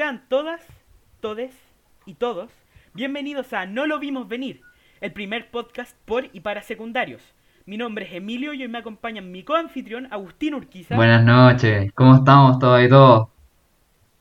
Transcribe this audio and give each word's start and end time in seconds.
Sean 0.00 0.22
todas, 0.30 0.62
todes 1.20 1.52
y 2.06 2.14
todos 2.14 2.50
bienvenidos 2.94 3.52
a 3.52 3.66
No 3.66 3.84
lo 3.84 3.98
vimos 3.98 4.28
venir, 4.28 4.62
el 5.02 5.12
primer 5.12 5.50
podcast 5.50 5.94
por 6.06 6.30
y 6.32 6.40
para 6.40 6.62
secundarios. 6.62 7.22
Mi 7.66 7.76
nombre 7.76 8.06
es 8.06 8.14
Emilio 8.14 8.54
y 8.54 8.62
hoy 8.62 8.68
me 8.68 8.78
acompaña 8.78 9.20
mi 9.20 9.42
coanfitrión 9.42 10.10
Agustín 10.10 10.54
Urquiza. 10.54 10.96
Buenas 10.96 11.22
noches, 11.22 11.92
¿cómo 11.92 12.14
estamos 12.14 12.58
todos 12.58 12.82
y 12.82 12.88
todos? 12.88 13.28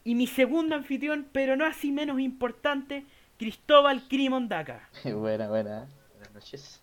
Y 0.04 0.16
mi 0.16 0.28
segundo 0.28 0.76
anfitrión, 0.76 1.28
pero 1.32 1.55
no 1.55 1.66
así 1.66 1.93
menos 1.93 2.20
importante, 2.20 3.05
Cristóbal 3.38 4.04
Crimondaca. 4.09 4.89
buena, 5.05 5.48
buena. 5.48 5.88
Buenas 6.11 6.34
noches. 6.34 6.82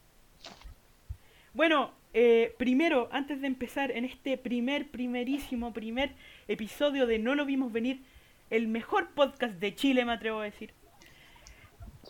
Bueno, 1.52 1.90
eh, 2.14 2.54
primero, 2.56 3.10
antes 3.12 3.42
de 3.42 3.46
empezar 3.46 3.90
en 3.90 4.06
este 4.06 4.38
primer, 4.38 4.90
primerísimo, 4.90 5.74
primer 5.74 6.14
episodio 6.48 7.06
de 7.06 7.18
No 7.18 7.34
lo 7.34 7.44
vimos 7.44 7.70
venir, 7.70 8.00
el 8.50 8.68
mejor 8.68 9.08
podcast 9.14 9.54
de 9.54 9.74
Chile, 9.74 10.04
me 10.04 10.12
atrevo 10.12 10.40
a 10.40 10.44
decir. 10.44 10.72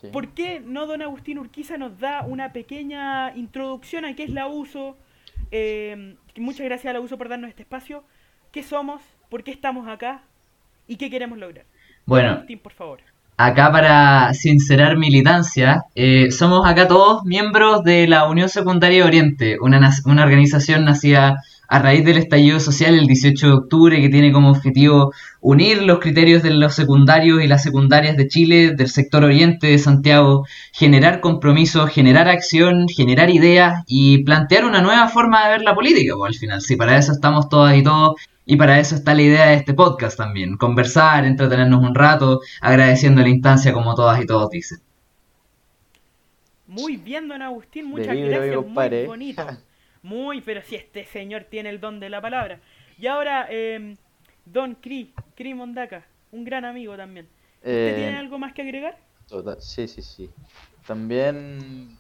Sí. 0.01 0.09
¿Por 0.13 0.29
qué 0.29 0.61
no 0.61 0.87
don 0.87 1.03
Agustín 1.03 1.39
Urquiza 1.39 1.79
nos 1.79 1.99
da 1.99 2.23
una 2.23 2.53
pequeña 2.53 3.35
introducción 3.35 4.05
a 4.05 4.15
qué 4.15 4.25
es 4.25 4.31
la 4.31 4.47
USO? 4.47 4.97
Eh, 5.51 6.17
muchas 6.37 6.67
gracias 6.67 6.91
a 6.91 6.93
la 6.95 7.01
USO 7.01 7.17
por 7.17 7.29
darnos 7.29 7.49
este 7.49 7.63
espacio. 7.63 8.05
¿Qué 8.53 8.63
somos? 8.63 9.03
¿Por 9.31 9.43
qué 9.43 9.51
estamos 9.51 9.89
acá? 9.89 10.23
¿Y 10.87 10.97
qué 10.97 11.11
queremos 11.11 11.39
lograr? 11.39 11.65
Bueno. 12.05 12.33
Agustín, 12.33 12.59
por 12.59 12.73
favor. 12.73 13.01
Acá 13.39 13.71
para 13.71 14.33
sincerar 14.33 14.97
militancia, 14.97 15.85
eh, 15.95 16.31
somos 16.31 16.67
acá 16.67 16.89
todos 16.89 17.23
miembros 17.25 17.85
de 17.85 18.07
la 18.07 18.27
Unión 18.27 18.49
Secundaria 18.49 19.05
Oriente, 19.05 19.59
una, 19.61 19.91
una 20.07 20.25
organización 20.25 20.87
nacida 20.87 21.43
a 21.69 21.79
raíz 21.79 22.05
del 22.05 22.19
estallido 22.19 22.61
social 22.61 22.95
el 22.95 23.07
18 23.07 23.47
de 23.47 23.53
octubre 23.53 24.01
que 24.01 24.09
tiene 24.09 24.33
como 24.33 24.51
objetivo 24.51 25.13
unir 25.41 25.83
los 25.83 25.99
criterios 26.01 26.43
de 26.43 26.51
los 26.51 26.75
secundarios 26.75 27.43
y 27.43 27.47
las 27.47 27.63
secundarias 27.63 28.17
de 28.17 28.29
Chile, 28.29 28.75
del 28.75 28.89
sector 28.89 29.25
oriente 29.25 29.69
de 29.69 29.79
Santiago, 29.79 30.47
generar 30.73 31.21
compromisos, 31.21 31.91
generar 31.91 32.29
acción, 32.29 32.87
generar 32.89 33.31
ideas 33.31 33.85
y 33.87 34.25
plantear 34.25 34.65
una 34.65 34.83
nueva 34.83 35.09
forma 35.09 35.45
de 35.45 35.53
ver 35.53 35.63
la 35.63 35.75
política, 35.75 36.15
pues, 36.17 36.35
al 36.35 36.39
final, 36.39 36.61
sí, 36.61 36.77
para 36.77 36.97
eso 36.97 37.13
estamos 37.13 37.49
todas 37.49 37.77
y 37.77 37.83
todos 37.83 38.17
y 38.49 38.57
para 38.57 38.79
eso 38.79 38.95
está 38.95 39.13
la 39.13 39.23
idea 39.23 39.47
de 39.47 39.55
este 39.55 39.75
podcast 39.75 40.17
también, 40.17 40.57
conversar, 40.57 41.25
entretenernos 41.25 41.83
un 41.83 41.95
rato, 41.95 42.41
agradeciendo 42.61 43.21
la 43.21 43.29
instancia 43.29 43.73
como 43.73 43.95
todas 43.95 44.23
y 44.23 44.27
todos 44.27 44.51
dicen. 44.51 44.79
Muy 46.69 46.97
bien, 46.97 47.27
don 47.27 47.43
Agustín, 47.43 47.87
muchas 47.87 48.17
gracias, 48.17 48.65
muy 48.65 49.07
bonito. 49.07 49.47
Muy, 50.03 50.41
pero 50.41 50.63
si 50.63 50.77
este 50.77 51.05
señor 51.05 51.45
tiene 51.45 51.71
el 51.71 51.81
don 51.81 52.01
de 52.01 52.11
la 52.11 52.21
palabra. 52.21 52.61
Y 52.99 53.07
ahora, 53.07 53.47
eh, 53.51 53.97
don 54.45 54.75
Cri, 54.77 55.15
Cri 55.35 55.55
Mondaca, 55.55 56.07
un 56.31 56.45
gran 56.45 56.65
amigo 56.65 56.97
también. 56.97 57.29
¿Usted 57.71 57.95
Eh, 57.95 57.95
tiene 57.95 58.17
algo 58.17 58.39
más 58.39 58.53
que 58.53 58.63
agregar? 58.63 58.97
total- 59.27 59.61
sí, 59.61 59.89
sí, 59.89 60.03
sí. 60.03 60.35
También 60.85 61.99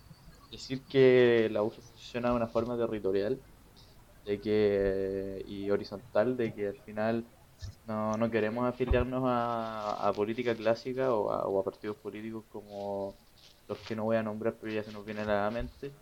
decir 0.51 0.87
que 0.87 1.49
la 1.51 1.63
USO 1.63 1.83
funciona 1.83 2.31
de 2.31 2.37
una 2.37 2.49
forma 2.49 2.77
territorial 2.79 3.43
de 4.25 4.41
que, 4.41 5.43
y 5.47 5.71
horizontal, 5.71 6.37
de 6.37 6.55
que 6.55 6.69
al 6.69 6.77
final 6.77 7.29
no, 7.85 8.19
no 8.19 8.31
queremos 8.31 8.69
afiliarnos 8.69 9.25
a, 9.27 10.09
a 10.09 10.15
política 10.15 10.57
clásica 10.57 11.15
o 11.15 11.31
a, 11.33 11.47
o 11.49 11.61
a 11.61 11.65
partidos 11.65 11.97
políticos 11.99 12.47
como 12.49 13.21
los 13.69 13.81
que 13.81 13.97
no 13.97 14.05
voy 14.05 14.17
a 14.19 14.23
nombrar, 14.23 14.59
pero 14.61 14.73
ya 14.73 14.85
se 14.85 14.93
nos 14.93 15.05
vienen 15.07 15.29
a 15.31 15.45
la 15.45 15.51
mente. 15.51 15.97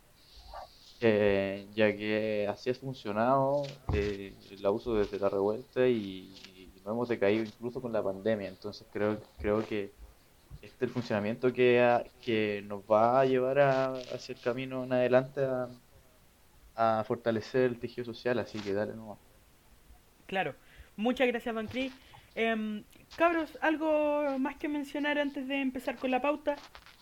Eh, 1.01 1.67
ya 1.75 1.95
que 1.95 2.47
así 2.49 2.71
ha 2.71 2.75
funcionado 2.75 3.63
eh, 3.93 4.35
la 4.61 4.71
uso 4.71 4.95
desde 4.95 5.19
la 5.19 5.29
revuelta 5.29 5.87
y, 5.87 6.73
no 6.85 6.93
hemos 6.93 7.09
decaído 7.09 7.43
incluso 7.45 7.81
con 7.81 7.93
la 7.93 8.03
pandemia. 8.03 8.49
Entonces 8.49 8.87
creo, 8.93 9.19
creo 9.39 9.67
que 9.67 9.91
este 10.61 10.77
es 10.77 10.83
el 10.83 10.91
funcionamiento 10.91 11.53
que, 11.53 11.81
ha- 11.81 12.05
que 12.21 12.63
nos 12.67 12.83
va 12.83 13.21
a 13.21 13.25
llevar 13.25 13.59
a, 13.59 13.93
hacia 14.13 14.35
el 14.35 14.41
camino 14.41 14.85
en 14.85 14.93
adelante 14.93 15.41
a, 15.45 15.69
a 16.75 17.05
fortalecer 17.05 17.63
el 17.63 17.79
tejido 17.79 18.05
social. 18.05 18.39
Así 18.39 18.59
que 18.59 18.75
dale 18.75 18.95
nomás. 18.95 19.19
Claro. 20.27 20.55
Muchas 20.97 21.27
gracias, 21.27 21.55
don 21.55 21.67
Cri. 21.67 21.93
Em, 22.35 22.85
cabros, 23.17 23.59
¿algo 23.61 24.39
más 24.39 24.57
que 24.57 24.69
mencionar 24.69 25.19
antes 25.19 25.47
de 25.49 25.61
empezar 25.61 25.97
con 25.97 26.11
la 26.11 26.21
pauta? 26.21 26.57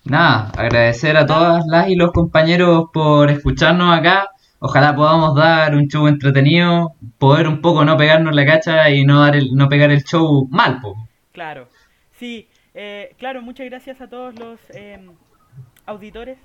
Nada, 0.05 0.51
agradecer 0.57 1.17
a 1.17 1.27
todas 1.27 1.65
las 1.67 1.89
y 1.89 1.95
los 1.97 2.13
compañeros 2.13 2.87
por 2.93 3.31
escucharnos 3.31 3.97
acá. 3.97 4.29
Ojalá 4.59 4.95
podamos 4.95 5.35
dar 5.35 5.75
un 5.75 5.89
show 5.89 6.07
entretenido, 6.07 6.95
poder 7.19 7.49
un 7.49 7.61
poco 7.61 7.85
no 7.85 7.97
pegarnos 7.97 8.35
la 8.35 8.47
cacha 8.47 8.91
y 8.91 9.05
no 9.05 9.21
dar 9.21 9.37
el, 9.37 9.55
no 9.55 9.69
pegar 9.69 9.91
el 9.91 10.05
show 10.05 10.47
mal, 10.51 10.81
po. 10.81 10.97
Claro. 11.33 11.69
Sí, 12.13 12.49
eh, 12.75 13.15
claro, 13.19 13.43
muchas 13.43 13.67
gracias 13.67 14.01
a 14.01 14.09
todos 14.09 14.35
los 14.39 14.61
em, 14.71 15.11
auditores. 15.87 16.39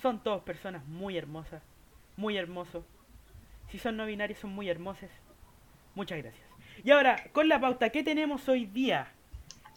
Son 0.00 0.22
todos 0.22 0.42
personas 0.42 0.84
muy 0.86 1.16
hermosas, 1.16 1.62
muy 2.16 2.36
hermosos. 2.36 2.84
Si 3.70 3.78
son 3.78 3.96
no 3.96 4.06
binarios, 4.06 4.38
son 4.40 4.50
muy 4.52 4.68
hermosos. 4.68 5.08
Muchas 5.94 6.18
gracias. 6.18 6.44
Y 6.84 6.90
ahora, 6.90 7.16
con 7.32 7.48
la 7.48 7.60
pauta, 7.60 7.90
¿qué 7.90 8.02
tenemos 8.02 8.48
hoy 8.48 8.66
día? 8.66 9.08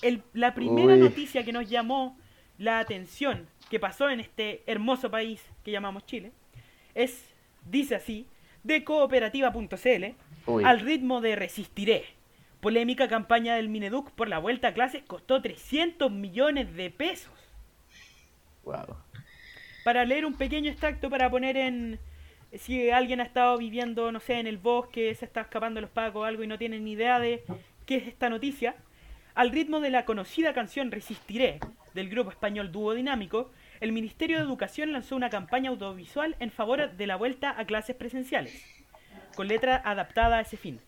El- 0.01 0.23
la 0.33 0.53
primera 0.53 0.93
Uy. 0.93 0.99
noticia 0.99 1.43
que 1.43 1.53
nos 1.53 1.69
llamó 1.69 2.17
la 2.57 2.79
atención 2.79 3.47
que 3.69 3.79
pasó 3.79 4.09
en 4.09 4.19
este 4.19 4.63
hermoso 4.67 5.09
país 5.11 5.43
que 5.63 5.71
llamamos 5.71 6.05
Chile 6.05 6.31
es, 6.93 7.33
dice 7.65 7.95
así, 7.95 8.27
de 8.63 8.83
cooperativa.cl 8.83 10.63
al 10.63 10.79
ritmo 10.79 11.21
de 11.21 11.35
Resistiré. 11.35 12.05
Polémica 12.61 13.07
campaña 13.07 13.55
del 13.55 13.69
Mineduc 13.69 14.11
por 14.11 14.27
la 14.27 14.39
vuelta 14.39 14.69
a 14.69 14.73
clases 14.73 15.03
costó 15.03 15.41
300 15.41 16.11
millones 16.11 16.73
de 16.75 16.89
pesos. 16.89 17.33
wow. 18.63 18.97
Para 19.83 20.03
leer 20.03 20.25
un 20.25 20.33
pequeño 20.33 20.71
extracto 20.71 21.09
para 21.09 21.29
poner 21.29 21.57
en... 21.57 21.99
Si 22.53 22.89
alguien 22.89 23.19
ha 23.19 23.23
estado 23.23 23.57
viviendo, 23.57 24.11
no 24.11 24.19
sé, 24.19 24.39
en 24.39 24.47
el 24.47 24.57
bosque, 24.57 25.13
se 25.13 25.25
está 25.25 25.41
escapando 25.41 25.81
los 25.81 25.89
pacos 25.89 26.21
o 26.21 26.23
algo 26.23 26.41
y 26.41 26.47
no 26.47 26.57
tiene 26.57 26.79
ni 26.79 26.93
idea 26.93 27.19
de 27.19 27.43
qué 27.85 27.97
es 27.97 28.07
esta 28.07 28.29
noticia, 28.29 28.75
al 29.35 29.51
ritmo 29.51 29.81
de 29.81 29.89
la 29.89 30.05
conocida 30.05 30.53
canción 30.53 30.89
Resistiré 30.89 31.59
del 31.95 32.09
grupo 32.09 32.29
español 32.29 32.73
Dúo 32.73 32.93
Dinámico, 32.93 33.51
el 33.79 33.93
Ministerio 33.93 34.37
de 34.37 34.43
Educación 34.43 34.91
lanzó 34.91 35.15
una 35.15 35.29
campaña 35.29 35.69
audiovisual 35.69 36.35
en 36.39 36.51
favor 36.51 36.91
de 36.91 37.07
la 37.07 37.15
vuelta 37.15 37.55
a 37.57 37.65
clases 37.65 37.95
presenciales, 37.95 38.53
con 39.33 39.47
letra 39.47 39.81
adaptada 39.83 40.37
a 40.37 40.41
ese 40.41 40.57
fin. 40.57 40.81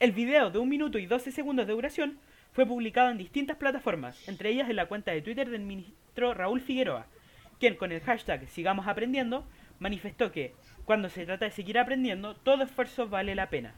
El 0.00 0.12
video 0.12 0.50
de 0.50 0.58
1 0.58 0.66
minuto 0.66 0.98
y 0.98 1.04
12 1.04 1.30
segundos 1.30 1.66
de 1.66 1.74
duración 1.74 2.18
fue 2.52 2.64
publicado 2.64 3.10
en 3.10 3.18
distintas 3.18 3.58
plataformas, 3.58 4.26
entre 4.28 4.48
ellas 4.48 4.70
en 4.70 4.76
la 4.76 4.86
cuenta 4.86 5.12
de 5.12 5.20
Twitter 5.20 5.50
del 5.50 5.60
ministro 5.60 6.32
Raúl 6.32 6.62
Figueroa, 6.62 7.06
quien 7.58 7.76
con 7.76 7.92
el 7.92 8.00
hashtag 8.00 8.48
Sigamos 8.48 8.88
Aprendiendo 8.88 9.44
manifestó 9.78 10.32
que, 10.32 10.54
cuando 10.86 11.10
se 11.10 11.26
trata 11.26 11.44
de 11.44 11.50
seguir 11.50 11.78
aprendiendo, 11.78 12.34
todo 12.34 12.64
esfuerzo 12.64 13.08
vale 13.08 13.34
la 13.34 13.50
pena. 13.50 13.74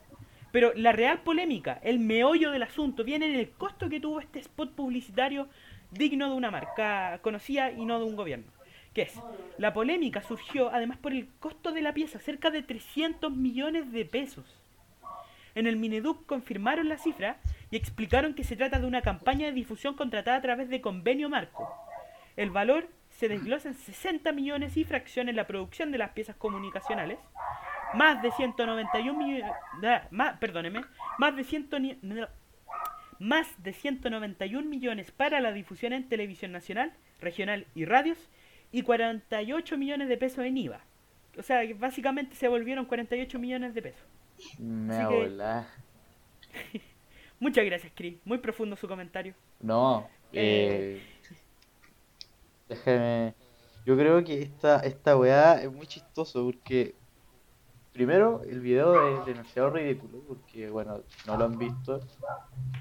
Pero 0.53 0.73
la 0.77 0.93
real 0.93 1.23
polémica, 1.23 1.81
el 1.83 1.99
meollo 1.99 2.53
del 2.53 2.63
asunto, 2.63 3.03
viene 3.03 3.27
en 3.27 3.41
el 3.41 3.51
costo 3.51 3.89
que 3.89 4.01
tuvo 4.01 4.21
este 4.21 4.39
spot 4.39 4.75
publicitario 4.75 5.49
digno 5.93 6.29
de 6.29 6.35
una 6.35 6.51
marca 6.51 7.19
conocida 7.23 7.71
y 7.71 7.85
no 7.85 7.99
de 7.99 8.05
un 8.07 8.17
gobierno. 8.17 8.47
Que 8.95 9.03
es, 9.03 9.15
la 9.57 9.73
polémica 9.73 10.23
surgió 10.23 10.71
además 10.73 10.99
por 10.99 11.13
el 11.13 11.29
costo 11.41 11.73
de 11.73 11.81
la 11.81 11.95
pieza, 11.95 12.19
cerca 12.19 12.51
de 12.51 12.63
300 12.63 13.33
millones 13.35 13.91
de 13.93 14.05
pesos. 14.05 14.45
En 15.55 15.67
el 15.67 15.77
Mineduc 15.77 16.27
confirmaron 16.27 16.89
la 16.89 16.99
cifra 16.99 17.37
y 17.71 17.77
explicaron 17.77 18.35
que 18.35 18.45
se 18.45 18.57
trata 18.57 18.79
de 18.79 18.87
una 18.87 19.03
campaña 19.03 19.47
de 19.47 19.53
difusión 19.53 19.95
contratada 19.95 20.37
a 20.39 20.43
través 20.43 20.69
de 20.69 20.81
convenio 20.81 21.29
marco. 21.29 21.71
El 22.37 22.51
valor 22.51 22.89
se 23.11 23.29
desglosa 23.29 23.69
en 23.69 23.75
60 23.75 24.33
millones 24.33 24.77
y 24.77 24.85
fracción 24.85 25.29
en 25.29 25.37
la 25.37 25.47
producción 25.47 25.93
de 25.93 25.99
las 25.99 26.11
piezas 26.11 26.37
comunicacionales, 26.37 27.19
más 27.95 28.23
de 28.23 28.31
191 28.33 29.19
millones, 29.19 29.53
más, 30.11 30.39
perdóneme, 30.39 30.83
más 31.19 31.37
de 31.37 31.45
100 31.45 31.69
ni- 31.81 31.99
no, 32.01 32.27
más 33.23 33.47
de 33.63 33.73
191 33.73 34.69
millones 34.69 35.13
para 35.13 35.41
la 35.41 35.53
difusión 35.53 35.93
en 35.93 36.09
televisión 36.09 36.51
nacional, 36.51 36.93
regional 37.21 37.67
y 37.75 37.85
radios 37.85 38.19
y 38.73 38.83
48 38.83 39.79
millones 39.79 40.09
de 40.09 40.17
pesos 40.17 40.45
en 40.45 40.57
IVA. 40.57 40.81
O 41.39 41.43
sea, 41.43 41.65
que 41.67 41.75
básicamente 41.75 42.35
se 42.35 42.49
volvieron 42.49 42.85
48 42.85 43.39
millones 43.39 43.75
de 43.75 43.83
pesos. 43.83 44.03
Me 44.59 44.99
que-. 45.09 45.31
Muchas 47.41 47.65
gracias, 47.65 47.93
Chris. 47.95 48.17
Muy 48.25 48.39
profundo 48.39 48.75
su 48.77 48.89
comentario. 48.89 49.35
No, 49.61 50.09
Eh. 50.33 51.01
eh, 51.01 51.03
déjame. 52.69 53.35
Yo 53.87 53.97
creo 53.97 54.23
que 54.25 54.43
esta, 54.43 54.81
esta 54.81 55.17
weá 55.17 55.63
es 55.63 55.71
muy 55.73 55.87
chistoso 55.87 56.45
porque, 56.45 56.95
primero, 57.93 58.43
el 58.45 58.61
video 58.61 59.01
es 59.03 59.25
demasiado 59.25 59.71
ridículo 59.71 60.25
porque, 60.27 60.71
bueno, 60.71 61.05
no 61.25 61.37
lo 61.37 61.45
han 61.45 61.59
visto. 61.59 62.09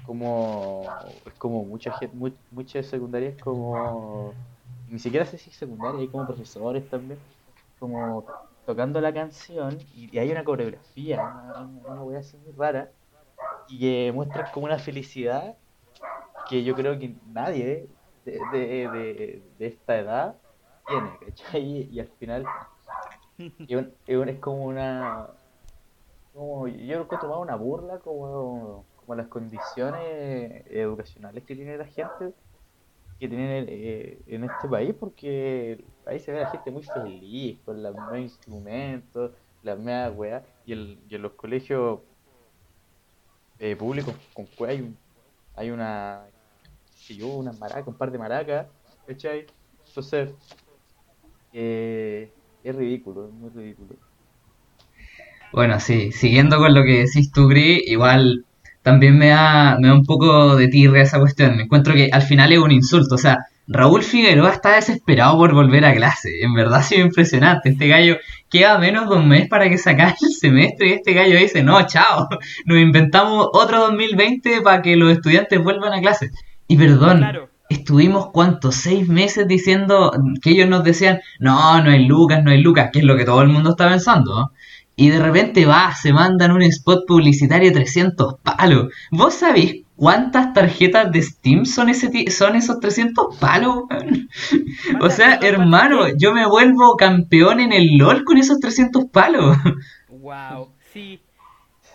Como, 0.02 1.22
es 1.26 1.34
como 1.36 1.64
mucha 1.66 1.92
gente, 1.92 2.16
mu- 2.16 2.38
muchas 2.50 2.86
secundarias, 2.88 3.38
como, 3.38 4.42
ni 4.86 4.98
siquiera 4.98 5.26
sé 5.26 5.38
si 5.38 5.50
es 5.50 5.56
secundaria, 5.56 6.00
hay 6.00 6.10
como 6.10 6.26
profesores 6.26 6.88
también, 6.88 7.24
como 7.78 8.34
tocando 8.64 9.00
la 9.00 9.14
canción 9.14 9.88
y, 9.92 10.16
hay 10.18 10.30
una 10.32 10.44
coreografía, 10.44 11.22
una, 11.22 11.42
una, 11.56 12.02
una 12.02 12.18
así 12.20 12.38
muy 12.38 12.52
rara 12.56 12.94
y 13.66 13.80
que 13.80 14.12
muestran 14.12 14.50
como 14.50 14.66
una 14.66 14.78
felicidad 14.78 15.58
que 16.44 16.64
yo 16.64 16.74
creo 16.76 16.98
que 16.98 17.18
nadie 17.24 17.64
de, 18.24 18.46
de, 18.46 18.88
de, 18.88 19.42
de 19.56 19.66
esta 19.66 19.98
edad 19.98 20.42
tiene, 20.84 21.18
¿cachai? 21.18 21.88
Y 21.90 22.00
al 22.00 22.08
final 22.18 22.54
es, 23.66 24.16
un- 24.16 24.28
es 24.28 24.40
como 24.40 24.64
una... 24.66 25.38
Como, 26.32 26.68
yo 26.68 26.96
lo 26.98 27.04
encuentro 27.04 27.28
más 27.30 27.38
una 27.40 27.56
burla 27.56 28.00
como, 28.00 28.90
como 28.94 29.14
las 29.16 29.28
condiciones 29.28 30.64
educacionales 30.66 31.44
que 31.46 31.56
tiene 31.56 31.76
la 31.78 31.86
gente 31.86 32.34
que 33.18 33.28
tienen 33.28 33.66
eh, 33.68 34.22
en 34.26 34.44
este 34.44 34.68
país, 34.68 34.94
porque 35.00 35.88
ahí 36.06 36.20
se 36.20 36.32
ve 36.32 36.40
la 36.40 36.46
gente 36.46 36.70
muy 36.72 36.82
feliz, 36.84 37.62
con 37.64 37.82
los 37.82 37.96
mismos 37.96 38.18
instrumentos, 38.20 39.38
las 39.62 39.76
mismas 39.78 40.12
weas, 40.16 40.48
y, 40.64 40.72
el, 40.72 41.04
y 41.08 41.14
en 41.16 41.22
los 41.22 41.34
colegios 41.34 42.02
eh, 43.58 43.76
públicos 43.76 44.14
con 44.34 44.48
hay, 44.68 44.98
hay 45.54 45.70
una, 45.70 46.32
sé 46.94 47.16
yo, 47.16 47.28
una 47.28 47.52
maraca, 47.52 47.90
un 47.90 47.98
par 47.98 48.10
de 48.12 48.18
maracas. 48.18 48.72
Entonces, 49.06 50.36
eh, 51.50 52.36
es 52.64 52.74
ridículo, 52.74 53.28
es 53.28 53.32
muy 53.34 53.50
ridículo. 53.50 53.96
Bueno, 55.52 55.80
sí, 55.80 56.12
siguiendo 56.12 56.58
con 56.58 56.74
lo 56.74 56.82
que 56.82 57.04
decís 57.04 57.30
tú, 57.30 57.46
Gris, 57.46 57.82
igual 57.86 58.44
también 58.82 59.18
me 59.18 59.28
da, 59.28 59.78
me 59.78 59.88
da 59.88 59.94
un 59.94 60.04
poco 60.04 60.56
de 60.56 60.68
tirria 60.68 61.02
esa 61.02 61.20
cuestión. 61.20 61.60
Encuentro 61.60 61.94
que 61.94 62.08
al 62.10 62.22
final 62.22 62.52
es 62.52 62.58
un 62.58 62.72
insulto. 62.72 63.14
O 63.14 63.18
sea, 63.18 63.38
Raúl 63.68 64.02
Figueroa 64.02 64.50
está 64.50 64.74
desesperado 64.74 65.36
por 65.36 65.54
volver 65.54 65.84
a 65.84 65.94
clase. 65.94 66.40
En 66.42 66.54
verdad 66.54 66.80
ha 66.80 66.82
sido 66.82 67.06
impresionante. 67.06 67.70
Este 67.70 67.86
gallo 67.86 68.16
queda 68.50 68.78
menos 68.78 69.08
de 69.08 69.16
un 69.16 69.28
mes 69.28 69.48
para 69.48 69.68
que 69.68 69.78
se 69.78 69.90
acabe 69.90 70.14
el 70.22 70.32
semestre 70.32 70.88
y 70.88 70.92
este 70.92 71.12
gallo 71.12 71.38
dice, 71.38 71.62
no, 71.62 71.86
chao, 71.86 72.28
nos 72.66 72.78
inventamos 72.78 73.48
otro 73.52 73.80
2020 73.80 74.62
para 74.62 74.82
que 74.82 74.96
los 74.96 75.12
estudiantes 75.12 75.62
vuelvan 75.62 75.92
a 75.92 76.00
clase. 76.00 76.30
Y 76.66 76.76
perdón, 76.76 77.18
Claro. 77.18 77.51
Estuvimos 77.72 78.28
cuántos, 78.32 78.74
seis 78.76 79.08
meses 79.08 79.46
diciendo 79.48 80.12
que 80.42 80.50
ellos 80.50 80.68
nos 80.68 80.84
decían, 80.84 81.20
no, 81.40 81.82
no 81.82 81.90
hay 81.90 82.06
Lucas, 82.06 82.42
no 82.44 82.50
hay 82.50 82.60
Lucas, 82.62 82.90
que 82.92 83.00
es 83.00 83.04
lo 83.04 83.16
que 83.16 83.24
todo 83.24 83.42
el 83.42 83.48
mundo 83.48 83.70
está 83.70 83.88
pensando, 83.88 84.34
¿no? 84.34 84.52
Y 84.94 85.08
de 85.08 85.18
repente 85.20 85.64
va, 85.64 85.94
se 85.94 86.12
mandan 86.12 86.52
un 86.52 86.62
spot 86.62 87.06
publicitario 87.06 87.70
de 87.70 87.74
300 87.76 88.34
palos. 88.42 88.92
¿Vos 89.10 89.32
sabéis 89.34 89.84
cuántas 89.96 90.52
tarjetas 90.52 91.10
de 91.10 91.22
Steam 91.22 91.64
son, 91.64 91.88
ese 91.88 92.30
son 92.30 92.56
esos 92.56 92.78
300 92.78 93.36
palos? 93.38 93.74
O 93.76 93.86
¿Cuántas- 94.98 95.16
sea, 95.16 95.38
hermano, 95.42 96.08
yo 96.18 96.34
me 96.34 96.46
vuelvo 96.46 96.94
campeón 96.96 97.60
en 97.60 97.72
el 97.72 97.96
LOL 97.96 98.22
con 98.24 98.36
esos 98.36 98.60
300 98.60 99.04
palos. 99.10 99.56
Wow, 100.10 100.68
sí. 100.92 101.20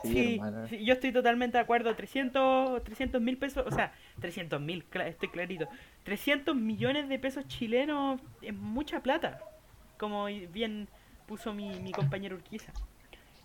Sí, 0.03 0.39
Sí, 0.69 0.83
yo 0.83 0.94
estoy 0.94 1.11
totalmente 1.11 1.57
de 1.57 1.63
acuerdo. 1.63 1.95
300 1.95 2.81
mil 3.21 3.38
pesos, 3.38 3.65
o 3.67 3.71
sea, 3.71 3.94
300 4.19 4.61
mil, 4.61 4.85
estoy 5.05 5.29
clarito. 5.29 5.67
300 6.03 6.55
millones 6.55 7.09
de 7.09 7.19
pesos 7.19 7.47
chilenos 7.47 8.21
es 8.41 8.53
mucha 8.53 9.01
plata. 9.01 9.39
Como 9.97 10.25
bien 10.25 10.88
puso 11.25 11.53
mi, 11.53 11.79
mi 11.79 11.91
compañero 11.91 12.35
Urquiza. 12.35 12.71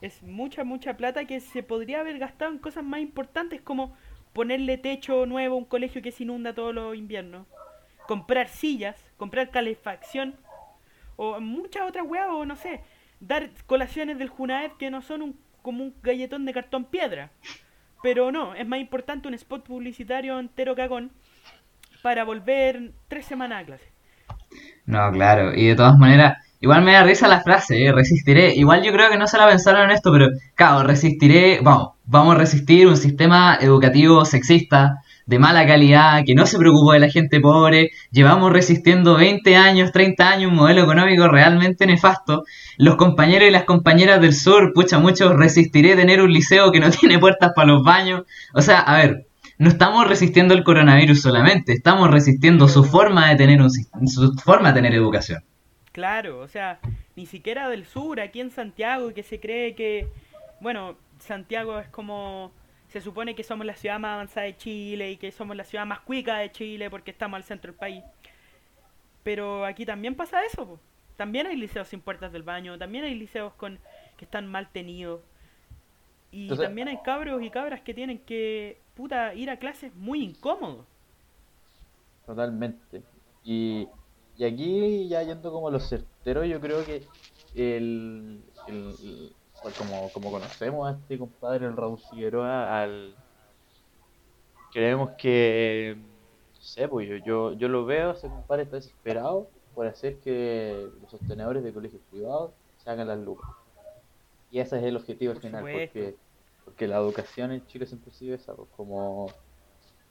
Es 0.00 0.22
mucha, 0.22 0.64
mucha 0.64 0.96
plata 0.96 1.24
que 1.24 1.40
se 1.40 1.62
podría 1.62 2.00
haber 2.00 2.18
gastado 2.18 2.50
en 2.50 2.58
cosas 2.58 2.84
más 2.84 3.00
importantes 3.00 3.60
como 3.60 3.96
ponerle 4.32 4.78
techo 4.78 5.26
nuevo 5.26 5.54
a 5.54 5.58
un 5.58 5.64
colegio 5.64 6.02
que 6.02 6.12
se 6.12 6.24
inunda 6.24 6.54
todos 6.54 6.74
los 6.74 6.96
inviernos. 6.96 7.46
Comprar 8.06 8.48
sillas, 8.48 8.96
comprar 9.16 9.50
calefacción 9.50 10.34
o 11.16 11.40
muchas 11.40 11.88
otras 11.88 12.04
weas, 12.06 12.28
o 12.30 12.44
no 12.44 12.56
sé, 12.56 12.80
dar 13.20 13.50
colaciones 13.66 14.18
del 14.18 14.28
Junaed 14.28 14.72
que 14.72 14.90
no 14.90 15.02
son 15.02 15.22
un, 15.22 15.38
como 15.62 15.84
un 15.84 15.94
galletón 16.02 16.44
de 16.44 16.52
cartón 16.52 16.84
piedra. 16.84 17.30
Pero 18.02 18.32
no, 18.32 18.54
es 18.54 18.66
más 18.66 18.80
importante 18.80 19.28
un 19.28 19.34
spot 19.34 19.64
publicitario 19.64 20.38
entero 20.38 20.74
cagón 20.74 21.12
para 22.02 22.24
volver 22.24 22.90
tres 23.08 23.24
semanas 23.24 23.62
a 23.62 23.66
clase. 23.66 23.92
No, 24.86 25.10
claro, 25.12 25.54
y 25.54 25.68
de 25.68 25.76
todas 25.76 25.96
maneras, 25.96 26.38
igual 26.60 26.82
me 26.82 26.92
da 26.92 27.04
risa 27.04 27.28
la 27.28 27.40
frase, 27.40 27.84
¿eh? 27.84 27.92
resistiré. 27.92 28.54
Igual 28.54 28.82
yo 28.82 28.92
creo 28.92 29.08
que 29.08 29.16
no 29.16 29.26
se 29.26 29.38
la 29.38 29.48
pensaron 29.48 29.84
en 29.84 29.92
esto, 29.92 30.10
pero 30.12 30.28
claro, 30.54 30.82
resistiré, 30.82 31.60
vamos, 31.62 31.92
vamos 32.04 32.34
a 32.34 32.38
resistir 32.38 32.86
un 32.88 32.96
sistema 32.96 33.56
educativo 33.60 34.24
sexista, 34.24 35.01
de 35.26 35.38
mala 35.38 35.66
calidad, 35.66 36.22
que 36.24 36.34
no 36.34 36.46
se 36.46 36.58
preocupó 36.58 36.92
de 36.92 37.00
la 37.00 37.08
gente 37.08 37.40
pobre. 37.40 37.90
Llevamos 38.10 38.52
resistiendo 38.52 39.16
20 39.16 39.56
años, 39.56 39.92
30 39.92 40.28
años, 40.28 40.50
un 40.50 40.56
modelo 40.56 40.82
económico 40.82 41.28
realmente 41.28 41.86
nefasto. 41.86 42.44
Los 42.78 42.96
compañeros 42.96 43.48
y 43.48 43.52
las 43.52 43.64
compañeras 43.64 44.20
del 44.20 44.34
sur, 44.34 44.72
pucha, 44.74 44.98
muchos 44.98 45.34
resistiré 45.36 45.96
tener 45.96 46.20
un 46.20 46.32
liceo 46.32 46.72
que 46.72 46.80
no 46.80 46.90
tiene 47.00 47.18
puertas 47.18 47.52
para 47.54 47.68
los 47.68 47.82
baños. 47.82 48.22
O 48.54 48.62
sea, 48.62 48.80
a 48.80 48.96
ver, 48.96 49.26
no 49.58 49.68
estamos 49.68 50.08
resistiendo 50.08 50.54
el 50.54 50.64
coronavirus 50.64 51.22
solamente, 51.22 51.72
estamos 51.72 52.10
resistiendo 52.10 52.68
su 52.68 52.84
forma 52.84 53.28
de 53.28 53.36
tener 53.36 53.62
un, 53.62 53.70
su 53.70 54.34
forma 54.34 54.68
de 54.70 54.74
tener 54.74 54.94
educación. 54.94 55.44
Claro, 55.92 56.40
o 56.40 56.48
sea, 56.48 56.80
ni 57.16 57.26
siquiera 57.26 57.68
del 57.68 57.84
sur, 57.84 58.18
aquí 58.18 58.40
en 58.40 58.50
Santiago, 58.50 59.12
que 59.14 59.22
se 59.22 59.38
cree 59.38 59.74
que, 59.74 60.08
bueno, 60.60 60.96
Santiago 61.18 61.78
es 61.78 61.86
como, 61.88 62.50
se 62.92 63.00
supone 63.00 63.34
que 63.34 63.42
somos 63.42 63.64
la 63.66 63.74
ciudad 63.74 63.98
más 63.98 64.14
avanzada 64.14 64.46
de 64.46 64.56
Chile 64.56 65.10
y 65.12 65.16
que 65.16 65.32
somos 65.32 65.56
la 65.56 65.64
ciudad 65.64 65.86
más 65.86 66.00
cuica 66.00 66.38
de 66.38 66.52
Chile 66.52 66.90
porque 66.90 67.10
estamos 67.10 67.36
al 67.38 67.44
centro 67.44 67.72
del 67.72 67.78
país. 67.78 68.04
Pero 69.22 69.64
aquí 69.64 69.86
también 69.86 70.14
pasa 70.14 70.44
eso, 70.44 70.66
po. 70.66 70.80
también 71.16 71.46
hay 71.46 71.56
liceos 71.56 71.88
sin 71.88 72.00
puertas 72.00 72.32
del 72.32 72.42
baño, 72.42 72.76
también 72.78 73.04
hay 73.04 73.14
liceos 73.14 73.52
con 73.54 73.78
que 74.16 74.24
están 74.24 74.46
mal 74.46 74.68
tenidos. 74.70 75.20
Y 76.32 76.42
Entonces- 76.44 76.66
también 76.66 76.88
hay 76.88 76.98
cabros 77.04 77.42
y 77.42 77.50
cabras 77.50 77.80
que 77.82 77.94
tienen 77.94 78.18
que, 78.18 78.78
puta, 78.96 79.34
ir 79.34 79.48
a 79.50 79.58
clases 79.58 79.94
muy 79.94 80.22
incómodos. 80.22 80.84
Totalmente. 82.26 83.02
Y, 83.44 83.88
y 84.36 84.44
aquí, 84.44 85.08
ya 85.08 85.22
yendo 85.22 85.52
como 85.52 85.68
a 85.68 85.70
lo 85.70 85.80
certero, 85.80 86.44
yo 86.44 86.60
creo 86.60 86.84
que 86.84 87.02
el- 87.54 88.42
pues 89.62 89.74
como, 89.76 90.10
como 90.12 90.30
conocemos 90.30 90.88
a 90.88 90.92
este 90.98 91.18
compadre, 91.18 91.66
el 91.66 91.76
Raúl 91.76 91.98
Figueroa, 91.98 92.82
al, 92.82 93.14
creemos 94.72 95.10
que, 95.18 95.96
no 95.98 96.60
sé, 96.60 96.88
pues 96.88 97.08
yo, 97.08 97.16
yo, 97.16 97.52
yo 97.54 97.68
lo 97.68 97.84
veo, 97.84 98.12
ese 98.12 98.28
compadre 98.28 98.62
está 98.64 98.76
desesperado 98.76 99.48
por 99.74 99.86
hacer 99.86 100.18
que 100.20 100.88
los 101.00 101.10
sostenedores 101.10 101.62
de 101.62 101.72
colegios 101.72 102.02
privados 102.10 102.52
se 102.78 102.90
hagan 102.90 103.08
las 103.08 103.18
lucas. 103.18 103.48
Y 104.50 104.60
ese 104.60 104.78
es 104.78 104.84
el 104.84 104.96
objetivo 104.96 105.32
al 105.32 105.36
Por 105.38 105.42
final, 105.46 105.60
supuesto. 105.62 105.92
porque, 105.98 106.16
porque 106.64 106.88
la 106.88 106.96
educación 106.98 107.52
en 107.52 107.66
Chile 107.66 107.86
siempre 107.86 108.10
ha 108.10 108.14
sido 108.14 108.34
esa, 108.34 108.54
pues, 108.54 108.68
como 108.76 109.28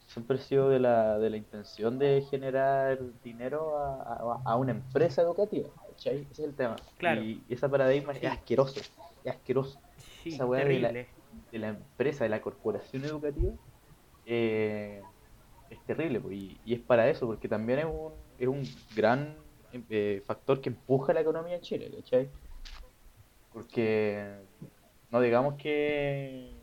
siempre 0.07 0.37
ha 0.37 0.41
sido 0.41 0.67
de 0.69 0.79
la, 0.79 1.19
de 1.19 1.29
la 1.29 1.37
intención 1.37 1.97
de 1.99 2.21
generar 2.29 2.99
dinero 3.23 3.77
a, 3.77 4.01
a- 4.01 4.41
a 4.45 4.55
una 4.57 4.71
empresa 4.71 5.21
educativa. 5.21 5.69
Ese 5.97 6.25
es 6.31 6.39
el 6.39 6.55
tema. 6.55 6.75
Claro. 6.97 7.21
Y 7.21 7.43
ese 7.47 7.69
paradigma 7.69 8.13
es 8.13 8.23
asqueroso, 8.25 8.81
es 9.23 9.31
asqueroso. 9.35 9.79
Sí, 10.23 10.29
Esa 10.35 10.45
weá 10.45 10.65
de 10.65 10.79
la- 10.79 10.89
terrible. 10.89 11.07
De 11.51 11.59
la 11.59 11.67
empresa, 11.69 12.23
de 12.23 12.29
la 12.29 12.41
corporación 12.41 13.03
educativa, 13.03 13.51
eh, 14.25 15.03
es 15.69 15.79
terrible, 15.85 16.19
pues, 16.21 16.35
y, 16.37 16.61
y 16.63 16.73
es 16.73 16.79
para 16.81 17.09
eso, 17.09 17.27
porque 17.27 17.47
también 17.49 17.79
es 17.79 17.85
un, 17.85 18.13
es 18.37 18.47
un 18.47 18.63
gran 18.95 19.37
eh, 19.89 20.21
factor 20.25 20.61
que 20.61 20.69
empuja 20.69 21.13
la 21.13 21.21
economía 21.21 21.55
en 21.55 21.61
Chile, 21.61 21.91
¿cachai? 21.95 22.29
Porque 23.51 24.45
no 25.09 25.19
digamos 25.19 25.55
que 25.55 26.61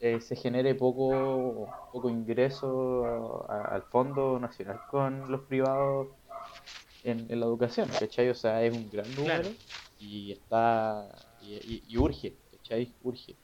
eh, 0.00 0.20
se 0.20 0.36
genere 0.36 0.74
poco, 0.74 1.68
poco 1.92 2.10
ingreso 2.10 3.46
a- 3.50 3.74
al 3.74 3.82
Fondo 3.84 4.38
Nacional 4.38 4.80
con 4.90 5.30
los 5.30 5.42
privados 5.42 6.08
en, 7.02 7.26
en 7.30 7.40
la 7.40 7.46
educación, 7.46 7.88
¿cachai? 7.98 8.28
O 8.28 8.34
sea, 8.34 8.62
es 8.62 8.72
un 8.72 8.90
gran 8.90 9.08
número 9.14 9.24
Claro. 9.24 9.50
y 9.98 10.32
está 10.32 11.08
y, 11.42 11.54
y- 11.56 11.84
y 11.88 11.98
urge, 11.98 12.40
¿cachai? 12.50 12.96
Urge. 13.00 13.38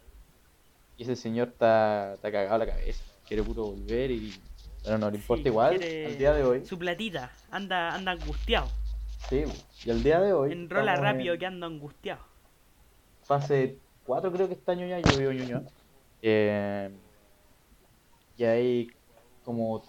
Y 0.97 1.05
ese 1.05 1.17
señor 1.17 1.49
está, 1.49 2.15
está 2.15 2.33
cagado 2.33 2.59
la 2.59 2.67
cabeza, 2.67 3.05
quiere 3.25 3.45
puto 3.45 3.67
volver 3.67 4.11
y 4.11 4.43
bueno, 4.83 4.99
no 4.99 5.11
le 5.11 5.17
importa 5.17 5.49
Sí, 5.49 5.49
igual 5.49 5.89
al 6.03 6.17
día 6.17 6.33
de 6.35 6.45
hoy. 6.45 6.69
Su 6.69 6.79
platita, 6.79 7.33
anda, 7.51 7.95
anda 7.95 8.13
angustiado. 8.13 8.73
Sí, 9.17 9.45
y 9.83 9.91
al 9.91 10.03
día 10.03 10.21
de 10.21 10.33
hoy 10.33 10.53
Enrola 10.55 10.97
rápido 10.97 11.33
en 11.35 11.39
que 11.39 11.47
anda 11.47 11.69
angustiado. 11.69 12.25
fase 13.23 13.83
4 14.03 14.33
creo 14.33 14.49
que 14.49 14.55
está 14.55 14.75
Ñuñoa, 14.75 15.01
yo 15.01 15.17
vivo 15.17 15.31
en 15.31 15.39
Ñuñoa. 15.39 15.65
Eh, 16.21 16.91
y 18.35 18.45
ahí 18.45 18.89
como 19.43 19.83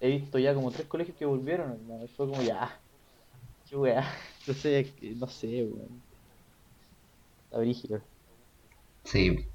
he 0.00 0.08
visto 0.10 0.38
ya 0.38 0.54
como 0.54 0.72
tres 0.72 0.88
colegios 0.88 1.16
que 1.16 1.24
volvieron, 1.26 1.72
hermano, 1.72 2.04
y 2.04 2.08
fue 2.08 2.28
como 2.28 2.42
ya, 2.42 2.84
qué 3.64 3.76
weá, 3.76 4.04
entonces 4.40 4.96
no 5.18 5.28
sé, 5.28 5.64
weón. 5.66 6.05
Está. 7.62 8.00
Sí. 9.04 9.46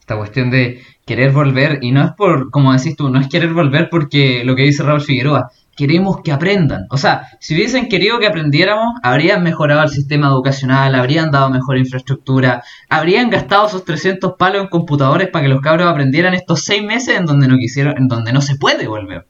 Esta 0.00 0.16
cuestión 0.16 0.50
de 0.50 0.82
querer 1.06 1.30
volver, 1.30 1.78
y 1.82 1.92
no 1.92 2.04
es 2.04 2.10
por, 2.12 2.50
como 2.50 2.72
decís 2.72 2.96
tú, 2.96 3.08
no 3.08 3.20
es 3.20 3.28
querer 3.28 3.52
volver 3.52 3.88
porque 3.88 4.42
lo 4.44 4.56
que 4.56 4.62
dice 4.62 4.82
Raúl 4.82 5.00
Figueroa, 5.00 5.50
queremos 5.76 6.22
que 6.22 6.32
aprendan. 6.32 6.86
O 6.90 6.96
sea, 6.96 7.28
si 7.40 7.54
hubiesen 7.54 7.88
querido 7.88 8.18
que 8.18 8.26
aprendiéramos, 8.26 8.94
habrían 9.02 9.42
mejorado 9.42 9.82
el 9.82 9.90
sistema 9.90 10.28
educacional, 10.28 10.94
habrían 10.94 11.30
dado 11.30 11.50
mejor 11.50 11.78
infraestructura, 11.78 12.62
habrían 12.88 13.30
gastado 13.30 13.68
esos 13.68 13.84
300 13.84 14.34
palos 14.38 14.62
en 14.62 14.68
computadores 14.68 15.28
para 15.28 15.44
que 15.44 15.48
los 15.48 15.60
cabros 15.60 15.86
aprendieran 15.88 16.34
estos 16.34 16.64
seis 16.64 16.82
meses 16.82 17.16
en 17.16 17.26
donde 17.26 17.48
no 17.48 17.56
quisieron, 17.56 17.96
en 17.96 18.08
donde 18.08 18.32
no 18.32 18.40
se 18.40 18.56
puede 18.56 18.86
volver. 18.88 19.26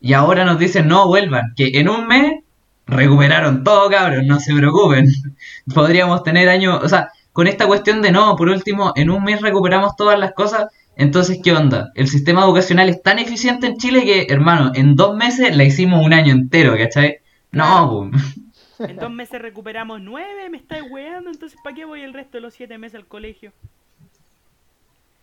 Y 0.00 0.12
ahora 0.12 0.44
nos 0.44 0.58
dicen, 0.58 0.88
no 0.88 1.08
vuelvan, 1.08 1.54
que 1.56 1.70
en 1.74 1.88
un 1.88 2.06
mes 2.06 2.32
recuperaron 2.86 3.64
todo, 3.64 3.90
cabrón, 3.90 4.26
no 4.26 4.40
se 4.40 4.54
preocupen. 4.54 5.06
Podríamos 5.74 6.22
tener 6.22 6.48
años, 6.48 6.80
o 6.82 6.88
sea, 6.88 7.08
con 7.38 7.46
esta 7.46 7.68
cuestión 7.68 8.02
de 8.02 8.10
no, 8.10 8.34
por 8.34 8.48
último, 8.48 8.92
en 8.96 9.10
un 9.10 9.22
mes 9.22 9.40
recuperamos 9.40 9.94
todas 9.94 10.18
las 10.18 10.32
cosas, 10.32 10.72
entonces, 10.96 11.38
¿qué 11.40 11.52
onda? 11.52 11.92
El 11.94 12.08
sistema 12.08 12.42
educacional 12.42 12.88
es 12.88 13.00
tan 13.00 13.20
eficiente 13.20 13.68
en 13.68 13.76
Chile 13.76 14.02
que, 14.04 14.26
hermano, 14.28 14.72
en 14.74 14.96
dos 14.96 15.16
meses 15.16 15.56
la 15.56 15.62
hicimos 15.62 16.04
un 16.04 16.12
año 16.12 16.32
entero, 16.32 16.76
¿cachai? 16.76 17.18
No, 17.52 17.88
boom. 17.88 18.10
En 18.80 18.96
dos 18.96 19.12
meses 19.12 19.40
recuperamos 19.40 20.00
nueve, 20.00 20.50
me 20.50 20.56
estáis 20.56 20.82
weando, 20.90 21.30
entonces 21.30 21.56
¿para 21.62 21.76
qué 21.76 21.84
voy 21.84 22.00
el 22.00 22.12
resto 22.12 22.38
de 22.38 22.40
los 22.40 22.54
siete 22.54 22.76
meses 22.76 22.96
al 22.96 23.06
colegio? 23.06 23.52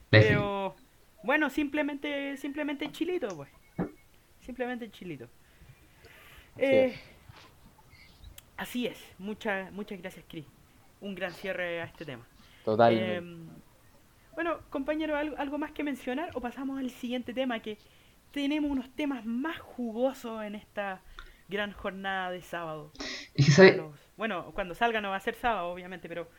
Pero, 0.10 0.74
bueno, 1.22 1.50
simplemente, 1.50 2.38
simplemente 2.38 2.90
chilito, 2.94 3.28
pues. 3.36 3.50
Simplemente 4.40 4.90
chilito. 4.90 5.28
Eh, 6.58 6.96
así 8.56 8.88
es. 8.88 8.98
Muchas, 9.20 9.70
muchas 9.74 10.00
gracias, 10.00 10.24
Chris. 10.30 10.46
Un 11.02 11.16
gran 11.16 11.32
cierre 11.32 11.82
a 11.82 11.86
este 11.86 12.06
tema. 12.06 12.26
Totalmente. 12.64 13.16
Em, 13.16 13.48
bueno, 14.34 14.60
compañero, 14.70 15.16
¿algo, 15.16 15.38
¿algo 15.38 15.58
más 15.58 15.72
que 15.72 15.84
mencionar 15.84 16.30
o 16.34 16.42
pasamos 16.42 16.80
al 16.80 16.90
siguiente 16.90 17.34
tema? 17.34 17.60
Que 17.60 17.78
tenemos 18.32 18.70
unos 18.70 18.90
temas 18.96 19.26
más 19.26 19.60
jugosos 19.60 20.44
en 20.44 20.56
esta 20.56 21.02
gran 21.48 21.72
jornada 21.72 22.32
de 22.32 22.42
sábado. 22.42 22.92
Bueno, 24.18 24.52
cuando 24.54 24.76
salga 24.76 25.02
no 25.02 25.10
va 25.10 25.18
a 25.18 25.22
ser 25.22 25.36
sábado, 25.36 25.70
obviamente, 25.70 26.08
pero 26.08 26.30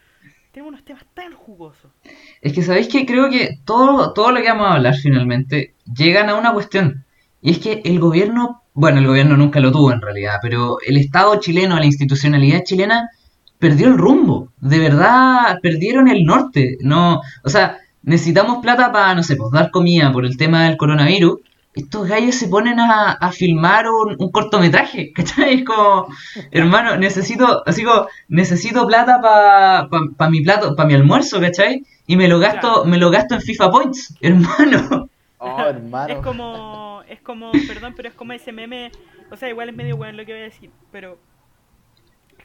tenemos 0.52 0.72
unos 0.72 0.84
temas 0.84 1.04
tan 1.14 1.34
jugosos. 1.34 1.92
Es 2.40 2.52
que 2.52 2.62
sabéis 2.62 2.88
que 2.88 3.04
creo 3.04 3.30
que 3.30 3.58
todo, 3.64 4.12
todo 4.12 4.32
lo 4.32 4.40
que 4.40 4.48
vamos 4.48 4.66
a 4.66 4.74
hablar 4.74 4.94
finalmente 4.94 5.74
llegan 5.94 6.28
a 6.28 6.36
una 6.36 6.52
cuestión. 6.52 7.04
Y 7.42 7.50
es 7.50 7.58
que 7.58 7.82
el 7.84 8.00
gobierno, 8.00 8.62
bueno, 8.72 8.98
el 8.98 9.06
gobierno 9.06 9.36
nunca 9.36 9.60
lo 9.60 9.70
tuvo 9.70 9.92
en 9.92 10.00
realidad, 10.00 10.38
pero 10.40 10.78
el 10.86 10.96
Estado 10.96 11.38
chileno, 11.38 11.78
la 11.78 11.84
institucionalidad 11.84 12.64
chilena, 12.64 13.10
perdió 13.58 13.88
el 13.88 13.98
rumbo. 13.98 14.52
De 14.60 14.78
verdad, 14.78 15.58
perdieron 15.62 16.08
el 16.08 16.24
norte. 16.24 16.78
No, 16.80 17.20
o 17.44 17.48
sea, 17.48 17.78
necesitamos 18.02 18.58
plata 18.62 18.92
para, 18.92 19.14
no 19.14 19.22
sé, 19.22 19.36
pues 19.36 19.50
dar 19.52 19.70
comida 19.70 20.12
por 20.12 20.24
el 20.24 20.36
tema 20.36 20.64
del 20.64 20.76
coronavirus 20.76 21.40
estos 21.76 22.08
gallos 22.08 22.34
se 22.34 22.48
ponen 22.48 22.80
a, 22.80 23.30
filmar 23.32 23.86
un, 23.88 24.30
cortometraje, 24.30 25.12
¿cachai? 25.14 25.56
Es 25.56 25.64
como, 25.64 26.08
hermano, 26.50 26.96
necesito, 26.96 27.62
así 27.66 27.84
como, 27.84 28.08
necesito 28.28 28.86
plata 28.86 29.20
para 29.20 29.88
pa, 30.16 30.30
mi 30.30 30.40
plato, 30.40 30.74
para 30.74 30.88
mi 30.88 30.94
almuerzo, 30.94 31.38
¿cachai? 31.38 31.84
Y 32.06 32.16
me 32.16 32.28
lo 32.28 32.38
gasto, 32.38 32.84
me 32.86 32.96
lo 32.96 33.10
gasto 33.10 33.34
en 33.34 33.42
FIFA 33.42 33.70
Points, 33.70 34.16
hermano. 34.22 35.10
Oh, 35.38 35.60
hermano. 35.60 36.14
Es 36.14 36.20
como, 36.20 37.02
es 37.08 37.20
como, 37.20 37.52
perdón, 37.68 37.92
pero 37.94 38.08
es 38.08 38.14
como 38.14 38.32
ese 38.32 38.52
meme, 38.52 38.90
o 39.30 39.36
sea, 39.36 39.50
igual 39.50 39.68
es 39.68 39.76
medio 39.76 39.98
bueno 39.98 40.16
lo 40.16 40.24
que 40.24 40.32
voy 40.32 40.40
a 40.40 40.44
decir, 40.44 40.70
pero 40.90 41.18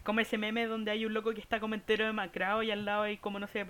como 0.03 0.19
ese 0.19 0.37
meme 0.37 0.65
donde 0.65 0.91
hay 0.91 1.05
un 1.05 1.13
loco 1.13 1.33
que 1.33 1.41
está 1.41 1.59
como 1.59 1.75
entero 1.75 2.05
demacrado 2.05 2.63
y 2.63 2.71
al 2.71 2.85
lado 2.85 3.03
hay 3.03 3.17
como, 3.17 3.39
no 3.39 3.47
sé, 3.47 3.65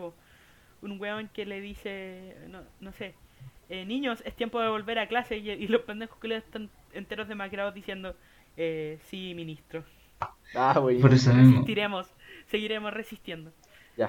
un 0.82 1.00
weón 1.00 1.30
que 1.34 1.46
le 1.46 1.62
dice, 1.62 2.36
no, 2.50 2.62
no 2.80 2.92
sé, 2.94 3.14
eh, 3.70 3.86
niños, 3.86 4.22
es 4.26 4.36
tiempo 4.36 4.60
de 4.60 4.70
volver 4.70 5.00
a 5.00 5.08
clase 5.08 5.38
y, 5.38 5.68
los 5.68 5.82
pendejos 5.82 6.18
que 6.20 6.28
le 6.28 6.38
están 6.38 6.70
enteros 6.94 7.28
demacrados 7.28 7.74
diciendo, 7.74 8.16
eh, 8.58 9.00
sí, 9.10 9.34
ministro. 9.36 9.84
Ah, 10.54 10.74
Por 10.74 11.14
eso 11.14 11.32
Resistiremos, 11.32 12.08
seguiremos 12.48 12.94
resistiendo. 12.94 13.52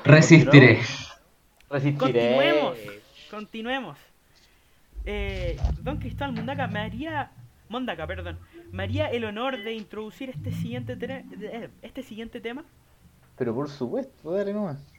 Resistiré. 0.05 0.81
Resistiré. 1.71 1.97
Continuemos, 1.99 2.79
continuemos. 3.31 3.99
Eh, 5.05 5.57
don 5.81 5.99
Cristóbal 5.99 6.33
Mondaca 6.33 6.67
me 6.67 6.81
haría, 6.81 7.31
Mondaca, 7.69 8.07
perdón, 8.07 8.39
me 8.73 8.83
haría 8.83 9.07
el 9.11 9.25
honor 9.25 9.63
de 9.63 9.75
introducir 9.75 10.31
este 10.31 10.51
siguiente, 10.51 10.97
este 11.83 12.03
siguiente 12.03 12.41
tema. 12.41 12.65
Pero 13.37 13.55
por 13.55 13.69
supuesto, 13.69 14.33
dale 14.33 14.53
nomás. 14.53 14.93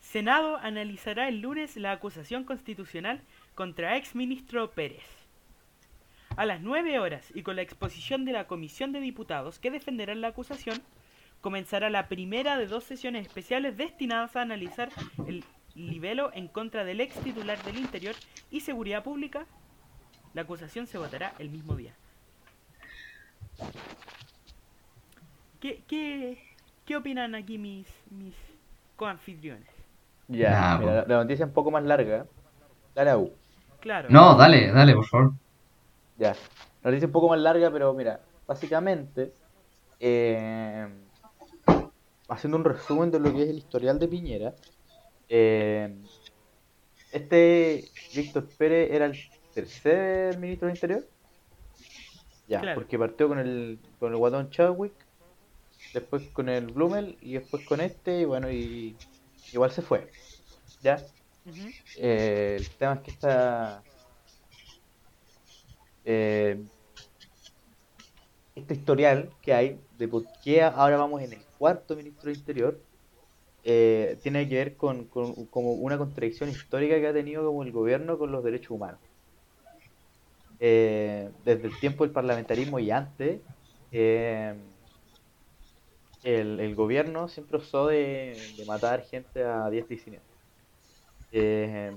Senado 0.00 0.56
analizará 0.56 1.28
el 1.28 1.40
lunes 1.40 1.76
la 1.76 1.92
acusación 1.92 2.44
constitucional 2.44 3.20
contra 3.54 3.98
ex 3.98 4.14
ministro 4.14 4.70
Pérez. 4.70 5.04
A 6.34 6.46
las 6.46 6.62
9 6.62 6.98
horas 6.98 7.30
y 7.34 7.42
con 7.42 7.56
la 7.56 7.62
exposición 7.62 8.24
de 8.24 8.32
la 8.32 8.46
Comisión 8.46 8.92
de 8.92 9.00
Diputados 9.00 9.58
que 9.58 9.70
defenderán 9.70 10.22
la 10.22 10.28
acusación, 10.28 10.80
comenzará 11.42 11.90
la 11.90 12.08
primera 12.08 12.56
de 12.56 12.66
dos 12.66 12.84
sesiones 12.84 13.26
especiales 13.26 13.76
destinadas 13.76 14.34
a 14.34 14.42
analizar 14.42 14.88
el 15.26 15.44
libelo 15.78 16.30
en 16.34 16.48
contra 16.48 16.84
del 16.84 17.00
ex 17.00 17.14
titular 17.22 17.62
del 17.62 17.78
Interior 17.78 18.14
y 18.50 18.60
Seguridad 18.60 19.02
Pública. 19.02 19.46
La 20.34 20.42
acusación 20.42 20.86
se 20.86 20.98
votará 20.98 21.32
el 21.38 21.50
mismo 21.50 21.76
día. 21.76 21.94
¿Qué, 25.60 25.82
qué, 25.88 26.96
opinan 26.96 27.34
aquí 27.34 27.58
mis, 27.58 27.86
mis 28.10 28.34
coanfitriones? 28.96 29.68
Ya, 30.28 30.78
la, 30.78 31.16
noticia 31.22 31.44
es 31.44 31.48
un 31.48 31.54
poco 31.54 31.70
más 31.70 31.82
larga. 31.82 32.26
Dale 32.94 33.10
a 33.10 33.18
U. 33.18 33.32
Claro. 33.80 34.08
No, 34.10 34.36
dale, 34.36 34.70
dale, 34.70 34.94
por 34.94 35.06
favor. 35.06 35.32
Ya. 36.18 36.34
La 36.82 36.90
noticia 36.90 37.04
es 37.04 37.08
un 37.08 37.12
poco 37.12 37.28
más 37.28 37.40
larga, 37.40 37.70
pero 37.70 37.92
mira, 37.94 38.20
básicamente, 38.46 39.32
eh, 39.98 40.86
haciendo 42.28 42.56
un 42.56 42.64
resumen 42.64 43.10
de 43.10 43.20
lo 43.20 43.32
que 43.32 43.42
es 43.42 43.48
el 43.48 43.58
historial 43.58 43.98
de 43.98 44.08
Piñera, 44.08 44.54
eh, 45.28 45.94
este 47.12 47.84
Víctor 48.14 48.48
Pérez 48.56 48.90
era 48.90 49.06
el 49.06 49.18
tercer 49.54 50.38
ministro 50.38 50.68
del 50.68 50.76
Interior. 50.76 51.06
Ya, 52.46 52.74
porque 52.74 52.98
partió 52.98 53.28
con 53.28 53.38
el, 53.38 53.78
con 53.98 54.12
el 54.12 54.18
Guatón 54.18 54.50
Chadwick, 54.50 54.94
después 55.92 56.22
con 56.28 56.48
el 56.48 56.68
Blumel 56.68 57.18
y 57.20 57.34
después 57.34 57.66
con 57.66 57.80
este, 57.80 58.20
y 58.20 58.24
bueno, 58.24 58.50
y 58.50 58.96
igual 59.52 59.70
se 59.70 59.82
fue. 59.82 60.10
¿Ya? 60.82 61.04
Eh, 61.96 62.56
el 62.58 62.70
tema 62.70 62.94
es 62.94 63.00
que 63.00 63.10
está. 63.10 63.82
Eh, 66.04 66.62
este 68.54 68.74
historial 68.74 69.30
que 69.42 69.52
hay 69.52 69.80
de 69.98 70.08
por 70.08 70.24
qué 70.42 70.62
ahora 70.62 70.96
vamos 70.96 71.22
en 71.22 71.34
el 71.34 71.42
cuarto 71.58 71.94
ministro 71.96 72.30
de 72.30 72.38
Interior 72.38 72.80
eh, 73.70 74.18
tiene 74.22 74.48
que 74.48 74.54
ver 74.54 74.76
con, 74.76 75.04
como 75.04 75.72
una 75.72 75.98
contradicción 75.98 76.48
histórica 76.48 76.98
que 76.98 77.06
ha 77.06 77.12
tenido 77.12 77.44
como 77.44 77.62
el 77.62 77.72
gobierno 77.72 78.16
con 78.18 78.32
los 78.32 78.42
derechos 78.42 78.70
humanos. 78.70 79.00
desde 80.58 81.66
el 81.66 81.78
tiempo 81.78 82.04
del 82.04 82.12
parlamentarismo 82.12 82.78
y 82.78 82.90
antes, 82.90 83.40
el, 86.22 86.74
gobierno 86.74 87.28
siempre 87.28 87.58
usó 87.58 87.88
de, 87.88 88.36
matar 88.66 89.04
gente 89.04 89.44
a 89.44 89.68
diestra 89.70 89.94
y 89.94 89.98
siniestra. 89.98 90.34
Eh, 91.30 91.94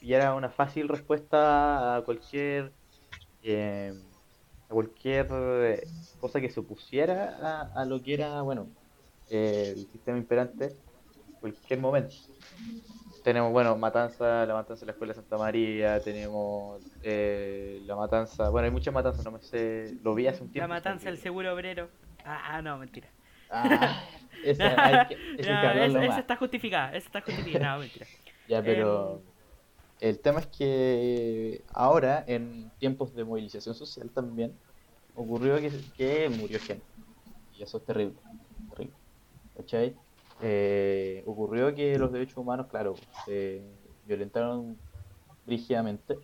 y 0.00 0.12
era 0.12 0.34
una 0.34 0.48
fácil 0.48 0.88
respuesta 0.88 1.96
a 1.96 2.02
cualquier 2.02 2.72
eh, 3.42 3.92
a 4.68 4.72
cualquier 4.72 5.26
eh, 5.32 5.86
cosa 6.20 6.40
que 6.40 6.50
se 6.50 6.60
opusiera 6.60 7.68
a, 7.74 7.84
lo 7.84 8.00
que 8.00 8.14
era 8.14 8.42
bueno 8.42 8.68
el 9.28 9.88
sistema 9.90 10.18
imperante 10.18 10.76
cualquier 11.40 11.80
momento 11.80 12.14
tenemos 13.24 13.52
bueno 13.52 13.76
matanza 13.76 14.46
la 14.46 14.54
matanza 14.54 14.80
de 14.80 14.86
la 14.86 14.92
escuela 14.92 15.12
de 15.12 15.20
Santa 15.20 15.36
María 15.36 16.00
tenemos 16.00 16.80
la 17.02 17.96
matanza 17.96 18.48
bueno 18.50 18.66
hay 18.66 18.70
muchas 18.70 18.94
matanzas 18.94 19.24
no 19.24 19.32
me 19.32 19.42
sé 19.42 19.94
lo 20.02 20.14
vi 20.14 20.26
hace 20.26 20.42
un 20.42 20.50
tiempo 20.50 20.68
la 20.68 20.74
matanza 20.74 21.06
del 21.06 21.18
seguro 21.18 21.52
obrero 21.52 21.88
ah, 22.24 22.56
ah 22.56 22.62
no 22.62 22.78
mentira 22.78 23.08
Ah, 23.50 24.04
esa, 24.44 25.08
está 26.18 26.36
justificada, 26.36 26.90
esa 26.90 27.06
está 27.06 27.20
justificada, 27.20 27.74
no, 27.74 27.80
mentira. 27.80 28.06
Ya, 28.48 28.60
pero 28.60 29.22
em, 30.00 30.08
el 30.08 30.18
tema 30.18 30.40
es 30.40 30.46
que 30.48 31.62
ahora, 31.72 32.24
en 32.26 32.68
tiempos 32.78 33.14
de 33.14 33.22
movilización 33.24 33.76
social 33.76 34.10
también, 34.10 34.52
ocurrió 35.14 35.56
que, 35.96 36.28
murió 36.36 36.58
gente. 36.58 36.84
Y 37.56 37.62
eso 37.62 37.78
es 37.78 37.84
terrible. 37.84 38.16
terrible. 38.70 38.96
¿Cachai? 39.56 39.94
Eh, 40.42 41.22
ocurrió 41.26 41.74
que 41.74 41.98
los 41.98 42.12
derechos 42.12 42.38
humanos, 42.38 42.66
claro, 42.68 42.94
se 43.26 43.62
violentaron 44.06 44.78
rígidamente 45.46 46.18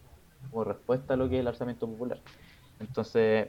como 0.50 0.64
respuesta 0.64 1.14
a 1.14 1.16
lo 1.16 1.28
que 1.28 1.36
es 1.36 1.40
el 1.40 1.48
alzamiento 1.48 1.86
popular. 1.86 2.20
Entonces, 2.78 3.48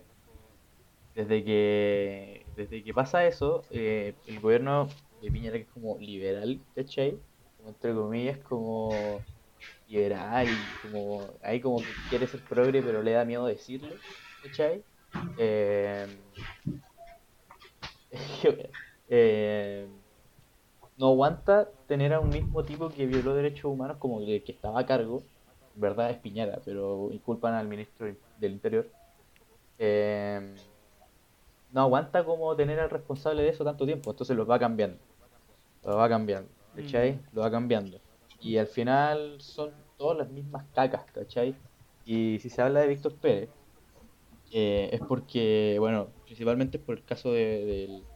desde 1.15 1.43
que 1.43 2.45
desde 2.55 2.83
que 2.83 2.93
pasa 2.93 3.25
eso, 3.25 3.63
eh, 3.71 4.13
el 4.27 4.39
gobierno 4.39 4.87
de 5.21 5.31
Piñera, 5.31 5.57
que 5.57 5.63
es 5.63 5.69
como 5.69 5.97
liberal, 5.99 6.59
¿cachai? 6.75 7.19
Entre 7.65 7.93
comillas, 7.93 8.37
como 8.39 9.23
liberal, 9.87 10.47
como 10.81 11.21
ahí 11.41 11.59
como 11.59 11.77
que 11.79 11.85
quiere 12.09 12.27
ser 12.27 12.41
progre, 12.41 12.81
pero 12.81 13.01
le 13.01 13.11
da 13.11 13.25
miedo 13.25 13.45
decirlo, 13.45 13.95
¿cachai? 14.43 14.83
Eh, 15.39 16.05
eh, 19.09 19.87
no 20.97 21.07
aguanta 21.09 21.69
tener 21.87 22.13
a 22.13 22.19
un 22.19 22.31
mismo 22.31 22.65
tipo 22.65 22.89
que 22.93 23.05
violó 23.05 23.33
derechos 23.35 23.65
humanos 23.65 23.97
como 23.99 24.21
el 24.21 24.43
que 24.43 24.51
estaba 24.53 24.79
a 24.79 24.85
cargo 24.85 25.23
en 25.75 25.81
verdad 25.81 26.09
es 26.11 26.17
Piñera, 26.19 26.61
pero 26.65 27.09
inculpan 27.11 27.53
al 27.53 27.67
ministro 27.67 28.07
del 28.39 28.51
Interior. 28.53 28.91
Eh, 29.77 30.55
no 31.69 31.81
aguanta 31.81 32.25
como 32.25 32.55
tener 32.55 32.79
al 32.79 32.89
responsable 32.89 33.43
de 33.43 33.49
eso 33.49 33.63
tanto 33.63 33.85
tiempo, 33.85 34.11
entonces 34.11 34.35
lo 34.35 34.45
va 34.45 34.59
cambiando. 34.59 34.99
Lo 35.83 35.97
va 35.97 36.09
cambiando, 36.09 36.51
¿cachai? 36.75 37.13
Mm. 37.13 37.35
Lo 37.35 37.41
va 37.41 37.51
cambiando. 37.51 38.01
Y 38.39 38.57
al 38.57 38.67
final 38.67 39.41
son 39.41 39.73
todas 39.97 40.17
las 40.17 40.29
mismas 40.31 40.67
cacas, 40.73 41.05
¿cachai? 41.11 41.55
Y 42.05 42.39
si 42.39 42.49
se 42.49 42.61
habla 42.61 42.81
de 42.81 42.87
Víctor 42.87 43.19
Pérez, 43.19 43.49
eh, 44.51 44.89
es 44.93 45.01
porque, 45.01 45.77
bueno, 45.79 46.13
principalmente 46.25 46.79
por 46.79 46.97
el 46.97 47.05
caso 47.05 47.31
de- 47.33 47.65
del, 47.65 48.09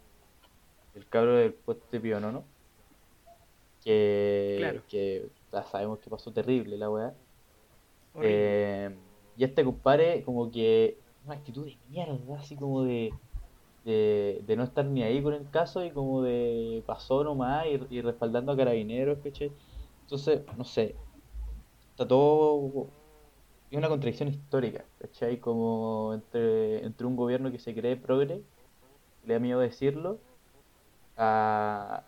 del 0.93 1.07
cabro 1.09 1.35
del 1.35 1.53
puente 1.53 1.99
Pío 1.99 2.19
Nono, 2.19 2.50
que, 3.83 4.57
Claro. 4.59 4.81
que 4.87 5.29
ya 5.51 5.63
sabemos 5.65 5.99
que 5.99 6.09
pasó 6.09 6.31
terrible 6.33 6.77
la 6.77 6.89
weá. 6.89 7.13
Eh, 8.21 8.95
y 9.37 9.43
este 9.43 9.63
compadre, 9.63 10.23
como 10.23 10.51
que 10.51 10.97
una 11.25 11.35
actitud 11.35 11.65
de 11.65 11.77
mierda, 11.89 12.37
así 12.37 12.55
como 12.55 12.83
de, 12.83 13.11
de, 13.85 14.41
de 14.45 14.55
no 14.55 14.63
estar 14.63 14.85
ni 14.85 15.03
ahí 15.03 15.21
con 15.23 15.33
el 15.33 15.49
caso 15.49 15.83
y 15.85 15.91
como 15.91 16.21
de 16.23 16.83
pasó 16.85 17.23
nomás 17.23 17.65
y, 17.67 17.95
y 17.97 18.01
respaldando 18.01 18.51
a 18.51 18.57
carabineros, 18.57 19.19
¿cachai? 19.23 19.51
Entonces, 20.01 20.41
no 20.57 20.63
sé, 20.65 20.95
está 21.91 22.07
todo. 22.07 22.87
Es 23.71 23.77
una 23.77 23.89
contradicción 23.89 24.29
histórica, 24.29 24.85
¿cachai? 24.99 25.39
Como 25.39 26.13
entre, 26.13 26.85
entre 26.85 27.07
un 27.07 27.15
gobierno 27.15 27.51
que 27.51 27.59
se 27.59 27.73
cree 27.73 27.95
progre, 27.97 28.43
le 29.25 29.33
da 29.33 29.39
miedo 29.39 29.59
decirlo, 29.59 30.19
a, 31.17 32.03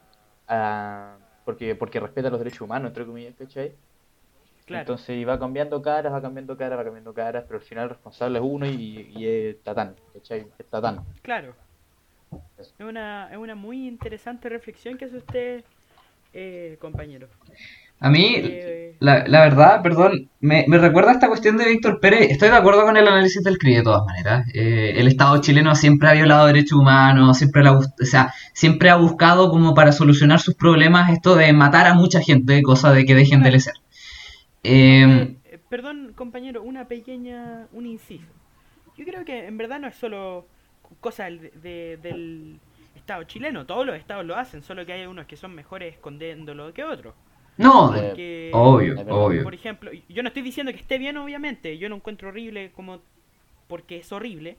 a- 0.48 1.18
porque, 1.46 1.76
porque 1.76 2.00
respeta 2.00 2.30
los 2.30 2.40
derechos 2.40 2.62
humanos, 2.62 2.90
entre 2.90 3.06
comillas, 3.06 3.36
¿cachai? 3.38 3.74
Claro. 4.66 4.82
Entonces 4.82 5.18
y 5.18 5.26
va 5.26 5.38
cambiando 5.38 5.82
caras, 5.82 6.14
va 6.14 6.22
cambiando 6.22 6.56
caras, 6.56 6.80
va 6.80 6.84
cambiando 6.84 7.14
caras, 7.14 7.44
pero 7.46 7.60
al 7.60 7.66
final 7.66 7.84
el 7.84 7.90
responsable 7.90 8.40
es 8.40 8.46
uno 8.46 8.66
y, 8.66 9.12
y 9.16 9.28
es 9.28 9.62
Tatán, 9.62 9.96
¿cachai? 10.14 10.48
Es 10.58 10.66
Tatán. 10.68 11.04
Claro. 11.22 11.54
Es 12.58 12.74
una, 12.80 13.30
es 13.32 13.38
una 13.38 13.56
muy 13.56 13.88
interesante 13.88 14.50
reflexión 14.50 14.98
que 14.98 15.06
hace 15.06 15.18
usted, 15.18 15.64
eh, 16.34 16.78
compañero. 16.80 17.28
A 18.04 18.10
mí, 18.10 18.36
la, 19.00 19.26
la 19.28 19.42
verdad, 19.42 19.82
perdón, 19.82 20.30
me, 20.40 20.66
me 20.68 20.78
recuerda 20.78 21.12
esta 21.12 21.28
cuestión 21.28 21.58
de 21.58 21.66
Víctor 21.68 22.00
Pérez. 22.00 22.30
Estoy 22.32 22.50
de 22.50 22.56
acuerdo 22.56 22.84
con 22.86 22.96
el 22.98 23.08
análisis 23.08 23.44
del 23.44 23.58
CRI 23.58 23.76
de 23.76 23.84
todas 23.84 24.06
maneras. 24.06 24.46
Eh, 24.54 24.94
el 24.98 25.08
Estado 25.08 25.42
chileno 25.42 25.76
siempre 25.76 26.08
ha 26.10 26.14
violado 26.14 26.46
derechos 26.48 26.78
humanos, 26.80 27.38
siempre, 27.38 27.64
gust- 27.64 28.00
o 28.02 28.06
sea, 28.06 28.34
siempre 28.54 28.90
ha 28.90 28.96
buscado 28.96 29.50
como 29.50 29.74
para 29.74 29.92
solucionar 29.92 30.40
sus 30.40 30.56
problemas 30.56 31.12
esto 31.12 31.36
de 31.36 31.52
matar 31.54 31.88
a 31.88 31.94
mucha 31.96 32.22
gente, 32.22 32.62
cosa 32.62 32.92
de 32.94 33.06
que 33.06 33.16
dejen 33.16 33.42
de 33.42 33.52
lecer. 33.52 33.74
Eh, 34.64 35.36
Eh, 35.46 35.60
perdón, 35.70 36.14
compañero, 36.16 36.64
una 36.64 36.88
pequeña, 36.88 37.68
un 37.74 37.86
inciso. 37.86 38.26
Yo 38.98 39.06
creo 39.06 39.26
que 39.26 39.48
en 39.48 39.58
verdad 39.58 39.80
no 39.80 39.88
es 39.88 39.96
solo 39.96 40.46
cosa 41.02 41.26
del, 41.26 41.52
de- 41.62 41.98
del 42.02 42.60
Estado 42.96 43.24
chileno, 43.24 43.66
todos 43.66 43.86
los 43.86 43.96
estados 43.96 44.26
lo 44.26 44.36
hacen, 44.38 44.62
solo 44.62 44.86
que 44.86 44.94
hay 44.94 45.06
unos 45.08 45.26
que 45.26 45.36
son 45.36 45.54
mejores 45.56 45.94
escondiéndolo 45.96 46.74
que 46.74 46.84
otros. 46.84 47.14
No, 47.58 47.94
Porque, 47.94 48.52
obvio, 48.54 49.00
obvio. 49.10 49.44
por 49.44 49.54
ejemplo, 49.54 49.92
yo 50.10 50.24
no 50.24 50.30
estoy 50.30 50.42
diciendo 50.42 50.72
que 50.72 50.80
esté 50.80 50.98
bien, 50.98 51.18
obviamente, 51.18 51.78
yo 51.78 51.90
lo 51.90 51.96
encuentro 51.96 52.30
horrible 52.30 52.72
como 52.72 53.02
porque 53.68 53.98
es 53.98 54.12
horrible, 54.12 54.58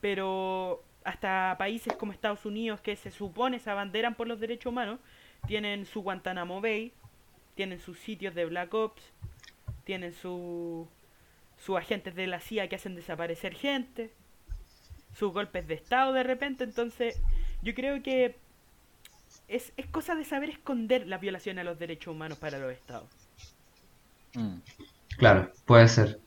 pero 0.00 0.82
hasta 1.04 1.54
países 1.58 1.94
como 1.94 2.12
Estados 2.12 2.44
Unidos 2.46 2.80
que 2.80 2.96
se 2.96 3.10
supone 3.10 3.58
se 3.58 3.70
abanderan 3.70 4.14
por 4.14 4.26
los 4.26 4.40
derechos 4.40 4.72
humanos, 4.72 4.98
tienen 5.46 5.86
su 5.86 6.02
Guantánamo 6.02 6.60
Bay, 6.60 6.92
tienen 7.54 7.78
sus 7.78 7.98
sitios 7.98 8.34
de 8.34 8.46
Black 8.46 8.72
Ops, 8.74 9.12
tienen 9.84 10.12
su 10.12 10.88
sus 11.56 11.76
agentes 11.76 12.14
de 12.14 12.26
la 12.26 12.40
CIA 12.40 12.68
que 12.68 12.76
hacen 12.76 12.96
desaparecer 12.96 13.54
gente, 13.54 14.10
sus 15.14 15.32
golpes 15.32 15.66
de 15.66 15.74
estado 15.74 16.12
de 16.12 16.24
repente, 16.24 16.64
entonces 16.64 17.20
yo 17.62 17.74
creo 17.74 18.02
que 18.02 18.36
es, 19.48 19.72
es 19.76 19.86
cosa 19.86 20.14
de 20.14 20.24
saber 20.24 20.50
esconder 20.50 21.06
la 21.06 21.18
violación 21.18 21.58
a 21.58 21.64
los 21.64 21.78
derechos 21.78 22.14
humanos 22.14 22.38
para 22.38 22.58
los 22.58 22.72
estados. 22.72 23.08
Mm. 24.34 24.56
Claro, 25.18 25.50
puede 25.64 25.88
ser. 25.88 26.18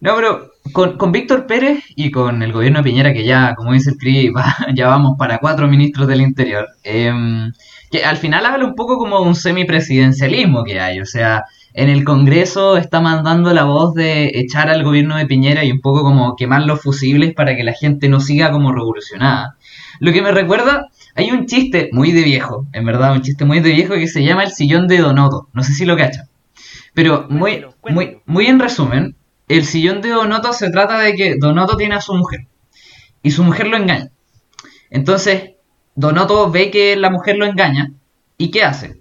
No, 0.00 0.14
pero 0.14 0.50
con, 0.72 0.98
con 0.98 1.10
Víctor 1.10 1.46
Pérez 1.46 1.82
y 1.96 2.10
con 2.10 2.42
el 2.42 2.52
gobierno 2.52 2.80
de 2.80 2.84
Piñera, 2.84 3.12
que 3.14 3.24
ya, 3.24 3.54
como 3.54 3.72
dice 3.72 3.90
el 3.90 3.96
CRI, 3.96 4.28
va- 4.36 4.54
ya 4.74 4.88
vamos 4.88 5.16
para 5.18 5.38
cuatro 5.38 5.68
ministros 5.68 6.06
del 6.06 6.20
Interior, 6.20 6.66
em, 6.82 7.52
que 7.90 8.04
al 8.04 8.16
final 8.18 8.44
habla 8.44 8.66
un 8.66 8.74
poco 8.74 8.98
como 8.98 9.20
un 9.20 9.34
semipresidencialismo 9.34 10.64
que 10.64 10.80
hay. 10.80 11.00
O 11.00 11.06
sea, 11.06 11.44
en 11.72 11.88
el 11.88 12.04
Congreso 12.04 12.76
está 12.76 13.00
mandando 13.00 13.54
la 13.54 13.64
voz 13.64 13.94
de 13.94 14.30
echar 14.34 14.68
al 14.68 14.84
gobierno 14.84 15.16
de 15.16 15.26
Piñera 15.26 15.64
y 15.64 15.72
un 15.72 15.80
poco 15.80 16.02
como 16.02 16.36
quemar 16.36 16.62
los 16.62 16.82
fusibles 16.82 17.32
para 17.34 17.56
que 17.56 17.64
la 17.64 17.72
gente 17.72 18.08
no 18.08 18.20
siga 18.20 18.50
como 18.50 18.72
revolucionada. 18.72 19.56
Lo 20.00 20.12
que 20.12 20.20
me 20.20 20.30
recuerda, 20.32 20.88
hay 21.16 21.30
un 21.30 21.46
chiste 21.46 21.88
muy 21.92 22.12
de 22.12 22.22
viejo, 22.22 22.66
en 22.72 22.84
verdad, 22.84 23.12
un 23.12 23.22
chiste 23.22 23.46
muy 23.46 23.60
de 23.60 23.72
viejo 23.72 23.94
que 23.94 24.06
se 24.06 24.22
llama 24.22 24.44
El 24.44 24.52
sillón 24.52 24.86
de 24.86 24.98
Donoto. 24.98 25.48
No 25.54 25.62
sé 25.62 25.72
si 25.72 25.86
lo 25.86 25.96
cachan. 25.96 26.28
Pero 26.92 27.26
muy, 27.30 27.64
muy, 27.88 28.18
muy 28.26 28.46
en 28.46 28.60
resumen, 28.60 29.16
el 29.48 29.64
sillón 29.64 30.02
de 30.02 30.10
Donoto 30.10 30.52
se 30.52 30.70
trata 30.70 30.98
de 30.98 31.14
que 31.14 31.36
Donoto 31.38 31.76
tiene 31.76 31.94
a 31.94 32.02
su 32.02 32.14
mujer 32.14 32.46
y 33.22 33.30
su 33.30 33.42
mujer 33.42 33.68
lo 33.68 33.78
engaña. 33.78 34.10
Entonces, 34.90 35.52
Donoto 35.94 36.50
ve 36.50 36.70
que 36.70 36.96
la 36.96 37.08
mujer 37.08 37.36
lo 37.36 37.46
engaña 37.46 37.92
y 38.36 38.50
¿qué 38.50 38.62
hace? 38.62 39.00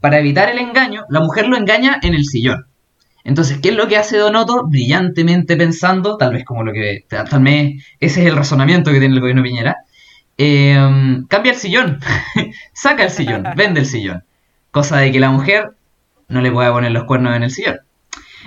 Para 0.00 0.18
evitar 0.18 0.48
el 0.48 0.58
engaño, 0.58 1.04
la 1.10 1.20
mujer 1.20 1.46
lo 1.46 1.58
engaña 1.58 1.98
en 2.02 2.14
el 2.14 2.24
sillón. 2.24 2.66
Entonces, 3.22 3.58
¿qué 3.58 3.68
es 3.68 3.76
lo 3.76 3.86
que 3.86 3.98
hace 3.98 4.16
Donoto? 4.16 4.66
Brillantemente 4.66 5.56
pensando, 5.56 6.16
tal 6.16 6.32
vez 6.32 6.44
como 6.44 6.64
lo 6.64 6.72
que, 6.72 7.04
tal 7.06 7.42
vez 7.42 7.84
ese 8.00 8.22
es 8.22 8.28
el 8.28 8.36
razonamiento 8.36 8.90
que 8.90 8.98
tiene 8.98 9.14
el 9.14 9.20
gobierno 9.20 9.42
Piñera, 9.42 9.76
eh, 10.42 11.22
cambia 11.28 11.52
el 11.52 11.58
sillón, 11.58 12.00
saca 12.72 13.04
el 13.04 13.10
sillón, 13.10 13.44
vende 13.56 13.80
el 13.80 13.86
sillón. 13.86 14.24
Cosa 14.70 14.96
de 14.96 15.12
que 15.12 15.20
la 15.20 15.30
mujer 15.30 15.72
no 16.28 16.40
le 16.40 16.50
pueda 16.50 16.72
poner 16.72 16.92
los 16.92 17.04
cuernos 17.04 17.36
en 17.36 17.42
el 17.42 17.50
sillón. 17.50 17.80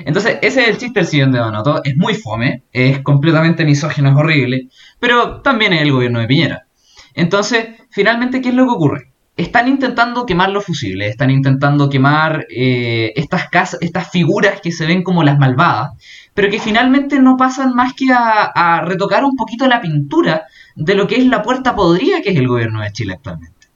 Entonces, 0.03 0.39
ese 0.41 0.63
es 0.63 0.69
el 0.69 0.77
chiste 0.79 1.01
del 1.01 1.07
sillón 1.07 1.31
de 1.31 1.37
Donoto. 1.37 1.83
Es 1.83 1.95
muy 1.95 2.15
fome, 2.15 2.63
es 2.71 3.01
completamente 3.01 3.63
misógino, 3.63 4.09
es 4.09 4.15
horrible, 4.15 4.69
pero 4.99 5.41
también 5.41 5.71
es 5.73 5.83
el 5.83 5.91
gobierno 5.91 6.19
de 6.19 6.25
Piñera. 6.25 6.65
Entonces, 7.13 7.67
finalmente, 7.91 8.41
¿qué 8.41 8.49
es 8.49 8.55
lo 8.55 8.65
que 8.65 8.71
ocurre? 8.71 9.11
Están 9.37 9.67
intentando 9.67 10.25
quemar 10.25 10.49
los 10.49 10.65
fusibles, 10.65 11.11
están 11.11 11.29
intentando 11.29 11.89
quemar 11.89 12.47
eh, 12.49 13.13
estas, 13.15 13.49
casas, 13.49 13.79
estas 13.81 14.09
figuras 14.09 14.61
que 14.61 14.71
se 14.71 14.87
ven 14.87 15.03
como 15.03 15.23
las 15.23 15.37
malvadas, 15.37 15.91
pero 16.33 16.49
que 16.49 16.59
finalmente 16.59 17.19
no 17.19 17.37
pasan 17.37 17.75
más 17.75 17.93
que 17.93 18.11
a, 18.11 18.45
a 18.45 18.81
retocar 18.81 19.23
un 19.23 19.35
poquito 19.35 19.67
la 19.67 19.79
pintura 19.79 20.47
de 20.75 20.95
lo 20.95 21.07
que 21.07 21.15
es 21.17 21.25
la 21.25 21.41
puerta 21.41 21.75
podrida 21.75 22.21
que 22.21 22.31
es 22.31 22.35
el 22.35 22.47
gobierno 22.47 22.81
de 22.81 22.91
Chile 22.91 23.13
actualmente. 23.13 23.67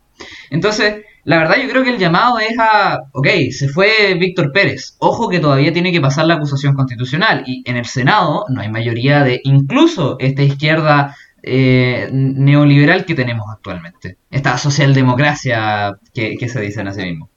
Entonces, 0.49 1.03
la 1.25 1.37
verdad 1.37 1.57
yo 1.61 1.69
creo 1.69 1.83
que 1.83 1.91
el 1.91 1.99
llamado 1.99 2.39
es 2.39 2.57
a, 2.57 2.99
ok, 3.11 3.27
se 3.51 3.67
fue 3.69 4.15
Víctor 4.19 4.51
Pérez, 4.51 4.95
ojo 4.99 5.29
que 5.29 5.39
todavía 5.39 5.73
tiene 5.73 5.91
que 5.91 6.01
pasar 6.01 6.25
la 6.25 6.35
acusación 6.35 6.73
constitucional 6.73 7.43
y 7.45 7.63
en 7.69 7.77
el 7.77 7.85
Senado 7.85 8.45
no 8.49 8.61
hay 8.61 8.69
mayoría 8.69 9.23
de 9.23 9.41
incluso 9.43 10.15
esta 10.19 10.41
izquierda 10.41 11.15
eh, 11.43 12.09
neoliberal 12.11 13.05
que 13.05 13.13
tenemos 13.13 13.45
actualmente, 13.51 14.17
esta 14.31 14.57
socialdemocracia 14.57 15.97
que, 16.13 16.35
que 16.37 16.49
se 16.49 16.61
dice 16.61 16.81
en 16.81 16.93
sí 16.93 17.01
mismo. 17.03 17.29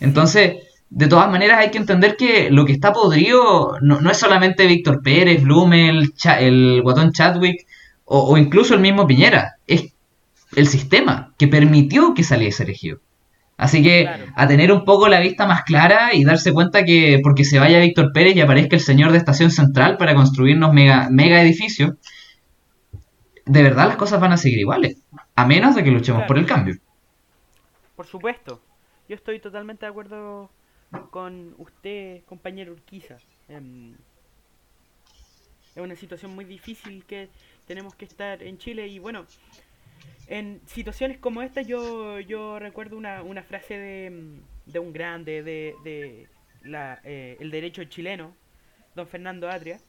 Entonces, 0.00 0.56
de 0.90 1.06
todas 1.06 1.30
maneras 1.30 1.58
hay 1.58 1.70
que 1.70 1.78
entender 1.78 2.16
que 2.16 2.50
lo 2.50 2.64
que 2.64 2.72
está 2.72 2.92
podrido 2.92 3.76
no, 3.82 4.00
no 4.00 4.10
es 4.10 4.16
solamente 4.16 4.66
Víctor 4.66 5.02
Pérez, 5.02 5.42
Blumel, 5.42 6.14
Cha- 6.14 6.40
el 6.40 6.80
guatón 6.82 7.12
Chadwick 7.12 7.66
o, 8.10 8.32
o 8.32 8.36
incluso 8.38 8.74
el 8.74 8.80
mismo 8.80 9.06
Piñera, 9.06 9.56
es 9.66 9.92
el 10.56 10.66
sistema 10.66 11.34
que 11.38 11.48
permitió 11.48 12.14
que 12.14 12.24
saliese 12.24 12.62
elegido. 12.64 13.00
Así 13.56 13.82
que 13.82 14.02
Claro. 14.04 14.24
a 14.36 14.46
tener 14.46 14.70
un 14.72 14.84
poco 14.84 15.08
la 15.08 15.18
vista 15.20 15.46
más 15.46 15.62
clara 15.64 16.14
y 16.14 16.24
darse 16.24 16.52
cuenta 16.52 16.84
que 16.84 17.20
porque 17.22 17.44
se 17.44 17.58
vaya 17.58 17.80
Víctor 17.80 18.12
Pérez 18.12 18.36
y 18.36 18.40
aparezca 18.40 18.76
el 18.76 18.82
señor 18.82 19.10
de 19.12 19.18
Estación 19.18 19.50
Central 19.50 19.96
para 19.98 20.14
construirnos 20.14 20.72
mega, 20.72 21.08
mega 21.10 21.42
edificios, 21.42 21.94
de 23.44 23.62
verdad 23.62 23.88
las 23.88 23.96
cosas 23.96 24.20
van 24.20 24.32
a 24.32 24.36
seguir 24.36 24.58
iguales, 24.60 24.98
a 25.34 25.44
menos 25.46 25.74
de 25.74 25.82
que 25.82 25.90
luchemos 25.90 26.20
Claro. 26.20 26.28
por 26.28 26.38
el 26.38 26.46
cambio. 26.46 26.76
Por 27.96 28.06
supuesto, 28.06 28.60
yo 29.08 29.16
estoy 29.16 29.40
totalmente 29.40 29.86
de 29.86 29.90
acuerdo 29.90 30.50
con 31.10 31.54
usted, 31.58 32.22
compañero 32.26 32.72
Urquiza. 32.72 33.16
Em, 33.48 33.94
es 35.74 35.82
una 35.82 35.96
situación 35.96 36.34
muy 36.34 36.44
difícil 36.44 37.04
que 37.06 37.28
tenemos 37.68 37.94
que 37.96 38.06
estar 38.06 38.42
en 38.42 38.58
Chile 38.58 38.88
y 38.88 38.98
bueno, 39.00 39.28
en 40.26 40.60
situaciones 40.66 41.18
como 41.18 41.42
esta 41.42 41.62
yo, 41.62 42.20
yo 42.20 42.58
recuerdo 42.58 42.96
una, 42.96 43.22
una 43.22 43.42
frase 43.44 43.78
de, 43.78 44.10
mm, 44.10 44.42
de 44.72 44.78
un 44.80 44.92
grande 44.92 45.42
de, 45.42 45.80
de 45.84 46.28
la, 46.62 47.00
eh, 47.04 47.36
el 47.40 47.50
derecho 47.50 47.84
chileno, 47.84 48.36
don 48.94 49.08
Fernando 49.08 49.50
Adria, 49.50 49.82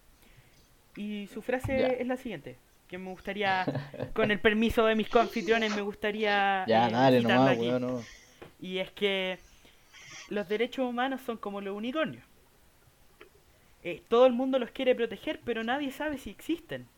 y 0.95 1.27
su 1.27 1.41
frase 1.41 2.01
es 2.01 2.07
la 2.07 2.17
siguiente, 2.17 2.61
que 2.87 2.97
me 2.97 3.09
gustaría, 3.11 3.69
con 4.13 4.31
el 4.31 4.39
permiso 4.41 4.85
de 4.85 4.95
mis 4.95 5.09
confitriones, 5.09 5.71
me 5.71 5.81
gustaría 5.81 6.65
Ya, 6.65 6.89
eh, 6.89 6.91
dale 6.91 7.21
citarla 7.21 7.23
nomás, 7.23 7.57
aquí. 7.57 7.67
weón, 7.67 7.81
no. 7.81 8.07
Y 8.59 8.79
es 8.79 8.91
que 8.91 9.39
los 10.29 10.47
derechos 10.49 10.85
humanos 10.89 11.21
son 11.21 11.37
como 11.37 11.61
los 11.61 11.75
unicornios. 11.75 12.25
eh, 13.83 14.03
todo 14.09 14.25
el 14.25 14.33
mundo 14.33 14.59
los 14.59 14.71
quiere 14.71 14.95
proteger, 14.95 15.41
pero 15.43 15.63
nadie 15.63 15.91
sabe 15.91 16.17
si 16.17 16.29
existen. 16.29 16.89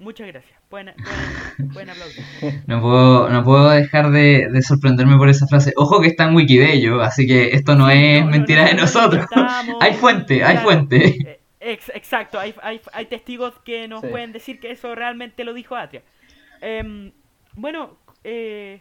Muchas 0.00 0.26
gracias. 0.28 0.58
Pueden 0.70 0.88
aplaudir. 0.88 2.24
No 2.66 2.80
puedo, 2.80 3.28
no 3.28 3.44
puedo 3.44 3.70
dejar 3.70 4.10
de, 4.10 4.48
de 4.50 4.62
sorprenderme 4.62 5.16
por 5.16 5.28
esa 5.28 5.46
frase. 5.46 5.72
Ojo 5.76 6.00
que 6.00 6.08
está 6.08 6.24
en 6.24 6.34
Wikideyo, 6.34 7.00
así 7.02 7.26
que 7.26 7.50
esto 7.50 7.74
no 7.76 7.88
Sí, 7.90 7.96
es 7.96 8.24
no, 8.24 8.30
mentira 8.30 8.62
no, 8.62 8.68
de 8.68 8.74
nosotros. 8.74 9.26
hay 9.80 9.94
fuente, 9.94 10.42
hay 10.42 10.54
Claro. 10.54 10.60
fuente. 10.62 11.06
Eh, 11.06 11.40
ex- 11.60 11.90
exacto, 11.94 12.38
hay, 12.40 12.54
hay, 12.62 12.80
hay 12.92 13.06
testigos 13.06 13.54
que 13.64 13.86
nos 13.88 14.00
Sí. 14.00 14.06
pueden 14.08 14.32
decir 14.32 14.58
que 14.58 14.70
eso 14.70 14.94
realmente 14.94 15.44
lo 15.44 15.52
dijo 15.52 15.76
Atria. 15.76 16.02
Em, 16.62 17.12
bueno, 17.54 17.98
eh, 18.24 18.80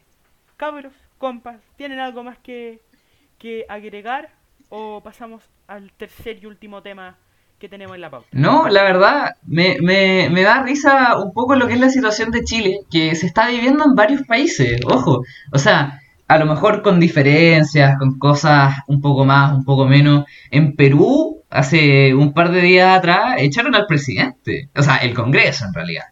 cabros, 0.58 0.94
compas, 1.18 1.58
¿tienen 1.76 2.00
algo 2.00 2.24
más 2.24 2.38
que, 2.40 2.80
que 3.38 3.66
agregar 3.68 4.30
o 4.70 5.02
pasamos 5.04 5.44
al 5.68 5.92
tercer 5.94 6.40
y 6.42 6.46
último 6.46 6.82
tema 6.82 7.18
tenemos 7.68 7.96
en 7.96 8.02
la? 8.02 8.12
No, 8.32 8.70
la 8.70 8.84
verdad, 8.84 9.36
me, 9.46 9.78
me, 9.82 10.30
me 10.30 10.44
da 10.44 10.64
risa 10.64 11.20
un 11.20 11.34
poco 11.34 11.56
lo 11.56 11.68
que 11.68 11.74
es 11.74 11.80
la 11.80 11.90
situación 11.90 12.32
de 12.32 12.44
Chile, 12.44 12.80
que 12.90 13.16
se 13.16 13.26
está 13.26 13.50
viviendo 13.50 13.84
en 13.84 13.96
varios 13.96 14.22
países, 14.24 14.80
ojo. 14.86 15.24
O 15.52 15.58
sea, 15.58 16.00
a 16.30 16.38
lo 16.38 16.46
mejor 16.46 16.84
con 16.84 17.00
diferencias, 17.00 17.98
con 17.98 18.20
cosas 18.20 18.76
un 18.88 19.02
poco 19.02 19.26
más, 19.26 19.52
un 19.52 19.66
poco 19.66 19.86
menos. 19.86 20.26
En 20.52 20.76
Perú, 20.76 21.44
hace 21.50 22.14
un 22.14 22.34
par 22.34 22.52
de 22.52 22.62
días 22.62 22.98
atrás, 22.98 23.36
echaron 23.40 23.74
al 23.74 23.88
presidente, 23.88 24.70
o 24.78 24.84
sea, 24.84 24.98
el 24.98 25.16
Congreso 25.16 25.66
en 25.66 25.74
realidad. 25.74 26.06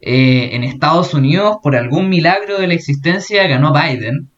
Eh, 0.00 0.50
en 0.56 0.64
Estados 0.64 1.14
Unidos, 1.14 1.58
por 1.62 1.76
algún 1.76 2.08
milagro 2.08 2.58
de 2.58 2.66
la 2.66 2.74
existencia, 2.74 3.46
ganó 3.46 3.72
Biden. 3.72 4.31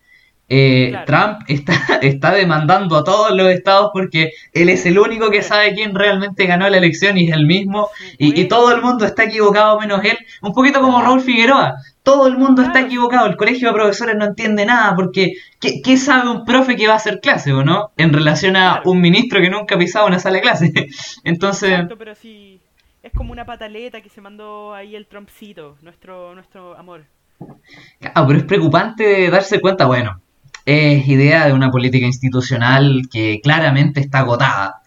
Eh, 0.48 0.88
Claro. 0.90 1.06
Trump 1.06 1.38
está, 1.48 1.72
está 2.02 2.32
demandando 2.34 2.96
a 2.96 3.04
todos 3.04 3.30
los 3.34 3.48
estados 3.48 3.90
porque 3.92 4.30
él 4.52 4.68
es 4.68 4.84
el 4.86 4.98
único 4.98 5.30
que 5.30 5.42
sabe 5.42 5.74
quién 5.74 5.94
realmente 5.94 6.46
ganó 6.46 6.68
la 6.68 6.76
elección 6.78 7.16
y 7.16 7.28
es 7.28 7.34
el 7.36 7.46
mismo. 7.46 7.88
Y, 8.18 8.38
y 8.40 8.46
todo 8.48 8.72
el 8.74 8.82
mundo 8.82 9.04
está 9.06 9.24
equivocado 9.24 9.80
menos 9.80 10.04
él. 10.04 10.18
Un 10.42 10.52
poquito 10.52 10.80
como 10.80 11.00
Raúl 11.02 11.20
Figueroa. 11.22 11.74
Todo 12.02 12.26
el 12.26 12.36
mundo 12.36 12.62
está 12.62 12.80
equivocado. 12.82 13.26
El 13.26 13.36
colegio 13.36 13.68
de 13.68 13.74
profesores 13.74 14.16
no 14.16 14.26
entiende 14.26 14.66
nada 14.66 14.94
porque 14.94 15.32
¿qué, 15.60 15.80
qué 15.82 15.96
sabe 15.96 16.28
un 16.30 16.44
profe 16.44 16.76
que 16.76 16.86
va 16.86 16.92
a 16.94 16.96
hacer 16.96 17.20
clase 17.20 17.52
o 17.52 17.64
no? 17.64 17.92
En 17.96 18.12
relación 18.12 18.56
a 18.56 18.82
Claro. 18.82 18.90
un 18.90 19.00
ministro 19.00 19.40
que 19.40 19.48
nunca 19.50 19.74
ha 19.76 19.78
pisado 19.78 20.06
una 20.06 20.18
sala 20.18 20.36
de 20.36 20.42
clase. 20.42 20.72
Entonces, 21.24 21.70
Exacto, 21.70 21.96
pero 21.96 22.14
sí, 22.14 22.60
es 23.02 23.12
como 23.12 23.32
una 23.32 23.44
pataleta 23.46 24.00
que 24.02 24.08
se 24.10 24.20
mandó 24.20 24.74
ahí 24.74 24.94
el 24.96 25.06
Trumpcito, 25.06 25.78
nuestro, 25.82 26.34
nuestro 26.34 26.76
amor. 26.76 27.06
Ah, 28.14 28.24
pero 28.26 28.38
es 28.38 28.44
preocupante 28.44 29.30
darse 29.30 29.60
cuenta, 29.60 29.86
bueno, 29.86 30.20
es 30.64 31.06
idea 31.06 31.46
de 31.46 31.52
una 31.52 31.70
política 31.70 32.06
institucional 32.06 33.08
que 33.10 33.40
claramente 33.42 34.00
está 34.00 34.20
agotada. 34.20 34.82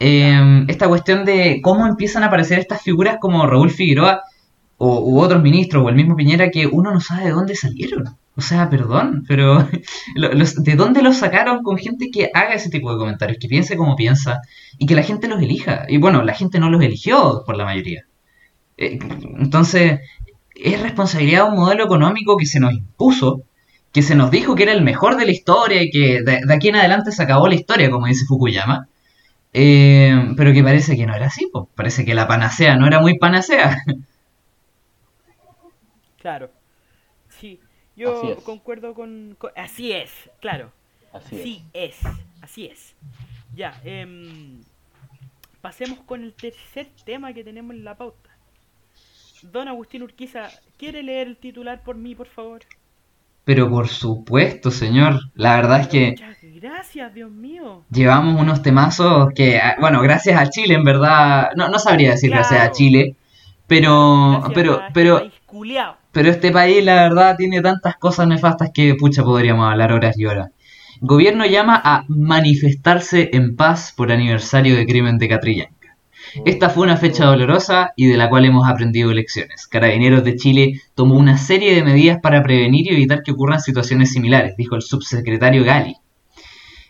Eh, 0.00 0.64
esta 0.68 0.88
cuestión 0.88 1.24
de 1.24 1.60
cómo 1.62 1.86
empiezan 1.86 2.24
a 2.24 2.26
aparecer 2.26 2.58
estas 2.58 2.82
figuras 2.82 3.18
como 3.20 3.46
Raúl 3.46 3.70
Figueroa 3.70 4.22
o, 4.76 5.00
u 5.00 5.20
otros 5.20 5.42
ministros 5.42 5.84
o 5.84 5.88
el 5.88 5.94
mismo 5.94 6.16
Piñera 6.16 6.50
que 6.50 6.66
uno 6.66 6.92
no 6.92 7.00
sabe 7.00 7.24
de 7.24 7.30
dónde 7.30 7.54
salieron. 7.54 8.16
O 8.36 8.40
sea, 8.40 8.68
perdón, 8.68 9.24
pero 9.28 9.68
¿de 10.16 10.74
dónde 10.74 11.02
los 11.02 11.16
sacaron 11.16 11.62
con 11.62 11.78
gente 11.78 12.10
que 12.12 12.30
haga 12.34 12.54
ese 12.54 12.70
tipo 12.70 12.90
de 12.92 12.98
comentarios, 12.98 13.38
que 13.40 13.48
piense 13.48 13.76
como 13.76 13.94
piensa 13.94 14.40
y 14.78 14.86
que 14.86 14.96
la 14.96 15.04
gente 15.04 15.28
los 15.28 15.40
elija? 15.40 15.86
Y 15.88 15.98
bueno, 15.98 16.22
la 16.24 16.34
gente 16.34 16.58
no 16.58 16.70
los 16.70 16.82
eligió 16.82 17.44
por 17.46 17.56
la 17.56 17.64
mayoría. 17.64 18.06
Eh, 18.76 18.98
entonces, 19.38 20.00
es 20.54 20.82
responsabilidad 20.82 21.44
de 21.44 21.50
un 21.50 21.56
modelo 21.56 21.84
económico 21.84 22.36
que 22.36 22.46
se 22.46 22.58
nos 22.60 22.72
impuso, 22.74 23.42
que 23.94 24.02
se 24.02 24.16
nos 24.16 24.30
dijo 24.30 24.54
que 24.56 24.64
era 24.64 24.72
el 24.74 24.82
mejor 24.82 25.16
de 25.16 25.26
la 25.26 25.32
historia 25.32 25.82
y 25.82 25.90
que 25.90 26.22
de, 26.22 26.40
de 26.46 26.54
aquí 26.54 26.68
en 26.68 26.76
adelante 26.76 27.12
se 27.12 27.22
acabó 27.22 27.48
la 27.48 27.54
historia, 27.56 27.90
como 27.90 28.06
dice 28.08 28.26
Fukuyama, 28.26 28.88
eh, 29.54 30.32
pero 30.36 30.52
que 30.52 30.64
parece 30.64 30.96
que 30.96 31.06
no 31.06 31.14
era 31.16 31.26
así, 31.28 31.48
pues. 31.52 31.66
parece 31.76 32.04
que 32.04 32.14
la 32.14 32.28
panacea 32.28 32.76
no 32.76 32.86
era 32.88 33.00
muy 33.00 33.18
panacea. 33.18 33.78
Claro. 36.20 36.50
Sí, 37.28 37.60
yo 37.96 38.18
Así 38.18 38.30
es. 38.32 38.38
concuerdo 38.38 38.94
con, 38.94 39.36
con- 39.38 39.52
Así 39.56 39.92
es, 39.92 40.10
claro. 40.40 40.72
Así 41.12 41.36
es. 41.36 41.42
Sí 41.42 41.64
es, 41.72 41.96
así 42.42 42.66
es. 42.66 42.94
Ya, 43.54 43.80
em, 43.84 44.60
pasemos 45.60 46.00
con 46.00 46.22
el 46.24 46.34
tercer 46.34 46.88
tema 47.04 47.32
que 47.32 47.44
tenemos 47.44 47.74
en 47.76 47.84
la 47.84 47.96
pauta. 47.96 48.30
Don 49.42 49.68
Agustín 49.68 50.02
Urquiza, 50.02 50.48
¿quiere 50.78 51.02
leer 51.02 51.28
el 51.28 51.36
titular 51.36 51.82
por 51.82 51.96
mí, 51.96 52.14
por 52.14 52.26
favor? 52.28 52.62
Pero 53.44 53.68
por 53.68 53.88
supuesto, 53.88 54.70
señor, 54.70 55.20
la 55.34 55.56
verdad 55.56 55.80
es 55.80 55.88
que 55.88 56.10
Muchas 56.10 56.36
gracias, 56.60 57.14
Dios 57.14 57.30
mío. 57.30 57.84
llevamos 57.90 58.40
unos 58.40 58.62
temazos 58.62 59.28
que, 59.34 59.58
ah, 59.58 59.76
bueno, 59.80 60.00
gracias 60.00 60.40
a 60.40 60.48
Chile, 60.48 60.74
en 60.74 60.84
verdad, 60.84 61.50
no, 61.56 61.68
no 61.68 61.78
sabría 61.78 62.12
decir 62.12 62.30
gracias 62.30 62.60
a. 62.60 62.72
Chile, 62.72 63.16
pero, 63.66 64.30
Gracias 64.30 64.52
pero, 64.54 64.72
este 64.80 64.92
pero. 64.94 65.30
Pero 66.12 66.30
este 66.30 66.52
país, 66.52 66.84
la 66.84 66.94
verdad, 66.94 67.36
tiene 67.36 67.60
tantas 67.60 67.96
cosas 67.96 68.26
nefastas 68.28 68.70
que, 68.72 68.94
pucha, 68.94 69.22
podríamos 69.22 69.70
hablar 69.70 69.92
horas 69.92 70.18
y 70.18 70.26
horas. 70.26 70.50
Gobierno 71.00 71.44
llama 71.44 71.80
a 71.84 72.04
manifestarse 72.08 73.30
en 73.32 73.56
paz 73.56 73.92
por 73.96 74.10
aniversario 74.10 74.76
de 74.76 74.86
crimen 74.86 75.18
de 75.18 75.28
Catrillanca. 75.28 75.73
Esta 76.44 76.68
fue 76.68 76.84
una 76.84 76.96
fecha 76.96 77.26
dolorosa 77.26 77.92
y 77.94 78.06
de 78.06 78.16
la 78.16 78.28
cual 78.28 78.44
hemos 78.44 78.68
aprendido 78.68 79.12
lecciones. 79.12 79.68
Carabineros 79.68 80.24
de 80.24 80.34
Chile 80.34 80.80
tomó 80.94 81.16
una 81.16 81.38
serie 81.38 81.74
de 81.74 81.84
medidas 81.84 82.18
para 82.20 82.42
prevenir 82.42 82.90
y 82.90 82.94
evitar 82.94 83.22
que 83.22 83.30
ocurran 83.30 83.60
situaciones 83.60 84.10
similares, 84.10 84.56
dijo 84.56 84.74
el 84.74 84.82
subsecretario 84.82 85.64
Gali. 85.64 85.96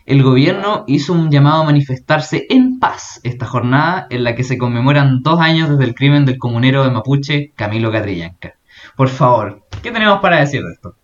El 0.07 0.23
gobierno 0.23 0.83
hizo 0.87 1.13
un 1.13 1.29
llamado 1.29 1.61
a 1.61 1.65
manifestarse 1.65 2.47
en 2.49 2.79
paz 2.79 3.19
esta 3.23 3.45
jornada 3.45 4.07
en 4.09 4.23
la 4.23 4.33
que 4.33 4.43
se 4.43 4.57
conmemoran 4.57 5.21
dos 5.21 5.39
años 5.39 5.69
desde 5.69 5.83
el 5.83 5.93
crimen 5.93 6.25
del 6.25 6.39
comunero 6.39 6.83
de 6.83 6.91
Mapuche, 6.91 7.51
Camilo 7.55 7.91
Catrillanca. 7.91 8.55
Por 8.95 9.09
favor, 9.09 9.63
¿qué 9.83 9.91
tenemos 9.91 10.19
para 10.21 10.39
decir 10.39 10.63
de 10.63 10.73
esto? 10.73 10.95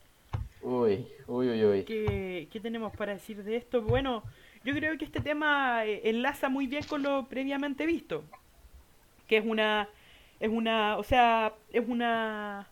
Uy, 0.61 1.05
uy, 1.27 1.49
uy, 1.49 1.65
uy. 1.65 1.83
¿Qué, 1.83 2.47
qué 2.51 2.59
tenemos 2.59 2.91
para 2.95 3.13
decir 3.13 3.43
de 3.43 3.55
esto? 3.55 3.83
Bueno, 3.83 4.23
yo 4.63 4.73
creo 4.73 4.97
que 4.97 5.05
este 5.05 5.19
tema 5.21 5.85
eh, 5.85 6.01
enlaza 6.09 6.49
muy 6.49 6.67
bien 6.67 6.83
con 6.83 7.03
lo 7.03 7.25
previamente 7.27 7.85
visto. 7.85 8.23
Que 9.27 9.37
es 9.37 9.45
una. 9.45 9.87
Es 10.39 10.49
una. 10.49 10.97
O 10.97 11.03
sea, 11.03 11.53
es 11.71 11.83
una. 11.87 12.67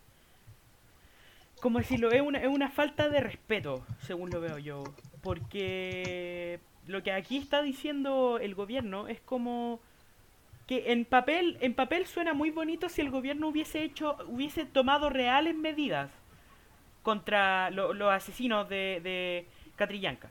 ¿Cómo 1.61 1.79
decirlo? 1.79 2.11
Es 2.11 2.21
una, 2.21 2.39
es 2.39 2.47
una 2.47 2.69
falta 2.69 3.09
de 3.09 3.19
respeto, 3.19 3.85
según 4.01 4.29
lo 4.29 4.39
veo 4.39 4.57
yo. 4.57 4.83
Porque 5.21 6.59
lo 6.87 7.03
que 7.03 7.11
aquí 7.11 7.37
está 7.37 7.61
diciendo 7.61 8.39
el 8.41 8.55
gobierno 8.55 9.07
es 9.07 9.19
como 9.21 9.79
que 10.67 10.91
en 10.91 11.03
papel, 11.03 11.57
en 11.61 11.73
papel 11.73 12.05
suena 12.05 12.33
muy 12.33 12.51
bonito 12.51 12.87
si 12.89 13.01
el 13.01 13.09
gobierno 13.09 13.47
hubiese 13.49 13.83
hecho, 13.83 14.15
hubiese 14.27 14.65
tomado 14.65 15.09
reales 15.09 15.55
medidas 15.55 16.09
contra 17.03 17.71
lo- 17.71 17.93
los 17.93 18.11
asesinos 18.11 18.69
de, 18.69 19.01
de 19.03 19.45
Catrillanca. 19.75 20.29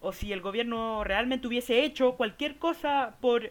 O 0.00 0.12
si 0.12 0.32
el 0.32 0.40
gobierno 0.40 1.04
realmente 1.04 1.46
hubiese 1.46 1.84
hecho 1.84 2.12
cualquier 2.12 2.56
cosa 2.56 3.16
por, 3.20 3.50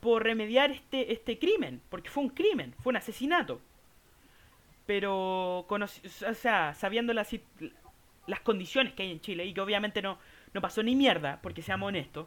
por 0.00 0.22
remediar 0.22 0.70
este, 0.70 1.12
este 1.12 1.38
crimen, 1.38 1.80
porque 1.90 2.10
fue 2.10 2.24
un 2.24 2.30
crimen, 2.30 2.74
fue 2.82 2.90
un 2.90 2.96
asesinato. 2.96 3.60
Pero, 4.86 5.66
o 5.68 6.34
sea, 6.34 6.74
sabiendo 6.74 7.12
las, 7.12 7.34
las 8.26 8.40
condiciones 8.40 8.92
que 8.92 9.02
hay 9.02 9.12
en 9.12 9.20
Chile, 9.20 9.44
y 9.44 9.52
que 9.52 9.60
obviamente 9.60 10.00
no, 10.00 10.18
no 10.54 10.60
pasó 10.60 10.82
ni 10.82 10.94
mierda, 10.94 11.40
porque 11.42 11.62
seamos 11.62 11.88
honestos, 11.88 12.26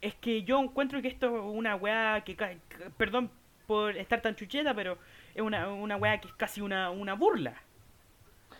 es 0.00 0.14
que 0.16 0.42
yo 0.42 0.60
encuentro 0.60 1.00
que 1.00 1.08
esto 1.08 1.26
es 1.36 1.42
una 1.44 1.76
weá 1.76 2.22
que, 2.24 2.36
perdón 2.96 3.30
por 3.66 3.96
estar 3.96 4.20
tan 4.20 4.34
chucheta, 4.34 4.74
pero 4.74 4.98
es 5.34 5.40
una, 5.40 5.68
una 5.68 5.96
weá 5.96 6.20
que 6.20 6.28
es 6.28 6.34
casi 6.34 6.60
una, 6.60 6.90
una 6.90 7.14
burla 7.14 7.54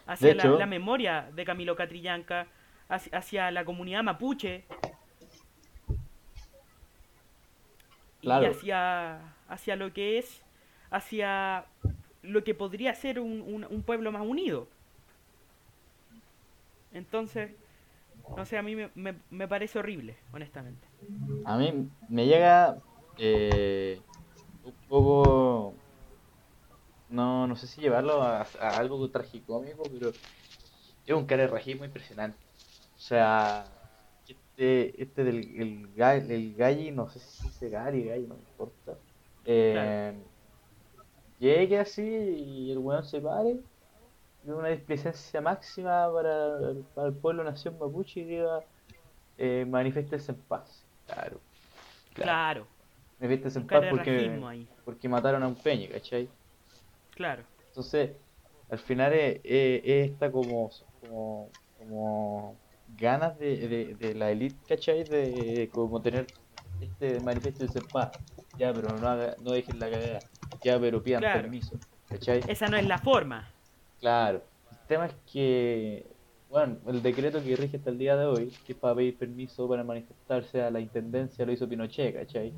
hacia 0.07 0.35
la 0.35 0.67
memoria 0.67 1.29
de 1.35 1.45
Camilo 1.45 1.77
Catrillanca, 1.77 2.47
hacia, 2.93 3.19
hacia 3.19 3.51
la 3.51 3.65
comunidad 3.65 4.03
mapuche 4.03 4.65
Claro. 8.21 8.47
y 8.47 8.51
hacia, 8.51 9.21
hacia 9.49 9.77
lo 9.77 9.93
que 9.93 10.19
es, 10.19 10.43
hacia 10.91 11.67
lo 12.23 12.45
que 12.45 12.55
podría 12.55 12.95
ser 12.95 13.19
un, 13.19 13.41
un, 13.41 13.65
un 13.69 13.83
pueblo 13.83 14.13
más 14.13 14.23
unido. 14.23 14.69
Entonces, 16.93 17.51
no 18.37 18.45
sé, 18.45 18.59
a 18.59 18.63
mí 18.63 18.77
me, 18.77 18.91
me, 18.95 19.15
me 19.31 19.49
parece 19.49 19.79
horrible, 19.79 20.17
honestamente. 20.33 20.87
A 21.45 21.57
mí 21.57 21.89
me 22.09 22.27
llega 22.27 22.79
eh, 23.19 24.01
un 24.65 24.75
poco, 24.89 25.75
no, 27.11 27.47
no 27.47 27.57
sé 27.57 27.67
si 27.67 27.81
llevarlo 27.81 28.23
a, 28.23 28.43
a 28.61 28.77
algo 28.79 29.11
tragicómico, 29.11 29.83
pero 29.93 30.11
es 30.11 31.15
un 31.15 31.27
carerrajismo 31.27 31.85
impresionante. 31.85 32.42
O 33.03 33.05
sea, 33.05 33.65
este, 34.29 35.03
este 35.03 35.25
del 35.25 35.38
el, 35.61 36.31
el 36.31 36.55
Galli, 36.55 36.93
no 36.93 37.09
sé 37.11 37.19
si 37.19 37.49
dice 37.49 37.69
Gali, 37.69 38.05
Galli, 38.05 38.29
no 38.29 38.35
me 38.37 38.41
importa. 38.43 38.97
Eh, 39.45 40.15
Llegue 41.41 41.81
así 41.81 42.01
y 42.05 42.71
el 42.71 42.79
weón 42.79 43.05
se 43.05 43.21
pare 43.21 43.57
de 44.45 44.55
una 44.55 44.69
displicencia 44.69 45.41
máxima 45.41 46.12
para, 46.12 46.59
el- 46.71 46.85
para 46.95 47.09
el 47.09 47.15
pueblo 47.15 47.43
nación 47.43 47.77
mapuche 47.77 48.21
y 48.21 48.25
diga 48.25 48.62
eh, 49.37 49.67
manifiéstense 49.69 50.31
en 50.31 50.38
paz. 50.43 50.85
Claro. 51.05 51.41
Claro. 52.15 52.69
Viste 53.19 53.49
en 53.49 53.67
paz 53.67 53.81
porque, 53.91 54.29
porque 54.85 55.09
mataron 55.09 55.43
a 55.43 55.49
un 55.49 55.57
peña, 55.57 55.88
¿cachai? 55.88 56.29
Claro. 57.17 57.43
Entonces, 57.71 58.12
al 58.71 58.79
final 58.79 59.12
es, 59.12 59.41
es- 59.43 59.83
es 59.85 60.11
esta 60.12 60.31
como, 60.31 60.71
como, 61.01 61.51
como 61.79 62.62
ganas 63.03 63.38
de, 63.38 63.69
de, 63.69 63.95
de 63.97 64.15
la 64.15 64.31
elite, 64.31 64.65
¿cachai? 64.67 65.05
De 65.05 65.71
como 65.73 66.01
tener 66.03 66.33
este 66.81 67.21
manifiesto 67.21 67.65
y 67.65 67.67
decir, 67.69 67.91
pa, 67.91 68.21
ya, 68.59 68.75
pero 68.75 68.99
no, 69.01 69.09
haga, 69.09 69.37
no 69.41 69.53
dejen 69.53 69.79
la 69.81 69.91
cagada, 69.91 70.31
ya, 70.62 70.81
pero 70.81 71.03
pidan 71.03 71.21
Claro. 71.23 71.43
permiso, 71.43 71.81
¿cachai? 72.11 72.41
Esa 72.49 72.69
no 72.69 72.77
es 72.77 72.87
la 72.87 72.99
forma. 73.01 73.49
Claro. 74.01 74.38
El 74.71 74.79
tema 74.87 75.07
es 75.07 75.15
que, 75.33 76.17
bueno, 76.49 76.81
el 76.87 77.03
decreto 77.03 77.43
que 77.43 77.57
rige 77.57 77.77
hasta 77.79 77.91
el 77.91 77.99
día 77.99 78.17
de 78.17 78.27
hoy, 78.27 78.51
que 78.65 78.73
es 78.73 78.79
para 78.79 78.97
pedir 78.97 79.19
permiso 79.19 79.69
para 79.69 79.85
manifestarse 79.85 80.61
a 80.62 80.71
la 80.71 80.81
intendencia, 80.81 81.45
lo 81.47 81.53
hizo 81.53 81.69
Pinochet, 81.69 82.15
¿cachai? 82.15 82.57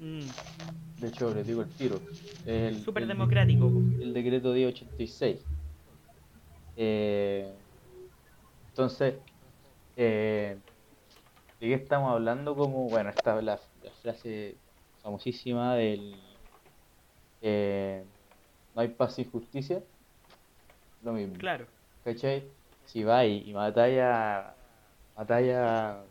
Mm, 0.00 0.26
De 0.96 1.08
hecho, 1.08 1.32
les 1.34 1.46
digo 1.46 1.62
el 1.62 1.74
tiro. 1.74 2.00
El, 2.44 2.76
Súper 2.84 3.02
el- 3.02 3.08
democrático. 3.08 3.72
el 3.98 4.12
decreto 4.14 4.52
1086. 4.52 5.46
Eh, 6.76 7.54
entonces, 8.72 9.20
eh, 10.02 10.56
¿de 11.60 11.66
qué 11.66 11.74
estamos 11.74 12.12
hablando? 12.12 12.54
Como, 12.56 12.88
bueno, 12.88 13.10
esta 13.10 13.38
es 13.38 13.44
la, 13.44 13.58
la 13.82 13.90
frase 14.02 14.56
famosísima 15.02 15.74
del 15.76 16.16
eh, 17.42 18.04
no 18.74 18.82
hay 18.82 18.88
paz 18.88 19.14
sin 19.14 19.30
justicia. 19.30 19.82
Lo 21.02 21.12
mismo, 21.12 21.34
Claro. 21.38 21.66
¿cachai? 22.04 22.44
Si 22.86 23.04
vais 23.04 23.46
y 23.46 23.52
matáis 23.52 24.00
a, 24.00 24.54
matáis 25.16 25.52
a, 25.54 26.02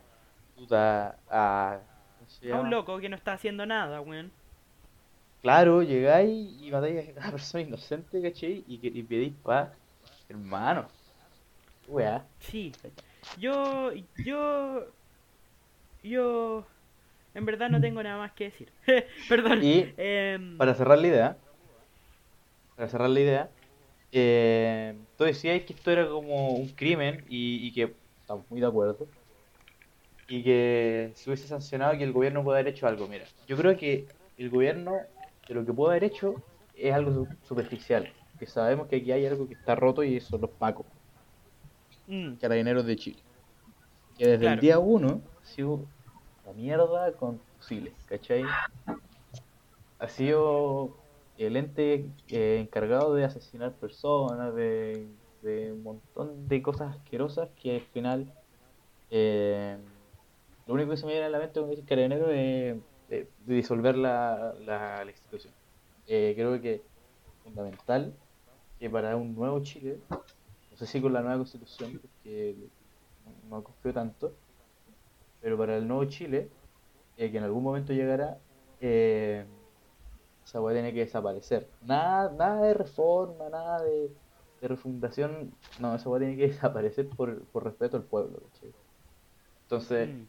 puta, 0.55 1.15
a, 1.29 1.79
¿cómo 2.17 2.29
se 2.29 2.51
A 2.51 2.59
un 2.59 2.69
loco 2.69 2.99
que 2.99 3.09
no 3.09 3.15
está 3.15 3.33
haciendo 3.33 3.65
nada, 3.65 4.01
weón. 4.01 4.31
Claro, 5.41 5.83
llegáis 5.83 6.61
y 6.61 6.71
matáis 6.71 7.09
a 7.09 7.19
una 7.19 7.31
persona 7.37 7.63
inocente, 7.63 8.21
¿cachai? 8.21 8.63
Y, 8.67 8.77
que, 8.79 8.87
y 8.87 9.03
pedís 9.03 9.33
paz, 9.43 9.69
hermano. 10.27 10.87
Weá. 11.87 12.23
Sí. 12.39 12.71
Yo, 13.35 13.91
yo, 14.23 14.93
yo, 16.01 16.67
en 17.33 17.45
verdad 17.45 17.69
no 17.69 17.81
tengo 17.81 18.03
nada 18.03 18.17
más 18.19 18.33
que 18.33 18.45
decir. 18.45 18.73
Perdón. 19.27 19.65
Y 19.65 19.95
Em, 19.97 20.57
para 20.57 20.75
cerrar 20.75 20.99
la 20.99 21.07
idea, 21.07 21.41
para 22.75 22.89
cerrar 22.89 23.09
la 23.09 23.19
idea, 23.19 23.55
eh, 24.11 25.05
tú 25.15 25.23
decías 25.25 25.61
que 25.65 25.73
esto 25.73 25.91
era 25.91 26.07
como 26.09 26.57
un 26.57 26.75
crimen 26.75 27.25
y, 27.27 27.67
y 27.67 27.73
que 27.73 27.97
estamos 28.21 28.49
muy 28.49 28.61
de 28.61 28.67
acuerdo. 28.67 29.09
Y 30.27 30.43
que 30.43 31.11
se 31.15 31.29
hubiese 31.29 31.47
sancionado 31.47 31.97
que 31.97 32.03
el 32.03 32.13
gobierno 32.13 32.43
puede 32.43 32.59
haber 32.59 32.73
hecho 32.73 32.87
algo. 32.87 33.07
Mira, 33.07 33.31
yo 33.47 33.57
creo 33.57 33.75
que 33.77 34.11
el 34.37 34.49
gobierno 34.49 35.11
de 35.47 35.55
lo 35.55 35.65
que 35.65 35.73
puede 35.73 35.93
haber 35.93 36.03
hecho 36.03 36.43
es 36.73 36.93
algo 36.93 37.11
su- 37.11 37.37
superficial. 37.41 38.15
Que 38.37 38.45
sabemos 38.47 38.87
que 38.87 38.97
aquí 38.97 39.11
hay 39.11 39.25
algo 39.25 39.47
que 39.47 39.55
está 39.55 39.75
roto 39.75 40.03
y 40.03 40.19
son 40.21 40.41
los 40.41 40.51
pacos. 40.51 40.85
Mm, 42.09 42.33
Carabineros 42.35 42.85
de 42.85 42.95
Chile. 42.95 43.19
Que 44.17 44.27
desde 44.27 44.47
el 44.47 44.59
día 44.59 44.79
1 44.79 45.21
ha 45.41 45.45
sido 45.45 45.85
la 46.45 46.51
mierda 46.53 47.13
con 47.13 47.39
fusiles, 47.57 47.93
¿cachai? 48.05 48.43
Ha 49.99 50.07
sido 50.09 50.97
el 51.37 51.55
ente 51.55 52.09
eh, 52.27 52.59
encargado 52.59 53.15
de 53.15 53.23
asesinar 53.23 53.73
personas, 53.73 54.53
de, 54.55 55.07
de 55.41 55.71
un 55.71 55.83
montón 55.83 56.47
de 56.49 56.61
cosas 56.61 56.97
asquerosas 56.97 57.49
que 57.61 57.75
al 57.75 57.81
final 57.81 58.33
eh, 59.09 59.77
lo 60.67 60.73
único 60.73 60.91
que 60.91 60.97
se 60.97 61.05
me 61.05 61.13
viene 61.13 61.27
a 61.27 61.29
la 61.29 61.39
mente 61.39 61.53
cuando 61.59 61.75
dice 61.75 61.87
carabinero 61.87 62.29
es 62.29 62.77
de, 63.07 63.27
de 63.45 63.53
disolver 63.53 63.95
la, 63.97 64.53
la, 64.65 65.03
la 65.05 65.11
institución. 65.11 65.53
Eh, 66.07 66.33
creo 66.35 66.61
que 66.61 66.75
es 66.75 66.81
fundamental 67.43 68.13
que 68.79 68.89
para 68.89 69.15
un 69.15 69.33
nuevo 69.35 69.61
Chile 69.61 69.99
si 70.85 71.01
con 71.01 71.13
la 71.13 71.21
nueva 71.21 71.37
constitución, 71.37 71.99
porque 72.01 72.55
no, 73.49 73.63
confío 73.63 73.93
tanto, 73.93 74.33
pero 75.41 75.57
para 75.57 75.77
el 75.77 75.87
nuevo 75.87 76.05
Chile, 76.05 76.49
eh, 77.17 77.31
que 77.31 77.37
en 77.37 77.43
algún 77.43 77.63
momento 77.63 77.93
llegará, 77.93 78.37
eh, 78.81 79.45
esa 80.43 80.61
weá 80.61 80.73
tiene 80.73 80.93
que 80.93 81.01
desaparecer. 81.01 81.69
Nada, 81.81 82.31
nada 82.31 82.61
de 82.63 82.73
reforma, 82.73 83.49
nada 83.49 83.83
de, 83.83 84.11
de 84.61 84.67
refundación, 84.67 85.51
no, 85.79 85.95
esa 85.95 86.09
weá 86.09 86.19
tiene 86.19 86.37
que 86.37 86.47
desaparecer 86.53 87.09
por, 87.09 87.45
por 87.47 87.63
respeto 87.65 87.97
al 87.97 88.03
pueblo, 88.03 88.39
¿cachai? 88.51 88.73
Entonces, 89.63 90.09
mm, 90.09 90.23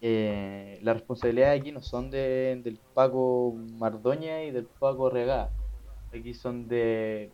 eh, 0.00 0.78
las 0.82 0.96
responsabilidades 0.96 1.60
aquí 1.60 1.72
no 1.72 1.80
son 1.80 2.10
de, 2.10 2.60
del 2.62 2.78
Paco 2.94 3.54
Mardoña 3.56 4.44
y 4.44 4.50
del 4.52 4.66
Paco 4.66 5.10
Regá. 5.10 5.50
Aquí 6.12 6.34
son 6.34 6.68
de. 6.68 7.32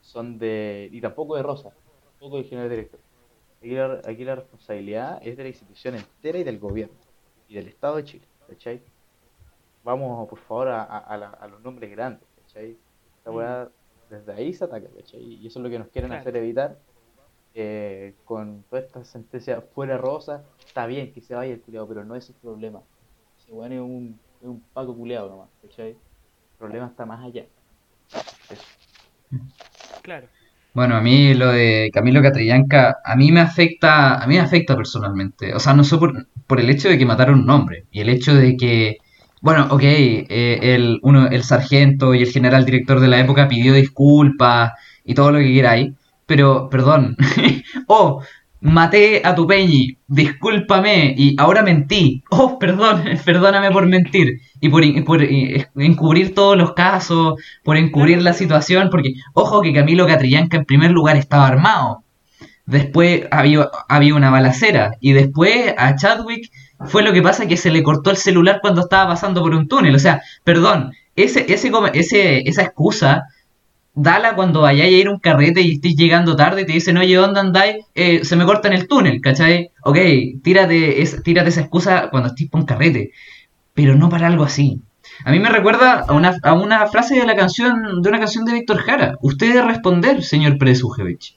Son 0.00 0.38
de. 0.38 0.88
y 0.92 1.00
tampoco 1.00 1.36
de 1.36 1.42
Rosa, 1.42 1.70
tampoco 2.04 2.36
del 2.36 2.46
general 2.46 2.70
director. 2.70 3.00
Aquí 3.60 3.70
la, 3.74 4.00
aquí 4.04 4.24
la 4.24 4.34
responsabilidad 4.36 5.20
es 5.22 5.36
de 5.36 5.42
la 5.42 5.48
institución 5.50 5.94
entera 5.96 6.38
y 6.38 6.44
del 6.44 6.58
gobierno 6.58 6.96
y 7.46 7.54
del 7.54 7.68
Estado 7.68 7.96
de 7.96 8.04
Chile, 8.04 8.26
¿cachai? 8.48 8.82
Vamos, 9.82 10.28
por 10.28 10.38
favor, 10.40 10.68
a, 10.68 10.82
a- 10.84 10.98
a 10.98 11.16
la- 11.16 11.30
a 11.30 11.48
los 11.48 11.60
nombres 11.62 11.90
grandes, 11.90 12.28
¿cachai? 12.36 12.78
Esta 13.18 13.30
Mm. 13.30 13.34
weá, 13.34 13.70
desde 14.08 14.32
ahí 14.32 14.52
se 14.54 14.64
ataca, 14.64 14.88
¿cachai? 14.96 15.20
Y 15.22 15.46
eso 15.46 15.58
es 15.58 15.62
lo 15.62 15.70
que 15.70 15.78
nos 15.78 15.88
quieren 15.88 16.10
Claro. 16.10 16.20
hacer 16.20 16.36
evitar 16.36 16.78
eh, 17.52 18.14
con 18.24 18.62
todas 18.70 18.84
estas 18.84 19.08
sentencias 19.08 19.64
fuera 19.74 19.98
rosa, 19.98 20.44
está 20.64 20.86
bien 20.86 21.12
que 21.12 21.20
se 21.20 21.34
vaya 21.34 21.52
el 21.52 21.60
culiado, 21.60 21.88
pero 21.88 22.04
no 22.04 22.14
es 22.14 22.28
el 22.28 22.36
problema. 22.36 22.80
Ese 23.36 23.52
weón 23.52 23.72
es 23.72 23.80
un, 23.80 24.20
es 24.40 24.46
un 24.46 24.60
paco 24.72 24.96
culiado 24.96 25.28
nomás, 25.28 25.50
¿cachai? 25.60 25.90
El 25.90 25.98
problema 26.56 26.86
está 26.86 27.04
más 27.06 27.24
allá. 27.24 27.46
Eso. 28.50 28.64
Claro. 30.02 30.26
Bueno, 30.72 30.96
a 30.96 31.00
mí 31.00 31.34
lo 31.34 31.48
de 31.48 31.90
Camilo 31.92 32.22
Catrillanca, 32.22 32.98
a 33.04 33.16
mí 33.16 33.32
me 33.32 33.40
afecta, 33.40 34.22
a 34.22 34.26
mí 34.26 34.34
me 34.34 34.40
afecta 34.40 34.76
personalmente. 34.76 35.52
O 35.54 35.58
sea, 35.58 35.74
no 35.74 35.82
solo 35.82 36.00
por, 36.00 36.26
por 36.46 36.60
el 36.60 36.70
hecho 36.70 36.88
de 36.88 36.96
que 36.96 37.06
mataron 37.06 37.40
un 37.40 37.50
hombre 37.50 37.86
y 37.90 38.00
el 38.00 38.08
hecho 38.08 38.34
de 38.34 38.56
que, 38.56 38.98
bueno, 39.40 39.66
ok, 39.70 39.82
eh, 39.82 40.58
el, 40.62 41.00
uno, 41.02 41.26
el 41.28 41.42
sargento 41.42 42.14
y 42.14 42.22
el 42.22 42.30
general 42.30 42.64
director 42.64 43.00
de 43.00 43.08
la 43.08 43.18
época 43.18 43.48
pidió 43.48 43.72
disculpas 43.72 44.72
y 45.04 45.14
todo 45.14 45.32
lo 45.32 45.38
que 45.40 45.52
queráis, 45.52 45.92
pero, 46.26 46.68
perdón, 46.70 47.16
oh, 47.88 48.22
maté 48.60 49.22
a 49.24 49.34
tu 49.34 49.46
Peñi, 49.46 49.96
discúlpame 50.06 51.14
y 51.16 51.34
ahora 51.38 51.62
mentí. 51.62 52.22
Oh, 52.30 52.58
perdón, 52.58 53.04
perdóname 53.24 53.70
por 53.70 53.86
mentir 53.86 54.40
y 54.60 54.68
por, 54.68 54.82
encubrir 54.84 56.34
todos 56.34 56.56
los 56.56 56.74
casos, 56.74 57.34
por 57.64 57.76
encubrir 57.76 58.22
la 58.22 58.32
situación, 58.32 58.88
porque 58.90 59.14
ojo 59.34 59.60
que 59.62 59.72
Camilo 59.72 60.06
Catrillanca 60.06 60.58
en 60.58 60.64
primer 60.64 60.90
lugar 60.90 61.16
estaba 61.16 61.46
armado. 61.46 62.04
Después 62.66 63.24
había, 63.30 63.68
había 63.88 64.14
una 64.14 64.30
balacera 64.30 64.92
y 65.00 65.12
después 65.12 65.74
a 65.76 65.96
Chadwick 65.96 66.50
fue 66.86 67.02
lo 67.02 67.12
que 67.12 67.20
pasa 67.20 67.48
que 67.48 67.56
se 67.56 67.70
le 67.70 67.82
cortó 67.82 68.10
el 68.10 68.16
celular 68.16 68.60
cuando 68.62 68.82
estaba 68.82 69.08
pasando 69.08 69.42
por 69.42 69.54
un 69.54 69.66
túnel. 69.66 69.94
O 69.94 69.98
sea, 69.98 70.22
perdón, 70.44 70.92
ese, 71.16 71.52
ese, 71.52 71.72
ese, 71.94 72.48
esa 72.48 72.62
excusa, 72.62 73.24
dala 73.94 74.34
cuando 74.34 74.60
vayáis 74.62 74.94
a 74.94 74.98
ir 74.98 75.06
a 75.08 75.10
un 75.10 75.18
carrete 75.18 75.60
y 75.62 75.72
estéis 75.72 75.96
llegando 75.96 76.36
tarde 76.36 76.62
y 76.62 76.66
te 76.66 76.72
dicen, 76.72 76.96
oye, 76.96 77.14
¿dónde 77.16 77.40
andáis? 77.40 77.84
Eh, 77.94 78.24
se 78.24 78.36
me 78.36 78.44
corta 78.44 78.68
en 78.68 78.74
el 78.74 78.86
túnel, 78.88 79.20
¿cachai? 79.20 79.70
Ok, 79.82 79.98
tírate, 80.42 81.02
es, 81.02 81.22
tírate 81.22 81.48
esa 81.50 81.60
excusa 81.62 82.08
cuando 82.10 82.28
estés 82.28 82.48
por 82.48 82.60
un 82.60 82.66
carrete, 82.66 83.10
pero 83.74 83.94
no 83.96 84.08
para 84.08 84.26
algo 84.26 84.44
así. 84.44 84.80
A 85.24 85.32
mí 85.32 85.38
me 85.38 85.50
recuerda 85.50 86.04
a 86.08 86.12
una, 86.14 86.36
a 86.42 86.54
una 86.54 86.86
frase 86.86 87.14
de 87.16 87.26
la 87.26 87.36
canción, 87.36 88.00
de 88.00 88.08
una 88.08 88.18
canción 88.20 88.44
de 88.44 88.54
Víctor 88.54 88.78
Jara. 88.78 89.16
Usted 89.20 89.48
debe 89.54 89.62
responder, 89.66 90.22
señor 90.22 90.56
Pérez 90.56 90.82
Ujevich. 90.82 91.36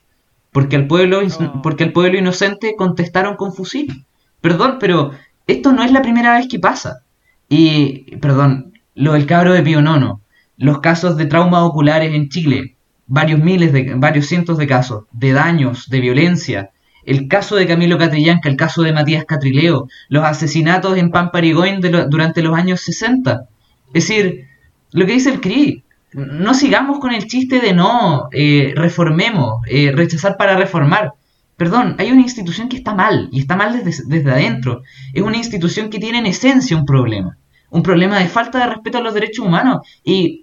Porque 0.51 0.75
al 0.75 0.87
pueblo, 0.87 1.21
No. 1.39 1.61
porque 1.61 1.83
al 1.83 1.91
pueblo 1.91 2.17
inocente 2.17 2.75
contestaron 2.77 3.35
con 3.35 3.53
fusil. 3.53 4.05
Perdón, 4.39 4.77
pero 4.79 5.11
esto 5.47 5.73
no 5.73 5.83
es 5.83 5.91
la 5.91 6.01
primera 6.01 6.37
vez 6.37 6.47
que 6.47 6.59
pasa. 6.59 7.01
Y, 7.49 8.15
perdón, 8.17 8.73
lo 8.95 9.13
del 9.13 9.25
cabro 9.25 9.53
de 9.53 9.63
Pío 9.63 9.81
Nono, 9.81 10.21
los 10.57 10.79
casos 10.79 11.17
de 11.17 11.25
traumas 11.25 11.63
oculares 11.63 12.13
en 12.13 12.29
Chile, 12.29 12.75
varios 13.07 13.39
miles 13.39 13.73
de, 13.73 13.93
varios 13.95 14.27
cientos 14.27 14.57
de 14.57 14.67
casos, 14.67 15.05
de 15.11 15.33
daños, 15.33 15.89
de 15.89 15.99
violencia, 15.99 16.69
el 17.05 17.27
caso 17.27 17.55
de 17.55 17.67
Camilo 17.67 17.97
Catrillanca, 17.97 18.47
el 18.49 18.55
caso 18.55 18.81
de 18.81 18.93
Matías 18.93 19.25
Catrileo, 19.25 19.87
los 20.09 20.23
asesinatos 20.23 20.97
en 20.97 21.11
Pamparigoin 21.11 21.81
de 21.81 21.89
lo- 21.91 22.07
durante 22.07 22.41
los 22.41 22.55
años 22.57 22.79
60. 22.81 23.45
Es 23.93 24.07
decir, 24.07 24.45
lo 24.91 25.05
que 25.05 25.13
dice 25.13 25.31
el 25.31 25.41
CRI, 25.41 25.83
no 26.13 26.53
sigamos 26.53 26.99
con 26.99 27.11
el 27.11 27.27
chiste 27.27 27.59
de 27.59 27.73
no, 27.73 28.29
eh, 28.31 28.73
reformemos, 28.75 29.61
eh, 29.67 29.91
rechazar 29.93 30.37
para 30.37 30.55
reformar. 30.55 31.13
Perdón, 31.57 31.95
hay 31.97 32.11
una 32.11 32.21
institución 32.21 32.69
que 32.69 32.77
está 32.77 32.93
mal, 32.95 33.29
y 33.31 33.39
está 33.39 33.55
mal 33.55 33.73
desde, 33.83 34.03
desde 34.07 34.31
adentro. 34.31 34.81
Es 35.13 35.21
una 35.23 35.37
institución 35.37 35.89
que 35.89 35.99
tiene 35.99 36.19
en 36.19 36.25
esencia 36.27 36.77
un 36.77 36.85
problema. 36.85 37.37
Un 37.69 37.83
problema 37.83 38.19
de 38.19 38.27
falta 38.27 38.59
de 38.59 38.67
respeto 38.67 38.99
a 38.99 39.01
los 39.01 39.13
derechos 39.13 39.45
humanos. 39.45 39.79
Y 40.03 40.42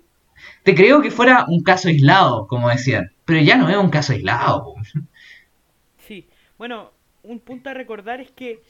te 0.63 0.75
creo 0.75 1.01
que 1.03 1.11
fuera 1.11 1.45
un 1.49 1.63
caso 1.63 1.89
aislado, 1.89 2.47
como 2.47 2.69
decían. 2.69 3.11
Pero 3.25 3.41
ya 3.41 3.57
no 3.57 3.69
es 3.69 3.77
un 3.77 3.91
caso 3.91 4.13
aislado. 4.13 4.65
po. 4.65 4.75
Sí, 6.07 6.29
bueno, 6.59 6.91
un 7.23 7.39
punto 7.41 7.71
a 7.71 7.75
recordar 7.75 8.21
es 8.21 8.31
que 8.31 8.63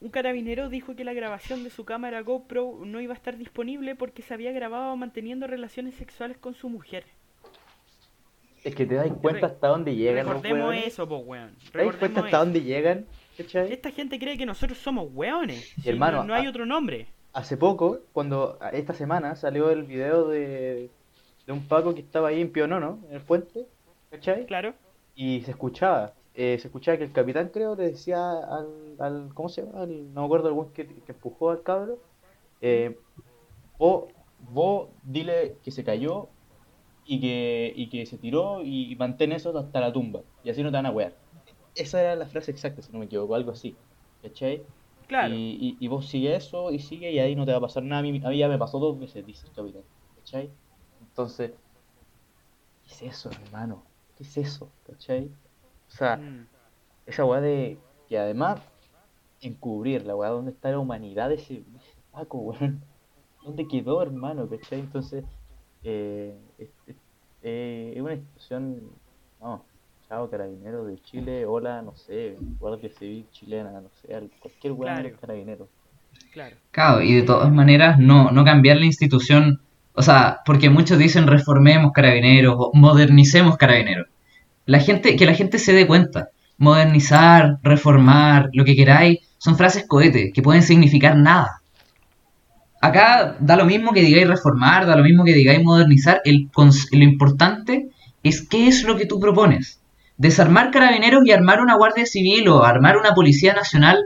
un 0.00 0.10
carabinero 0.10 0.68
dijo 0.68 0.96
que 0.96 1.04
la 1.04 1.12
grabación 1.12 1.62
de 1.64 1.70
su 1.70 1.84
cámara 1.84 2.22
GoPro 2.22 2.80
no 2.84 3.00
iba 3.00 3.12
a 3.14 3.16
estar 3.16 3.36
disponible 3.36 3.94
porque 3.94 4.22
se 4.22 4.34
había 4.34 4.50
grabado 4.52 4.96
manteniendo 4.96 5.46
relaciones 5.46 5.94
sexuales 5.94 6.38
con 6.38 6.54
su 6.54 6.68
mujer. 6.68 7.04
Es 8.64 8.74
que 8.76 8.86
te 8.86 8.94
das 8.94 9.10
cuenta 9.20 9.46
hasta 9.46 9.68
dónde 9.68 9.94
llegan 9.96 10.26
Recordemos 10.26 10.74
eso, 10.76 11.08
po, 11.08 11.18
weón. 11.18 11.50
¿Te 11.72 11.78
das 11.84 11.96
cuenta 11.96 12.20
hasta 12.20 12.28
eso. 12.28 12.38
dónde 12.38 12.62
llegan? 12.62 13.06
¿Cachai? 13.36 13.72
Esta 13.72 13.90
gente 13.90 14.18
cree 14.20 14.38
que 14.38 14.46
nosotros 14.46 14.78
somos 14.78 15.08
weones. 15.12 15.76
Y 15.78 15.82
Sí, 15.82 15.88
hermano, 15.88 16.18
no, 16.18 16.24
no 16.24 16.34
hay 16.34 16.46
a- 16.46 16.50
otro 16.50 16.64
nombre. 16.66 17.06
Hace 17.32 17.56
poco, 17.56 18.00
cuando 18.12 18.58
esta 18.72 18.92
semana 18.92 19.34
salió 19.36 19.70
el 19.70 19.82
video 19.84 20.28
de, 20.28 20.90
de 21.46 21.52
un 21.52 21.66
Paco 21.68 21.94
que 21.94 22.00
estaba 22.00 22.28
ahí 22.28 22.40
en 22.40 22.52
Pionono, 22.52 23.00
en 23.08 23.14
el 23.16 23.22
puente, 23.22 23.66
¿cachai? 24.10 24.46
Claro. 24.46 24.74
Y 25.14 25.42
se 25.42 25.50
escuchaba, 25.52 26.14
eh, 26.34 26.58
se 26.58 26.68
escuchaba 26.68 26.98
que 26.98 27.04
el 27.04 27.12
capitán 27.12 27.50
creo 27.50 27.74
le 27.76 27.84
decía 27.90 28.30
al, 28.30 28.96
al 28.98 29.34
¿cómo 29.34 29.48
se 29.48 29.62
llama? 29.62 29.82
Al- 29.82 30.12
no 30.12 30.20
me 30.22 30.26
acuerdo 30.26 30.48
el 30.48 30.54
buen 30.54 30.72
que, 30.72 30.86
que 30.86 31.12
empujó 31.12 31.50
al 31.50 31.62
cabro, 31.62 31.98
eh, 32.60 32.98
vos, 33.78 34.12
vos 34.38 34.90
dile 35.02 35.58
que 35.62 35.70
se 35.70 35.84
cayó 35.84 36.28
y 37.04 37.20
que, 37.20 37.72
y 37.76 37.88
que 37.90 38.06
se 38.06 38.18
tiró 38.18 38.62
y 38.62 38.94
mantén 38.96 39.32
eso 39.32 39.56
hasta 39.58 39.80
la 39.80 39.92
tumba, 39.92 40.22
y 40.42 40.50
así 40.50 40.62
no 40.62 40.70
te 40.70 40.76
van 40.76 40.86
a 40.86 40.90
wear. 40.92 41.16
Esa 41.74 42.00
era 42.00 42.16
la 42.16 42.26
frase 42.26 42.50
exacta, 42.50 42.82
si 42.82 42.92
no 42.92 42.98
me 42.98 43.06
equivoco, 43.06 43.34
algo 43.34 43.50
así, 43.50 43.76
¿cachai? 44.22 44.62
Claro. 45.06 45.34
Y, 45.34 45.76
y, 45.80 45.84
y 45.84 45.88
vos 45.88 46.08
sigue 46.08 46.34
eso 46.36 46.70
y 46.70 46.78
sigue 46.78 47.10
y 47.12 47.18
ahí 47.18 47.34
no 47.34 47.44
te 47.44 47.52
va 47.52 47.58
a 47.58 47.60
pasar 47.60 47.82
nada. 47.82 48.00
A 48.00 48.02
mí, 48.02 48.20
a 48.24 48.28
mí 48.28 48.38
ya 48.38 48.48
me 48.48 48.58
pasó 48.58 48.78
dos 48.78 48.98
veces, 48.98 49.24
dice 49.26 49.46
el 49.46 49.52
capitán. 49.52 49.82
¿Cachai? 50.16 50.50
Entonces, 51.12 51.52
¿qué 52.82 52.90
es 52.94 53.02
eso, 53.02 53.30
hermano? 53.30 53.84
¿Qué 54.16 54.24
es 54.24 54.36
eso? 54.36 54.72
¿Cachai? 54.84 55.26
O 55.88 55.90
sea, 55.90 56.20
Mm. 56.20 56.46
esa 57.06 57.24
weá 57.24 57.40
de 57.40 57.78
que 58.08 58.18
además 58.18 58.60
encubrir 59.40 60.04
la 60.06 60.16
weá, 60.16 60.30
¿dónde 60.30 60.52
está 60.52 60.70
la 60.70 60.78
humanidad 60.78 61.28
de 61.30 61.36
ese, 61.36 61.54
de 61.66 61.78
ese 61.78 62.02
Paco, 62.10 62.38
weón? 62.38 62.84
¿Dónde 63.42 63.68
quedó, 63.68 64.02
hermano? 64.02 64.48
¿Cachai? 64.48 64.80
Entonces, 64.80 65.24
eh, 65.82 66.38
es, 66.58 66.70
es- 66.86 66.96
eh, 67.42 67.92
es 67.96 68.02
una 68.02 68.14
institución, 68.14 68.80
no, 69.40 69.66
chao, 70.08 70.30
carabinero 70.30 70.84
de 70.84 70.98
Chile, 71.02 71.46
hola, 71.46 71.82
no 71.82 71.94
sé, 71.96 72.36
guardia 72.58 72.90
civil 72.90 73.28
chilena, 73.30 73.80
no 73.80 73.90
sé, 73.90 74.14
al- 74.14 74.30
cualquier 74.40 74.72
weá 74.74 74.94
Claro. 75.02 75.18
carabineros. 75.20 75.68
Claro. 76.32 76.56
Claro, 76.70 77.02
y 77.02 77.14
de 77.14 77.22
todas 77.22 77.52
maneras 77.52 77.98
no, 77.98 78.30
no 78.30 78.44
cambiar 78.44 78.78
la 78.78 78.86
institución, 78.86 79.60
o 79.94 80.02
sea, 80.02 80.40
porque 80.44 80.70
muchos 80.70 80.98
dicen 80.98 81.26
reformemos 81.26 81.92
carabineros 81.92 82.54
o 82.58 82.70
modernicemos 82.74 83.56
carabineros. 83.56 84.06
La 84.64 84.80
gente, 84.80 85.16
que 85.16 85.26
la 85.26 85.34
gente 85.34 85.58
se 85.58 85.72
dé 85.72 85.86
cuenta, 85.86 86.28
modernizar, 86.56 87.58
reformar, 87.62 88.48
lo 88.52 88.64
que 88.64 88.76
queráis, 88.76 89.18
son 89.38 89.56
frases 89.56 89.84
cohetes 89.86 90.30
que 90.32 90.42
pueden 90.42 90.62
significar 90.62 91.16
nada. 91.16 91.62
Acá 92.80 93.36
da 93.38 93.56
lo 93.56 93.64
mismo 93.64 93.92
que 93.92 94.02
digáis 94.02 94.26
reformar, 94.26 94.86
da 94.86 94.96
lo 94.96 95.04
mismo 95.04 95.24
que 95.24 95.34
digáis 95.34 95.62
modernizar, 95.62 96.20
el, 96.24 96.48
lo 96.56 97.04
importante 97.04 97.88
es 98.22 98.46
qué 98.48 98.68
es 98.68 98.84
lo 98.84 98.96
que 98.96 99.06
tú 99.06 99.20
propones. 99.20 99.80
Desarmar 100.16 100.70
carabineros 100.70 101.22
y 101.26 101.32
armar 101.32 101.60
una 101.60 101.76
guardia 101.76 102.06
civil 102.06 102.48
o 102.48 102.64
armar 102.64 102.96
una 102.96 103.14
policía 103.14 103.54
nacional 103.54 103.98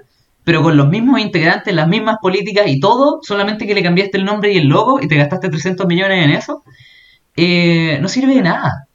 pero 0.47 0.63
con 0.63 0.77
los 0.77 0.89
mismos 0.89 1.19
integrantes, 1.19 1.75
las 1.75 1.89
mismas 1.89 2.19
políticas 2.23 2.69
y 2.69 2.79
todo, 2.79 3.19
solamente 3.21 3.67
que 3.67 3.75
le 3.75 3.83
cambiaste 3.83 4.19
el 4.19 4.25
nombre 4.25 4.53
y 4.53 4.59
el 4.59 4.69
logo 4.69 5.01
y 5.03 5.09
te 5.09 5.17
gastaste 5.17 5.49
300 5.49 5.89
millones 5.89 6.25
en 6.25 6.31
eso, 6.31 6.63
eh, 7.37 7.99
no 8.01 8.07
sirve 8.07 8.37
de 8.37 8.43
nada. 8.43 8.87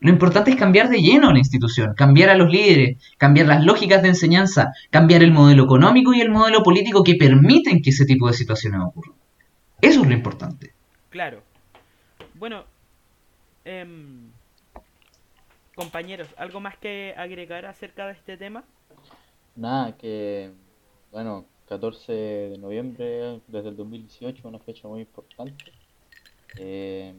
Lo 0.00 0.10
importante 0.10 0.50
es 0.50 0.58
cambiar 0.58 0.90
de 0.90 1.00
lleno 1.00 1.32
la 1.32 1.38
institución, 1.38 1.94
cambiar 1.96 2.28
a 2.28 2.34
los 2.34 2.52
líderes, 2.52 3.02
cambiar 3.16 3.46
las 3.46 3.64
lógicas 3.64 4.02
de 4.02 4.08
enseñanza, 4.08 4.74
cambiar 4.90 5.22
el 5.22 5.32
modelo 5.32 5.64
económico 5.64 6.12
y 6.12 6.20
el 6.20 6.28
modelo 6.28 6.62
político 6.62 7.02
que 7.02 7.14
permiten 7.14 7.80
que 7.80 7.88
ese 7.88 8.04
tipo 8.04 8.28
de 8.28 8.34
situaciones 8.34 8.82
ocurran. 8.84 9.14
Eso 9.80 10.02
es 10.02 10.06
lo 10.06 10.12
importante. 10.12 10.74
Claro. 11.08 11.42
Bueno, 12.34 12.64
em, 13.64 14.28
compañeros, 15.74 16.28
¿algo 16.36 16.60
más 16.60 16.76
que 16.76 17.14
agregar 17.16 17.64
acerca 17.64 18.06
de 18.06 18.12
este 18.12 18.36
tema? 18.36 18.64
Nada, 19.56 19.96
que, 19.96 20.50
bueno, 21.14 21.46
14 21.68 22.12
de 22.12 22.58
noviembre 22.58 23.40
desde 23.46 23.68
el 23.68 23.76
2018, 23.76 24.48
una 24.48 24.58
fecha 24.58 24.88
muy 24.88 25.02
importante. 25.02 25.54
Eh, 26.58 27.14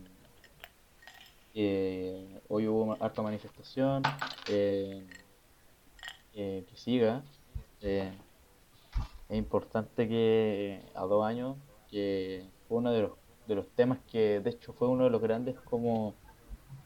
eh, 1.53 2.41
hoy 2.49 2.67
hubo 2.67 2.83
una 2.83 2.95
harta 2.95 3.21
manifestación, 3.21 4.03
eh, 4.49 5.07
que 6.33 6.75
siga. 6.75 7.23
Es 7.79 8.11
importante 9.29 10.09
que 10.09 10.81
a 10.93 11.03
dos 11.05 11.25
años, 11.25 11.55
que 11.89 12.45
fue 12.67 12.79
uno 12.79 12.91
de 12.91 13.03
los, 13.03 13.11
de 13.47 13.55
los 13.55 13.69
temas 13.77 13.99
que 14.11 14.41
de 14.41 14.49
hecho 14.49 14.73
fue 14.73 14.89
uno 14.89 15.05
de 15.05 15.09
los 15.09 15.21
grandes 15.21 15.55
como 15.61 16.15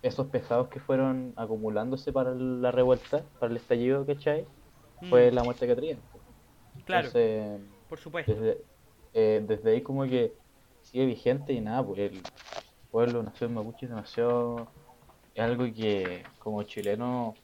esos 0.04 0.28
pesados 0.28 0.68
que 0.68 0.80
fueron 0.80 1.34
acumulándose 1.38 2.14
para 2.14 2.36
la 2.36 2.70
revuelta, 2.70 3.24
para 3.40 3.50
el 3.52 3.58
estallido, 3.58 4.06
¿cachai? 4.06 4.46
Fue 5.10 5.32
Mm, 5.32 5.34
la 5.34 5.44
muerte 5.44 5.66
de 5.66 5.74
Catrina. 5.74 6.00
Claro, 6.90 7.08
Entonces, 7.08 7.62
por 7.88 8.00
supuesto. 8.00 8.34
desde, 8.34 8.62
eh, 9.14 9.44
desde 9.48 9.72
ahí 9.72 9.82
como 9.82 10.04
que 10.04 10.34
sigue 10.82 11.06
vigente 11.06 11.54
y 11.54 11.62
nada, 11.62 11.86
pues 11.86 12.00
el 12.00 12.22
pueblo, 12.92 13.22
nación 13.22 13.54
mapuche 13.54 13.86
es 13.86 13.90
demasiado, 13.90 14.68
es 15.36 15.44
algo 15.44 15.66
que 15.66 16.24
como 16.40 16.64
chileno, 16.64 17.36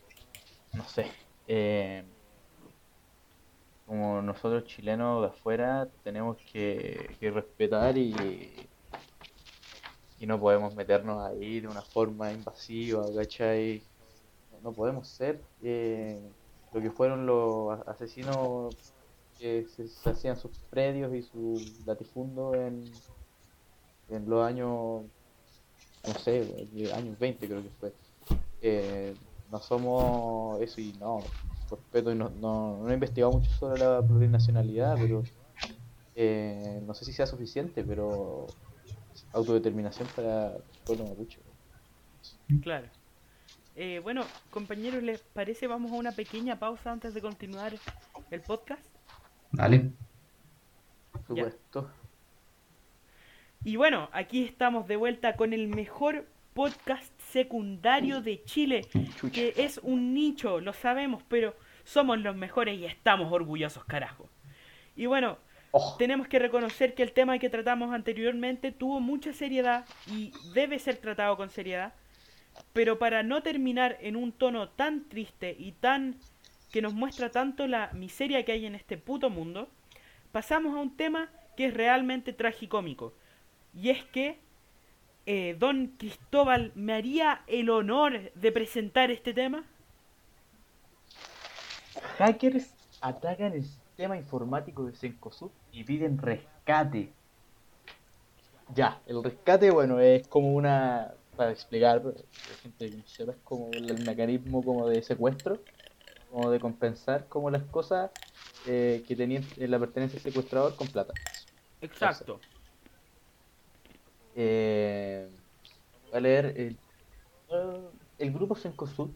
no 0.74 0.84
sé, 0.86 1.06
eh, 1.48 2.04
como 3.86 4.22
nosotros 4.24 4.66
chilenos 4.66 5.22
de 5.22 5.28
afuera 5.28 5.88
tenemos 6.04 6.38
que, 6.52 7.16
que 7.20 7.30
respetar 7.30 7.96
y, 8.00 8.68
y 10.20 10.26
no 10.26 10.40
podemos 10.40 10.74
meternos 10.74 11.22
ahí 11.24 11.60
de 11.60 11.68
una 11.68 11.84
forma 11.84 12.32
invasiva, 12.32 13.06
¿cachai? 13.16 13.84
No 14.64 14.74
podemos 14.74 15.08
ser 15.08 15.40
eh, 15.62 16.20
lo 16.74 16.82
que 16.82 16.90
fueron 16.90 17.28
los 17.28 17.80
asesinos 17.88 18.95
que 19.40 19.66
se, 19.68 20.10
hacían 20.10 20.38
sus 20.38 20.52
predios 20.70 21.14
y 21.14 21.22
su 21.22 21.62
latifundo 21.86 22.54
en, 22.56 22.84
en 24.10 24.30
los 24.30 24.46
años, 24.46 25.04
no 26.08 26.14
sé, 26.24 26.68
años 26.94 27.20
20 27.20 27.48
creo 27.48 27.64
que 27.64 27.70
fue. 27.80 27.94
Eh, 28.62 29.16
no 29.52 29.60
somos 29.60 30.62
eso 30.62 30.82
y 30.82 30.94
no, 31.00 31.20
por 31.70 31.80
respeto, 31.80 32.12
y 32.12 32.16
no, 32.16 32.30
no, 32.30 32.78
no 32.84 32.90
he 32.90 32.94
investigado 32.94 33.34
mucho 33.34 33.52
sobre 33.52 33.80
la 33.80 34.02
plurinacionalidad, 34.02 34.96
pero 35.00 35.24
eh, 36.16 36.82
no 36.86 36.94
sé 36.94 37.06
si 37.06 37.14
sea 37.14 37.28
suficiente, 37.28 37.84
pero 37.84 38.48
autodeterminación 39.34 40.08
para 40.16 40.56
el 40.56 40.64
pueblo 40.86 41.06
mapuche. 41.06 41.40
Claro. 42.62 42.88
Eh, 43.76 44.00
bueno, 44.02 44.24
compañeros, 44.52 45.04
¿les 45.04 45.20
parece? 45.20 45.68
Vamos 45.68 45.92
a 45.92 45.96
una 45.96 46.14
pequeña 46.14 46.58
pausa 46.58 46.92
antes 46.92 47.14
de 47.14 47.22
continuar 47.22 47.74
el 48.32 48.42
podcast. 48.42 48.95
Ya. 51.30 51.44
supuesto. 51.46 51.92
Y 53.64 53.78
bueno, 53.78 54.10
aquí 54.14 54.44
estamos 54.44 54.88
de 54.88 54.96
vuelta 54.96 55.36
con 55.36 55.54
el 55.54 55.68
mejor 55.68 56.28
podcast 56.54 57.12
secundario 57.32 58.22
de 58.22 58.44
Chile, 58.44 58.82
Chucha. 58.92 59.32
que 59.32 59.54
es 59.58 59.80
un 59.84 60.14
nicho, 60.14 60.60
lo 60.62 60.72
sabemos, 60.74 61.24
pero 61.28 61.56
somos 61.84 62.20
los 62.20 62.36
mejores 62.36 62.78
y 62.80 62.86
estamos 62.86 63.32
orgullosos, 63.32 63.84
carajo. 63.86 64.30
Y 64.96 65.06
bueno, 65.08 65.38
Oh, 65.78 65.96
tenemos 66.00 66.30
que 66.30 66.40
reconocer 66.40 66.94
que 66.96 67.04
el 67.04 67.12
tema 67.12 67.38
que 67.38 67.50
tratamos 67.50 67.94
anteriormente 67.94 68.72
tuvo 68.72 69.02
mucha 69.02 69.34
seriedad 69.34 69.84
y 70.08 70.32
debe 70.54 70.80
ser 70.80 70.96
tratado 70.96 71.36
con 71.36 71.50
seriedad, 71.50 71.92
pero 72.72 72.98
para 72.98 73.24
no 73.24 73.44
terminar 73.44 73.98
en 74.00 74.16
un 74.16 74.32
tono 74.32 74.70
tan 74.70 75.10
triste 75.10 75.54
y 75.60 75.74
tan 75.74 76.16
que 76.76 76.82
nos 76.82 76.94
muestra 76.94 77.32
tanto 77.32 77.68
la 77.68 77.90
miseria 77.94 78.44
que 78.44 78.52
hay 78.52 78.66
en 78.66 78.76
este 78.76 78.98
puto 78.98 79.30
mundo, 79.30 79.70
pasamos 80.34 80.76
a 80.76 80.82
un 80.82 80.98
tema 80.98 81.30
que 81.56 81.68
es 81.68 81.74
realmente 81.74 82.34
tragicómico. 82.34 83.14
Y 83.74 83.92
es 83.92 84.04
que 84.04 84.40
eh, 85.26 85.56
don 85.58 85.96
Cristóbal 85.98 86.74
me 86.76 86.92
haría 86.92 87.44
el 87.48 87.70
honor 87.70 88.30
de 88.34 88.52
presentar 88.52 89.10
este 89.10 89.34
tema. 89.34 89.64
Hackers 92.18 92.74
atacan 93.00 93.54
el 93.54 93.64
sistema 93.64 94.18
informático 94.18 94.84
de 94.84 94.92
Cencosud 94.98 95.52
y 95.72 95.86
piden 95.86 96.18
rescate. 96.18 97.14
Ya, 98.74 99.00
el 99.08 99.24
rescate, 99.24 99.72
bueno, 99.72 100.02
es 100.02 100.28
como 100.28 100.54
una, 100.54 101.14
para 101.38 101.52
explicar, 101.52 102.04
la 102.04 102.56
gente 102.62 102.90
que 102.90 102.98
es 102.98 103.38
como 103.46 103.70
el 103.72 104.06
mecanismo 104.06 104.62
como 104.62 104.90
de 104.90 105.02
secuestro, 105.02 105.62
como 106.36 106.52
de 106.52 106.60
compensar 106.60 107.30
como 107.30 107.50
las 107.50 107.64
cosas 107.64 108.12
eh, 108.68 109.06
que 109.08 109.16
tenían 109.16 109.46
en 109.56 109.72
la 109.72 109.80
pertenencia 109.80 110.20
del 110.20 110.34
secuestrador 110.34 110.76
con 110.76 110.86
plata. 110.88 111.14
Exacto. 111.80 112.42
Eh, 114.36 115.30
voy 116.08 116.14
a 116.14 116.20
leer 116.20 116.46
el, 116.58 116.78
el 118.20 118.34
grupo 118.34 118.54
Cencosud, 118.56 119.12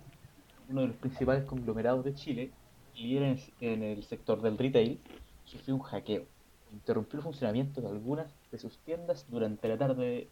uno 0.70 0.82
de 0.82 0.88
los 0.88 0.95
principales 0.95 1.43
conglomerados 1.43 2.05
de 2.05 2.15
Chile, 2.15 2.51
líder 2.95 3.24
en, 3.24 3.39
en 3.59 3.84
el 3.84 4.03
sector 4.05 4.41
del 4.41 4.57
retail, 4.57 5.01
sufrió 5.43 5.76
un 5.76 5.82
hackeo. 5.82 6.24
Interrumpió 6.72 7.17
el 7.17 7.24
funcionamiento 7.24 7.82
de 7.82 7.89
algunas 7.89 8.34
de 8.49 8.59
sus 8.59 8.78
tiendas 8.78 9.26
durante 9.28 9.67
la 9.67 9.78
tarde 9.78 10.30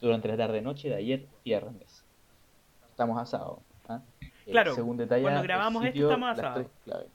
durante 0.00 0.28
la 0.28 0.38
tarde 0.38 0.62
noche 0.62 0.88
de 0.88 0.94
ayer 0.94 1.26
viernes. 1.44 2.04
Estamos 2.88 3.20
a 3.20 3.26
sábado. 3.26 3.60
¿ah? 3.90 4.00
Eh, 4.22 4.32
Claro, 4.52 4.74
según 4.74 4.96
detalla 4.96 5.22
cuando 5.22 5.40
el 5.40 5.46
grabamos 5.46 5.82
esto 5.84 5.92
sitio, 5.92 6.08
estamos 6.08 6.26
a 6.26 6.30
las 6.30 6.36
sábado. 6.40 6.60
tres 6.60 6.70
claves. 6.84 7.08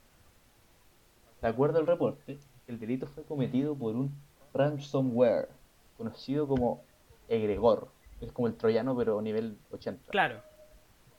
De 1.42 1.48
acuerdo 1.48 1.80
al 1.80 1.88
reporte, 1.88 2.38
el 2.68 2.80
delito 2.80 3.08
fue 3.08 3.24
cometido 3.24 3.76
por 3.76 3.96
un 3.96 4.12
ransomware, 4.54 5.50
conocido 5.98 6.48
como 6.48 6.84
egregor. 7.28 7.88
Es 8.20 8.32
como 8.32 8.48
el 8.48 8.56
troyano, 8.56 8.96
pero 8.96 9.18
a 9.18 9.22
nivel 9.22 9.58
80. 9.72 10.12
Claro. 10.12 10.42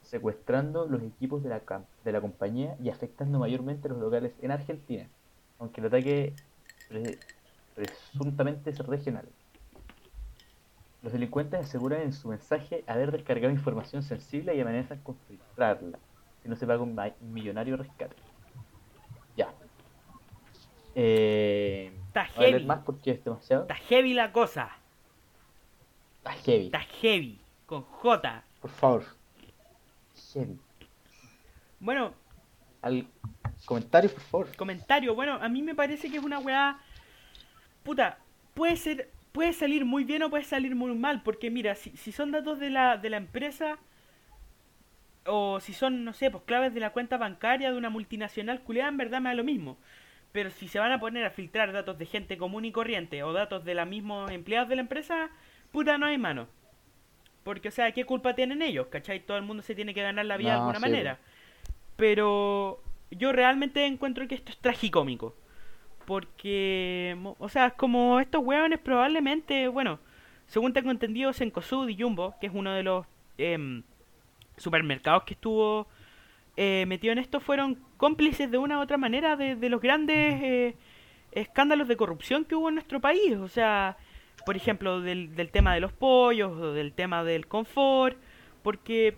Secuestrando 0.03 0.87
los 0.87 1.03
equipos 1.03 1.43
de 1.43 1.49
la, 1.49 1.63
de 2.05 2.13
la 2.13 2.21
compañía 2.21 2.77
y 2.83 2.91
afectando 2.91 3.39
mayormente 3.39 3.89
los 3.89 3.99
locales 3.99 4.33
en 4.43 4.51
Argentina, 4.53 5.09
aunque 5.59 5.81
el 5.81 5.87
ataque 5.89 6.33
pre- 6.89 7.19
presuntamente 7.75 8.71
es 8.71 8.79
regional. 8.79 9.25
Los 11.03 11.13
delincuentes 11.13 11.61
aseguran 11.61 12.03
en 12.03 12.13
su 12.13 12.29
mensaje 12.29 12.85
haber 12.87 13.11
descargado 13.11 13.53
información 13.53 14.03
sensible 14.03 14.55
y 14.55 14.61
amenazan 14.61 15.01
con 15.01 15.17
filtrarla 15.29 15.99
si 16.43 16.49
no 16.49 16.57
se 16.57 16.67
paga 16.67 16.83
un, 16.83 16.99
millonario 17.33 17.77
rescate. 17.77 18.17
Ya. 19.37 19.53
Eh, 20.95 21.93
Está 22.09 22.25
no 22.25 22.35
voy 22.37 22.45
a 22.45 22.49
leer 22.49 22.55
heavy. 22.55 22.67
más 22.67 22.81
porque 22.85 23.11
es 23.13 23.25
demasiado. 23.25 23.63
Está 23.63 23.75
heavy 23.77 24.15
la 24.15 24.33
cosa. 24.33 24.71
Está 26.19 26.33
heavy. 26.33 26.67
Está 26.67 26.81
heavy. 26.81 27.41
Con 27.67 27.83
J. 27.83 28.45
Por 28.61 28.71
favor. 28.71 29.05
Heavy. 30.33 30.59
Bueno, 31.81 32.13
Al 32.83 33.07
comentario, 33.65 34.11
por 34.11 34.21
favor. 34.21 34.57
comentario. 34.57 35.15
Bueno, 35.15 35.35
a 35.35 35.49
mí 35.49 35.63
me 35.63 35.75
parece 35.75 36.11
que 36.11 36.19
es 36.19 36.25
una 36.25 36.41
weá. 36.41 36.81
Puta, 37.85 38.19
puede 38.55 38.77
ser. 38.77 39.11
Puede 39.33 39.53
salir 39.53 39.85
muy 39.85 40.05
bien 40.05 40.23
o 40.23 40.31
puede 40.31 40.45
salir 40.45 40.75
muy 40.75 40.95
mal. 40.95 41.23
Porque 41.23 41.51
mira, 41.51 41.75
si, 41.75 41.91
si 41.97 42.13
son 42.13 42.31
datos 42.31 42.59
de 42.59 42.71
la, 42.71 42.97
de 42.97 43.11
la 43.11 43.17
empresa. 43.17 43.79
O 45.25 45.61
si 45.61 45.73
son, 45.73 46.05
no 46.05 46.13
sé, 46.13 46.31
pues 46.31 46.43
claves 46.45 46.75
de 46.75 46.81
la 46.81 46.91
cuenta 46.91 47.17
bancaria 47.17 47.71
de 47.71 47.77
una 47.77 47.91
multinacional 47.91 48.61
culiada, 48.63 48.89
en 48.89 48.97
verdad 48.97 49.21
me 49.21 49.31
da 49.31 49.35
lo 49.35 49.45
mismo. 49.45 49.79
Pero 50.33 50.51
si 50.51 50.67
se 50.67 50.79
van 50.79 50.91
a 50.93 50.99
poner 50.99 51.25
a 51.25 51.31
filtrar 51.31 51.73
datos 51.73 51.99
de 51.99 52.07
gente 52.07 52.37
común 52.37 52.65
y 52.65 52.73
corriente 52.73 53.23
o 53.23 53.33
datos 53.33 53.65
de 53.65 53.75
los 53.75 53.87
mismos 53.87 54.31
empleados 54.31 54.69
de 54.69 54.77
la 54.77 54.83
empresa, 54.83 55.31
puta, 55.71 55.99
no 55.99 56.07
hay 56.07 56.19
mano. 56.19 56.49
Porque, 57.45 57.69
o 57.69 57.73
sea, 57.73 57.93
¿qué 57.93 58.05
culpa 58.05 58.35
tienen 58.35 58.63
ellos? 58.63 58.87
¿Cachai? 58.89 59.21
Todo 59.21 59.37
el 59.37 59.45
mundo 59.45 59.63
se 59.63 59.75
tiene 59.75 59.95
que 59.95 60.03
ganar 60.03 60.25
la 60.25 60.37
vida 60.37 60.51
de 60.51 60.59
alguna 60.59 60.79
sí, 60.79 60.83
manera. 60.83 61.19
Pero 61.97 62.83
yo 63.11 63.33
realmente 63.33 63.85
encuentro 63.85 64.27
que 64.27 64.35
esto 64.35 64.53
es 64.53 64.59
tragicómico. 64.59 65.35
Porque, 66.07 67.17
o 67.39 67.49
sea, 67.49 67.71
como 67.71 68.21
estos 68.21 68.43
hueones 68.45 68.79
probablemente, 68.81 69.69
bueno, 69.69 69.99
según 70.47 70.73
tengo 70.73 70.91
entendido, 70.91 71.33
Cencosud 71.33 71.89
y 71.89 72.01
Jumbo, 72.01 72.35
que 72.41 72.49
es 72.49 72.53
uno 72.55 72.73
de 72.73 72.83
los 72.83 73.07
em, 73.39 73.83
supermercados 74.57 75.25
que 75.25 75.35
estuvo 75.35 75.87
eh, 76.57 76.85
metido 76.87 77.13
en 77.13 77.19
esto, 77.19 77.41
fueron 77.41 77.79
cómplices 77.97 78.51
de 78.51 78.59
una 78.59 78.79
u 78.79 78.83
otra 78.83 78.99
manera 78.99 79.37
de, 79.37 79.57
de 79.57 79.69
los 79.69 79.81
grandes 79.81 80.43
eh, 80.43 80.77
escándalos 81.33 81.89
de 81.89 81.97
corrupción 81.97 82.45
que 82.45 82.55
hubo 82.55 82.69
en 82.69 82.75
nuestro 82.75 83.01
país. 83.01 83.37
O 83.37 83.49
sea, 83.49 83.97
por 84.45 84.57
ejemplo, 84.57 85.01
del, 85.01 85.35
del 85.35 85.51
tema 85.51 85.73
de 85.75 85.81
los 85.81 85.93
pollos 85.93 86.53
o 86.53 86.73
del 86.73 86.93
tema 86.93 87.25
del 87.25 87.47
confort, 87.47 88.19
porque 88.63 89.17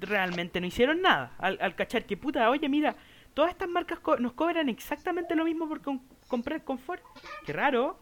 realmente 0.00 0.60
no 0.60 0.66
hicieron 0.66 1.00
nada. 1.00 1.32
Al, 1.38 1.56
al 1.60 1.74
cachar 1.74 2.04
que 2.04 2.16
puta, 2.16 2.50
oye, 2.50 2.68
mira, 2.68 2.96
todas 3.32 3.50
estas 3.50 3.68
marcas 3.68 3.98
co- 4.00 4.18
nos 4.18 4.32
cobran 4.32 4.68
exactamente 4.68 5.34
lo 5.34 5.44
mismo 5.44 5.68
por 5.68 5.80
comprar 6.28 6.64
confort. 6.64 7.02
Qué 7.44 7.52
raro. 7.52 7.96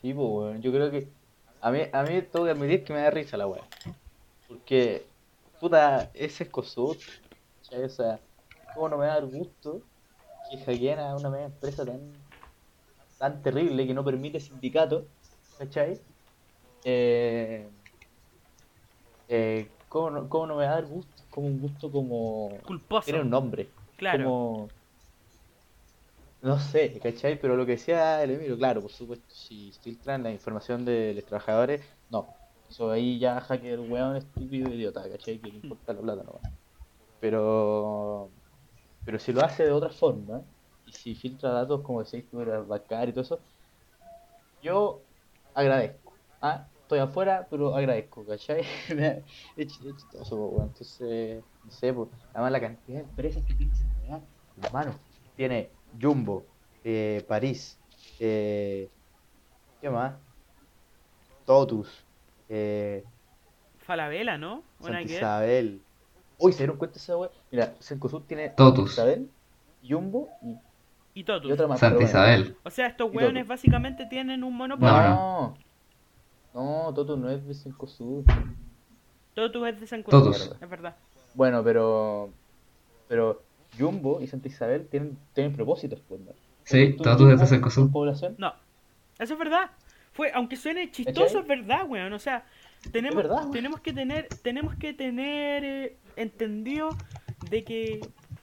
Sí, 0.00 0.14
pues, 0.14 0.28
weón. 0.28 0.62
Yo 0.62 0.72
creo 0.72 0.90
que. 0.90 1.08
A 1.60 1.70
mí, 1.70 1.80
a 1.92 2.02
mí 2.04 2.22
tengo 2.22 2.44
que 2.44 2.52
admitir 2.52 2.84
que 2.84 2.92
me 2.92 3.00
da 3.00 3.10
risa 3.10 3.36
la 3.36 3.46
weá. 3.46 3.64
Porque, 4.46 5.06
puta, 5.60 6.10
ese 6.14 6.44
es. 6.44 6.50
¿cachai? 6.50 7.84
O 7.84 7.88
sea, 7.88 8.20
¿cómo 8.74 8.88
no 8.88 8.98
me 8.98 9.06
va 9.06 9.12
a 9.12 9.20
dar 9.20 9.26
gusto 9.26 9.82
que 10.50 10.58
hackeen 10.58 10.98
a 11.00 11.16
una 11.16 11.30
media 11.30 11.46
empresa 11.46 11.84
tan, 11.84 12.00
tan 13.18 13.42
terrible 13.42 13.86
que 13.86 13.94
no 13.94 14.04
permite 14.04 14.40
sindicatos? 14.40 15.04
¿Cachai? 15.58 16.00
Eh, 16.84 17.68
eh, 19.28 19.68
¿cómo, 19.88 20.10
no, 20.10 20.28
¿Cómo 20.28 20.46
no 20.46 20.56
me 20.56 20.64
va 20.64 20.70
a 20.70 20.74
dar 20.76 20.86
gusto? 20.86 21.22
Como 21.30 21.48
un 21.48 21.60
gusto 21.60 21.90
como. 21.90 22.50
Culposo. 22.64 23.04
Tiene 23.04 23.20
un 23.20 23.30
nombre. 23.30 23.68
Claro. 23.96 24.24
Como... 24.24 24.68
No 26.40 26.58
sé, 26.60 27.00
¿cachai? 27.00 27.38
Pero 27.40 27.56
lo 27.56 27.66
que 27.66 27.72
decía 27.72 28.22
el 28.22 28.30
Emilio, 28.30 28.56
claro, 28.56 28.80
por 28.82 28.92
supuesto, 28.92 29.34
si 29.34 29.72
filtran 29.72 30.22
la 30.22 30.30
información 30.30 30.84
de 30.84 31.12
los 31.14 31.24
trabajadores, 31.24 31.84
no. 32.08 32.40
Eso 32.68 32.90
ahí 32.92 33.18
ya 33.18 33.40
hacker, 33.40 33.80
weón, 33.80 34.16
estúpido, 34.16 34.72
idiota, 34.72 35.08
¿cachai? 35.10 35.40
Que 35.40 35.50
le 35.50 35.56
importa 35.56 35.92
la 35.94 36.00
plata 36.02 36.22
nomás. 36.22 36.44
Pero... 37.20 38.34
Pero 39.04 39.18
si 39.20 39.32
lo 39.32 39.42
hace 39.42 39.64
de 39.64 39.72
otra 39.72 39.90
forma, 39.90 40.46
y 40.84 40.92
si 40.92 41.14
filtra 41.16 41.50
datos 41.52 41.82
como 41.82 42.04
decís 42.04 42.28
tú, 42.30 42.40
era 42.40 42.60
bancario 42.60 43.10
y 43.10 43.14
todo 43.14 43.22
eso, 43.22 43.46
yo 44.60 45.08
agradezco. 45.54 46.22
Ah, 46.40 46.72
estoy 46.82 46.98
afuera, 47.00 47.46
pero 47.50 47.74
agradezco, 47.74 48.26
¿cachai? 48.26 48.62
Me 48.96 49.24
es 49.56 49.80
ch- 49.80 49.86
es 49.90 49.96
chistoso, 49.96 50.36
weón. 50.48 50.68
Entonces, 50.68 51.44
no 51.62 51.70
sé, 51.70 51.92
pues, 51.92 52.10
además 52.32 52.52
la 52.52 52.60
cantidad 52.60 52.98
de 52.98 53.04
empresas 53.08 53.44
que 53.44 53.54
tiene 53.54 53.72
esa 53.72 53.88
hermano, 54.56 55.04
tiene 55.34 55.77
Jumbo, 56.00 56.44
eh, 56.84 57.24
París, 57.28 57.78
eh, 58.18 58.88
¿qué 59.80 59.90
más? 59.90 60.14
Totus, 61.44 61.88
eh, 62.48 63.04
Falabella, 63.78 64.36
¿no? 64.38 64.62
¿O 64.80 64.90
nada 64.90 65.00
Santa? 65.00 65.12
Isabel. 65.14 65.82
Uy, 66.38 66.52
¿se 66.52 66.58
dieron 66.58 66.76
cuenta 66.76 66.94
de 66.94 67.00
esa 67.00 67.16
weá? 67.16 67.30
Mira, 67.50 67.74
Cencosud 67.80 68.22
tiene 68.22 68.50
Totus. 68.50 68.94
Santa 68.94 69.12
Isabel, 69.12 69.30
Jumbo 69.82 70.28
y, 70.42 70.52
Y 71.14 71.20
y 71.20 71.24
Totus. 71.24 71.50
otra 71.52 71.66
más. 71.66 71.80
Santa 71.80 71.94
bueno. 71.96 72.08
Isabel. 72.08 72.56
O 72.64 72.70
sea, 72.70 72.86
estos 72.86 73.10
Y 73.12 73.18
Totus. 73.18 73.46
básicamente 73.46 74.06
tienen 74.06 74.44
un 74.44 74.54
monopolio. 74.56 74.92
No, 74.92 75.54
No, 76.54 76.84
no, 76.84 76.94
Totus 76.94 77.18
no 77.18 77.30
es 77.30 77.46
de 77.46 77.54
Cencosud. 77.54 78.24
Totus 79.34 79.68
es 79.68 79.80
de 79.80 80.02
Totus. 80.02 80.48
Cruz, 80.48 80.56
es 80.60 80.68
verdad. 80.68 80.96
Bueno, 81.34 81.62
pero. 81.64 82.30
Pero 83.08 83.42
Jumbo 83.78 84.20
y 84.20 84.26
Santa 84.26 84.48
Isabel 84.48 84.86
tienen, 84.88 85.18
tienen 85.34 85.52
propósitos, 85.54 86.00
pues, 86.08 86.20
¿no? 86.20 86.32
Sí, 86.64 86.94
¿Tú- 86.96 87.02
todos 87.02 87.16
Jumbo 87.16 87.30
desde 87.30 87.40
con 87.40 87.48
Cencosud. 87.70 87.90
población? 87.90 88.34
No, 88.38 88.54
eso 89.18 89.32
es 89.34 89.38
verdad. 89.38 89.70
Fue, 90.12 90.30
aunque 90.32 90.56
suene 90.56 90.90
chistoso, 90.90 91.40
es 91.40 91.46
verdad, 91.46 91.86
weón. 91.88 92.12
O 92.12 92.18
sea, 92.18 92.44
tenemos, 92.92 93.16
verdad, 93.16 93.36
weón. 93.38 93.50
tenemos 93.52 93.80
que 93.80 93.92
tener, 93.92 94.28
tenemos 94.42 94.74
que 94.74 94.92
tener 94.92 95.64
eh, 95.64 95.96
entendido 96.16 96.90
de 97.50 97.62
que, 97.64 98.00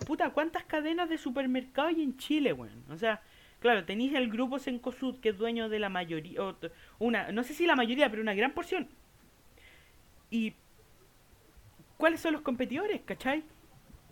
puta, 0.08 0.30
¿cuántas 0.32 0.64
cadenas 0.64 1.10
de 1.10 1.18
supermercado 1.18 1.90
hay 1.90 2.02
en 2.02 2.18
Chile, 2.18 2.54
weón? 2.54 2.84
O 2.90 2.98
sea, 2.98 3.22
claro, 3.60 3.84
tenéis 3.84 4.14
el 4.14 4.30
grupo 4.30 4.58
Sencosud, 4.58 5.20
que 5.20 5.30
es 5.30 5.38
dueño 5.38 5.68
de 5.70 5.80
la 5.80 5.90
mayoría, 5.90 6.42
o 6.44 6.56
una, 7.00 7.32
no 7.32 7.44
sé 7.44 7.54
si 7.54 7.66
la 7.66 7.76
mayoría, 7.76 8.10
pero 8.10 8.22
una 8.22 8.34
gran 8.34 8.54
porción. 8.54 8.88
Y, 10.32 10.54
¿cuáles 11.98 12.22
son 12.22 12.34
los 12.34 12.42
competidores, 12.42 13.02
cachai? 13.06 13.44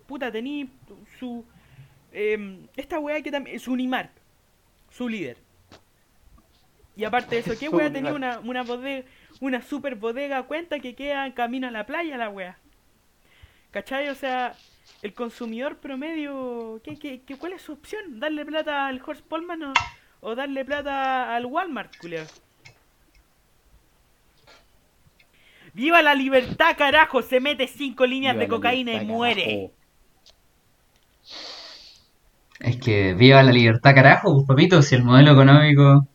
Puta, 0.08 0.32
tenéis 0.32 0.70
su, 1.20 1.46
em, 2.12 2.68
esta 2.76 3.00
weá 3.00 3.22
que 3.22 3.32
también, 3.32 3.60
su 3.60 3.72
Unimark, 3.74 4.12
su 4.90 5.08
líder. 5.10 5.38
Y 6.96 7.04
aparte 7.06 7.36
de 7.36 7.42
eso, 7.42 7.54
¿qué 7.60 7.70
weá 7.70 7.92
tenía 7.92 8.14
una, 8.14 8.40
una 8.40 8.64
bodega, 8.64 9.08
una 9.40 9.62
super 9.62 9.96
bodega 9.96 10.44
cuenta 10.44 10.80
que 10.80 10.94
queda 10.96 11.26
en 11.26 11.32
camino 11.34 11.68
a 11.68 11.72
la 11.72 11.86
playa 11.86 12.18
la 12.18 12.30
weá? 12.30 12.58
¿Cachai? 13.72 14.10
O 14.10 14.16
sea, 14.16 14.56
el 15.02 15.14
consumidor 15.14 15.78
promedio, 15.78 16.80
¿qué, 16.84 16.98
qué, 17.00 17.22
qué, 17.26 17.38
cuál 17.38 17.54
es 17.54 17.62
su 17.64 17.74
opción? 17.74 18.20
¿Darle 18.20 18.46
plata 18.46 18.86
al 18.88 19.02
Horst 19.04 19.26
Polman 19.26 19.64
o, 19.64 19.74
o 20.22 20.36
darle 20.36 20.64
plata 20.64 21.36
al 21.36 21.46
Walmart, 21.46 21.98
culeo? 21.98 22.26
¡Viva 25.74 26.04
la 26.04 26.14
libertad, 26.14 26.76
carajo! 26.78 27.24
Se 27.24 27.40
mete 27.40 27.68
cinco 27.68 28.06
líneas 28.06 28.36
Viva 28.36 28.44
de 28.44 28.48
cocaína 28.48 28.94
y 28.94 29.06
muere. 29.06 29.44
carajo. 29.44 29.83
Es 32.60 32.78
que 32.78 33.14
viva 33.14 33.44
la 33.44 33.52
libertad, 33.52 33.96
carajo, 33.96 34.34
pues 34.34 34.48
papito, 34.48 34.82
si 34.82 34.96
el 34.96 35.04
modelo 35.04 35.32
económico. 35.34 36.08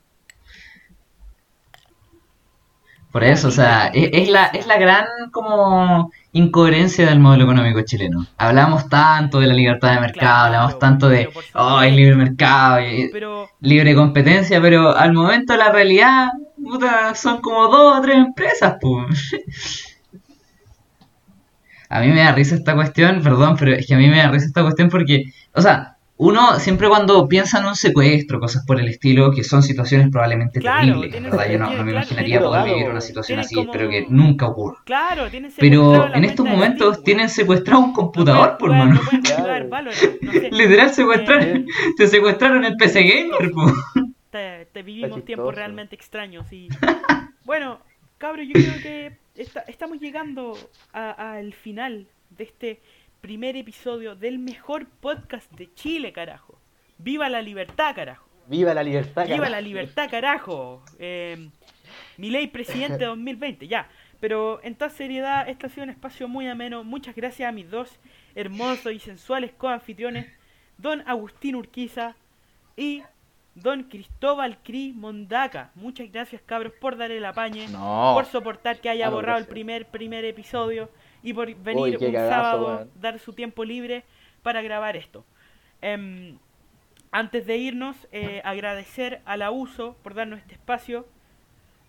Por 3.12 3.24
eso, 3.24 3.48
o 3.48 3.50
sea, 3.50 3.88
es, 3.88 4.10
es 4.12 4.28
la, 4.28 4.46
es 4.46 4.66
la 4.66 4.78
gran 4.78 5.06
como 5.32 6.10
incoherencia 6.32 7.06
del 7.06 7.20
modelo 7.20 7.44
económico 7.44 7.82
chileno. 7.82 8.26
Hablamos 8.36 8.88
tanto 8.88 9.40
de 9.40 9.46
la 9.46 9.54
libertad 9.54 9.94
de 9.94 10.00
mercado, 10.00 10.20
Claro, 10.20 10.44
hablamos 10.46 10.78
tanto 10.78 11.08
de, 11.08 11.28
oh, 11.54 11.80
el 11.82 11.96
libre 11.96 12.16
mercado, 12.16 12.78
Pero, 13.12 13.48
libre 13.60 13.94
competencia, 13.94 14.60
pero 14.60 14.96
al 14.96 15.12
momento 15.12 15.56
la 15.56 15.72
realidad, 15.72 16.28
puta, 16.62 17.14
son 17.14 17.40
como 17.40 17.68
dos 17.68 17.98
o 17.98 18.02
tres 18.02 18.16
empresas, 18.16 18.76
pues. 18.80 19.34
A 21.90 22.00
mí 22.00 22.08
me 22.08 22.20
da 22.20 22.32
risa 22.32 22.54
esta 22.54 22.74
cuestión, 22.74 23.22
perdón, 23.22 23.56
pero 23.58 23.72
es 23.72 23.86
que 23.86 23.94
a 23.94 23.96
mí 23.96 24.08
me 24.08 24.18
da 24.18 24.30
risa 24.30 24.44
esta 24.44 24.62
cuestión 24.62 24.90
porque, 24.90 25.32
o 25.54 25.62
sea, 25.62 25.96
uno 26.18 26.58
siempre 26.58 26.88
cuando 26.88 27.26
piensa 27.28 27.60
en 27.60 27.66
un 27.66 27.76
secuestro, 27.76 28.40
cosas 28.40 28.64
por 28.66 28.80
el 28.80 28.88
estilo, 28.88 29.30
que 29.30 29.44
son 29.44 29.62
situaciones 29.62 30.08
probablemente 30.10 30.60
Claro, 30.60 31.00
terribles, 31.00 31.22
¿verdad? 31.22 31.50
Yo 31.50 31.58
no, 31.58 31.64
no 31.64 31.70
me 31.70 31.76
claro, 31.76 31.90
imaginaría 31.90 32.40
poder 32.40 32.64
vivir 32.64 32.90
una 32.90 33.00
situación 33.00 33.38
así, 33.38 33.54
como- 33.54 33.70
espero 33.72 33.88
que 33.90 34.06
nunca 34.08 34.46
ocurra. 34.48 34.78
Claro, 34.84 35.24
Pero 35.58 36.14
en 36.14 36.24
estos 36.24 36.44
momentos 36.46 36.94
Steam, 36.94 37.04
tienen 37.04 37.20
weón. 37.26 37.30
secuestrado 37.30 37.80
un 37.80 37.88
No 37.88 37.94
computador, 37.94 38.58
por 38.58 38.68
pueden 38.68 38.82
jugar- 38.82 38.88
mano. 38.88 39.00
no 39.00 39.10
pueden 39.10 39.68
Claro. 39.68 39.84
No 39.84 39.92
sé. 39.92 40.18
Literal 40.52 40.90
secuestraron, 40.94 41.56
Eh, 41.56 41.66
te 41.96 42.06
secuestraron 42.08 42.64
el 42.64 42.76
PC 42.76 43.02
Gamer, 43.04 43.50
po. 43.52 43.72
te, 44.30 44.66
te 44.72 44.82
vivimos 44.82 45.24
tiempos 45.24 45.54
realmente 45.54 45.94
extraños 45.94 46.52
y 46.52 46.68
bueno 47.44 47.78
cabro 48.18 48.42
yo 48.42 48.52
creo 48.52 48.74
que 48.82 49.16
esta- 49.36 49.60
estamos 49.68 50.00
llegando 50.00 50.58
a- 50.92 51.32
al 51.36 51.54
final 51.54 52.06
de 52.36 52.44
este 52.44 52.80
primer 53.20 53.56
episodio 53.56 54.14
del 54.14 54.38
mejor 54.38 54.86
podcast 54.86 55.50
de 55.52 55.72
Chile 55.74 56.12
carajo 56.12 56.58
viva 56.98 57.28
la 57.28 57.42
libertad 57.42 57.94
carajo 57.94 58.26
¡Viva 58.46 58.72
la 58.72 58.82
libertad! 58.82 59.24
viva 59.26 59.36
carajo! 59.36 59.50
la 59.50 59.60
libertad 59.60 60.10
carajo 60.10 60.82
eh, 60.98 61.48
mi 62.16 62.30
ley 62.30 62.46
presidente 62.46 63.04
2020 63.04 63.68
ya 63.68 63.88
pero 64.20 64.60
en 64.62 64.74
toda 64.74 64.90
seriedad 64.90 65.48
este 65.48 65.66
ha 65.66 65.68
sido 65.68 65.84
un 65.84 65.90
espacio 65.90 66.28
muy 66.28 66.46
ameno 66.48 66.84
muchas 66.84 67.14
gracias 67.14 67.48
a 67.48 67.52
mis 67.52 67.70
dos 67.70 67.98
hermosos 68.34 68.92
y 68.92 68.98
sensuales 68.98 69.52
coanfitriones 69.56 70.26
don 70.76 71.02
Agustín 71.06 71.56
Urquiza 71.56 72.14
y 72.76 73.02
don 73.56 73.82
Cristóbal 73.84 74.58
Cri 74.62 74.92
Mondaca. 74.92 75.72
Muchas 75.74 76.12
gracias, 76.12 76.40
cabros, 76.46 76.72
por 76.80 76.96
dar 76.96 77.10
el 77.10 77.24
apañe, 77.24 77.66
No. 77.66 78.12
por 78.14 78.24
soportar 78.26 78.80
que 78.80 78.88
haya 78.88 79.10
borrado 79.10 79.38
el 79.40 79.46
primer, 79.48 79.86
primer 79.86 80.24
episodio 80.24 80.88
y 81.22 81.32
por 81.32 81.52
venir 81.54 81.98
un 81.98 82.12
cagazo, 82.12 82.30
sábado, 82.30 82.88
dar 83.00 83.18
su 83.18 83.32
tiempo 83.32 83.64
libre 83.64 84.04
para 84.42 84.62
grabar 84.62 84.96
esto. 84.96 85.24
Em, 85.80 86.38
antes 87.10 87.46
de 87.46 87.56
irnos, 87.56 87.96
eh, 88.12 88.40
agradecer 88.44 89.20
a 89.24 89.36
la 89.36 89.50
USO 89.50 89.96
por 90.02 90.14
darnos 90.14 90.38
este 90.40 90.54
espacio. 90.54 91.06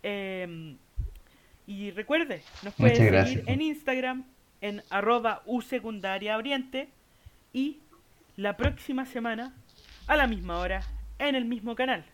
Em, 0.03 0.77
y 1.67 1.91
recuerde, 1.91 2.41
nos 2.63 2.73
puede 2.73 2.95
seguir 2.95 3.11
gracias. 3.11 3.47
en 3.47 3.61
Instagram 3.61 4.25
en 4.61 4.84
arroba 4.89 5.41
usecundaria 5.45 6.38
oriente 6.38 6.89
y 7.53 7.80
la 8.36 8.57
próxima 8.57 9.05
semana 9.05 9.53
a 10.07 10.15
la 10.15 10.27
misma 10.27 10.59
hora 10.59 10.82
en 11.19 11.36
el 11.36 11.45
mismo 11.45 11.75
canal. 11.75 12.05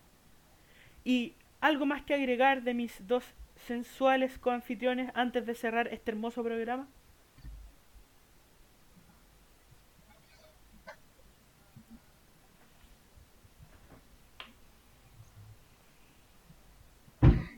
Y 1.03 1.33
algo 1.61 1.85
más 1.85 2.01
que 2.03 2.13
agregar 2.13 2.63
de 2.63 2.73
mis 2.73 3.07
dos 3.07 3.23
sensuales 3.67 4.37
coanfitriones 4.37 5.11
antes 5.15 5.45
de 5.45 5.55
cerrar 5.55 5.87
este 5.87 6.11
hermoso 6.11 6.43
programa. 6.43 6.87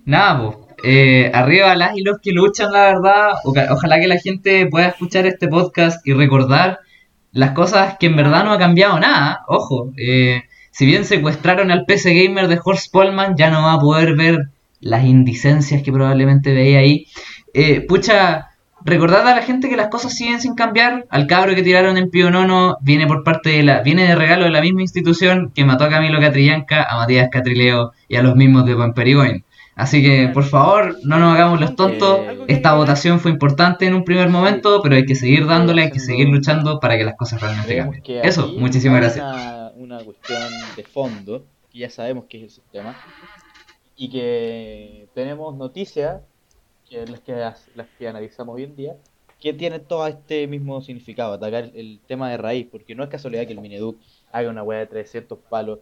Nada, 0.07 0.41
pues. 0.41 0.57
eh, 0.85 1.29
arriba 1.33 1.75
las 1.75 1.97
y 1.97 2.01
los 2.01 2.19
que 2.21 2.31
luchan, 2.31 2.71
la 2.71 2.85
verdad. 2.85 3.31
Ojalá 3.43 3.99
que 3.99 4.07
la 4.07 4.17
gente 4.17 4.65
pueda 4.67 4.87
escuchar 4.87 5.25
este 5.27 5.49
podcast 5.49 6.05
y 6.07 6.13
recordar 6.13 6.79
las 7.33 7.51
cosas 7.51 7.97
que 7.99 8.05
en 8.07 8.15
verdad 8.15 8.45
no 8.45 8.53
ha 8.53 8.57
cambiado 8.57 8.97
nada. 8.99 9.41
Ojo, 9.47 9.91
eh, 9.97 10.43
si 10.71 10.85
bien 10.85 11.03
secuestraron 11.03 11.71
al 11.71 11.83
PC 11.85 12.13
Gamer 12.13 12.47
de 12.47 12.57
Horst 12.63 12.89
Polman, 12.91 13.35
ya 13.35 13.49
no 13.49 13.63
va 13.63 13.73
a 13.73 13.79
poder 13.79 14.15
ver 14.15 14.49
las 14.79 15.03
indicencias 15.03 15.83
que 15.83 15.91
probablemente 15.91 16.53
veía 16.53 16.79
ahí. 16.79 17.07
Eh, 17.53 17.81
pucha, 17.81 18.51
recordad 18.85 19.27
a 19.27 19.35
la 19.35 19.41
gente 19.41 19.67
que 19.67 19.75
las 19.75 19.89
cosas 19.89 20.15
siguen 20.15 20.39
sin 20.39 20.55
cambiar. 20.55 21.05
Al 21.09 21.27
cabro 21.27 21.53
que 21.53 21.63
tiraron 21.63 21.97
en 21.97 22.09
Pío 22.09 22.31
Nono 22.31 22.77
viene 22.81 23.07
por 23.07 23.25
parte 23.25 23.49
de 23.49 23.63
la, 23.63 23.81
viene 23.81 24.07
de 24.07 24.15
regalo 24.15 24.45
de 24.45 24.51
la 24.51 24.61
misma 24.61 24.83
institución 24.83 25.51
que 25.53 25.65
mató 25.65 25.83
a 25.83 25.89
Camilo 25.89 26.21
Catrillanca, 26.21 26.83
a 26.83 26.95
Matías 26.95 27.27
Catrileo 27.29 27.91
y 28.07 28.15
a 28.15 28.23
los 28.23 28.35
mismos 28.37 28.65
de 28.65 28.73
Buen 28.73 28.93
Perigoyen. 28.93 29.43
Así 29.77 30.01
que, 30.01 30.29
por 30.33 30.43
favor, 30.43 30.97
no 31.03 31.19
nos 31.19 31.35
hagamos 31.35 31.61
los 31.61 31.75
tontos. 31.75 32.27
Algo 32.27 32.45
que 32.47 32.53
Esta 32.53 32.73
votación 32.73 33.19
fue 33.19 33.29
importante 33.29 33.85
en 33.85 33.93
un 33.93 34.03
primer 34.03 34.27
momento, 34.29 34.81
pero 34.81 34.95
hay 34.95 35.05
que 35.05 35.13
seguir 35.13 35.45
dándole, 35.45 35.83
hay 35.83 35.91
que 35.91 35.99
seguir 35.99 36.27
luchando 36.27 36.79
para 36.79 36.97
que 36.97 37.03
las 37.03 37.15
cosas 37.15 37.41
realmente 37.41 37.77
cambien. 37.77 38.03
Eso, 38.23 38.47
muchísimas 38.57 39.01
gracias. 39.01 39.23
Una, 39.23 39.71
una 39.75 40.03
cuestión 40.03 40.41
de 40.75 40.83
fondo, 40.83 41.45
que 41.71 41.77
ya 41.79 41.91
sabemos 41.91 42.25
que 42.27 42.37
es 42.37 42.43
el 42.43 42.49
sistema, 42.49 42.97
y 43.95 44.09
que 44.09 45.07
tenemos 45.13 45.55
noticias, 45.55 46.21
que 46.89 47.05
las 47.05 47.19
que, 47.19 47.33
las 47.33 47.87
que 47.99 48.07
analizamos 48.07 48.55
hoy 48.55 48.63
en 48.63 48.75
día, 48.75 48.95
que 49.39 49.53
tienen 49.53 49.83
todo 49.83 50.07
este 50.07 50.47
mismo 50.47 50.81
significado, 50.81 51.33
atacar 51.33 51.65
el, 51.65 51.75
el 51.75 51.99
tema 52.07 52.31
de 52.31 52.37
raíz, 52.37 52.67
porque 52.71 52.95
no 52.95 53.03
es 53.03 53.09
casualidad 53.09 53.45
que 53.45 53.53
el 53.53 53.61
Mineduc 53.61 53.99
haga 54.31 54.49
una 54.49 54.63
hueá 54.63 54.79
de 54.79 54.87
300 54.87 55.37
palos 55.49 55.79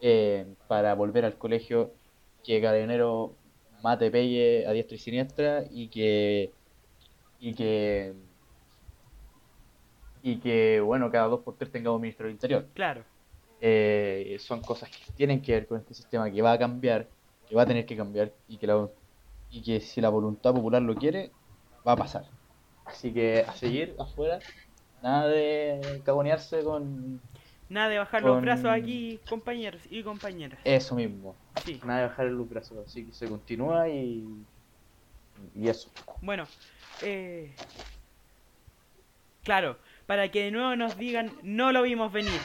eh, 0.00 0.46
para 0.66 0.94
volver 0.94 1.24
al 1.24 1.34
colegio, 1.38 1.92
que 2.44 2.60
Carabinero 2.60 3.34
mate, 3.82 4.10
pegue 4.10 4.66
a 4.66 4.72
diestra 4.72 4.96
y 4.96 4.98
siniestra, 4.98 5.64
y 5.70 5.88
que... 5.88 6.52
Y 7.40 7.54
que 7.54 8.14
y 10.22 10.40
que, 10.40 10.80
bueno, 10.80 11.10
cada 11.10 11.28
dos 11.28 11.40
por 11.40 11.56
tres 11.56 11.70
tengamos 11.70 12.00
ministro 12.00 12.26
del 12.26 12.34
Interior. 12.34 12.66
Claro, 12.74 13.04
Eh, 13.60 14.36
son 14.40 14.60
cosas 14.60 14.90
que 14.90 15.12
tienen 15.12 15.42
que 15.42 15.52
ver 15.52 15.66
con 15.66 15.78
este 15.78 15.94
sistema 15.94 16.30
que 16.30 16.42
va 16.42 16.52
a 16.52 16.58
cambiar, 16.58 17.08
que 17.48 17.54
va 17.54 17.62
a 17.62 17.66
tener 17.66 17.86
que 17.86 17.96
cambiar 17.96 18.32
y 18.46 18.56
que, 18.56 18.66
la, 18.66 18.88
y 19.50 19.62
que 19.62 19.80
si 19.80 20.00
la 20.00 20.08
voluntad 20.10 20.54
popular 20.54 20.82
lo 20.82 20.94
quiere, 20.94 21.32
va 21.86 21.92
a 21.92 21.96
pasar. 21.96 22.24
Así 22.84 23.12
que 23.12 23.44
a 23.46 23.52
seguir 23.54 23.96
afuera, 23.98 24.38
nada 25.02 25.28
de 25.28 26.02
cagonearse 26.04 26.62
con 26.62 27.20
nada 27.68 27.88
de 27.88 27.98
bajar 27.98 28.22
los 28.22 28.40
brazos 28.40 28.70
aquí, 28.70 29.20
compañeros 29.28 29.82
y 29.90 30.02
compañeras. 30.02 30.60
eso 30.64 30.94
mismo. 30.94 31.34
Sí. 31.64 31.80
Nada 31.84 32.00
de 32.00 32.06
bajar 32.08 32.26
los 32.26 32.48
brazos, 32.48 32.78
así 32.86 33.04
que 33.04 33.12
se 33.12 33.26
continúa 33.28 33.88
y, 33.88 34.24
y 35.54 35.68
eso. 35.68 35.90
Bueno, 36.22 36.46
eh, 37.02 37.52
claro, 39.44 39.78
para 40.06 40.30
que 40.30 40.44
de 40.44 40.50
nuevo 40.50 40.74
nos 40.76 40.96
digan, 40.96 41.30
no 41.42 41.72
lo 41.72 41.82
vimos 41.82 42.12
venir. 42.12 42.40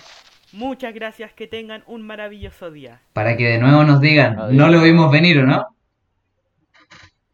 Muchas 0.52 0.94
gracias, 0.94 1.34
que 1.34 1.48
tengan 1.48 1.84
un 1.88 2.04
maravilloso 2.04 2.70
día. 2.70 3.02
Para 3.14 3.36
que 3.36 3.46
de 3.46 3.58
nuevo 3.58 3.84
nos 3.84 4.00
digan, 4.00 4.38
Adiós. 4.40 4.54
no 4.54 4.68
lo 4.70 4.82
vimos 4.84 5.12
venir 5.12 5.40
o 5.40 5.46
no. 5.48 5.73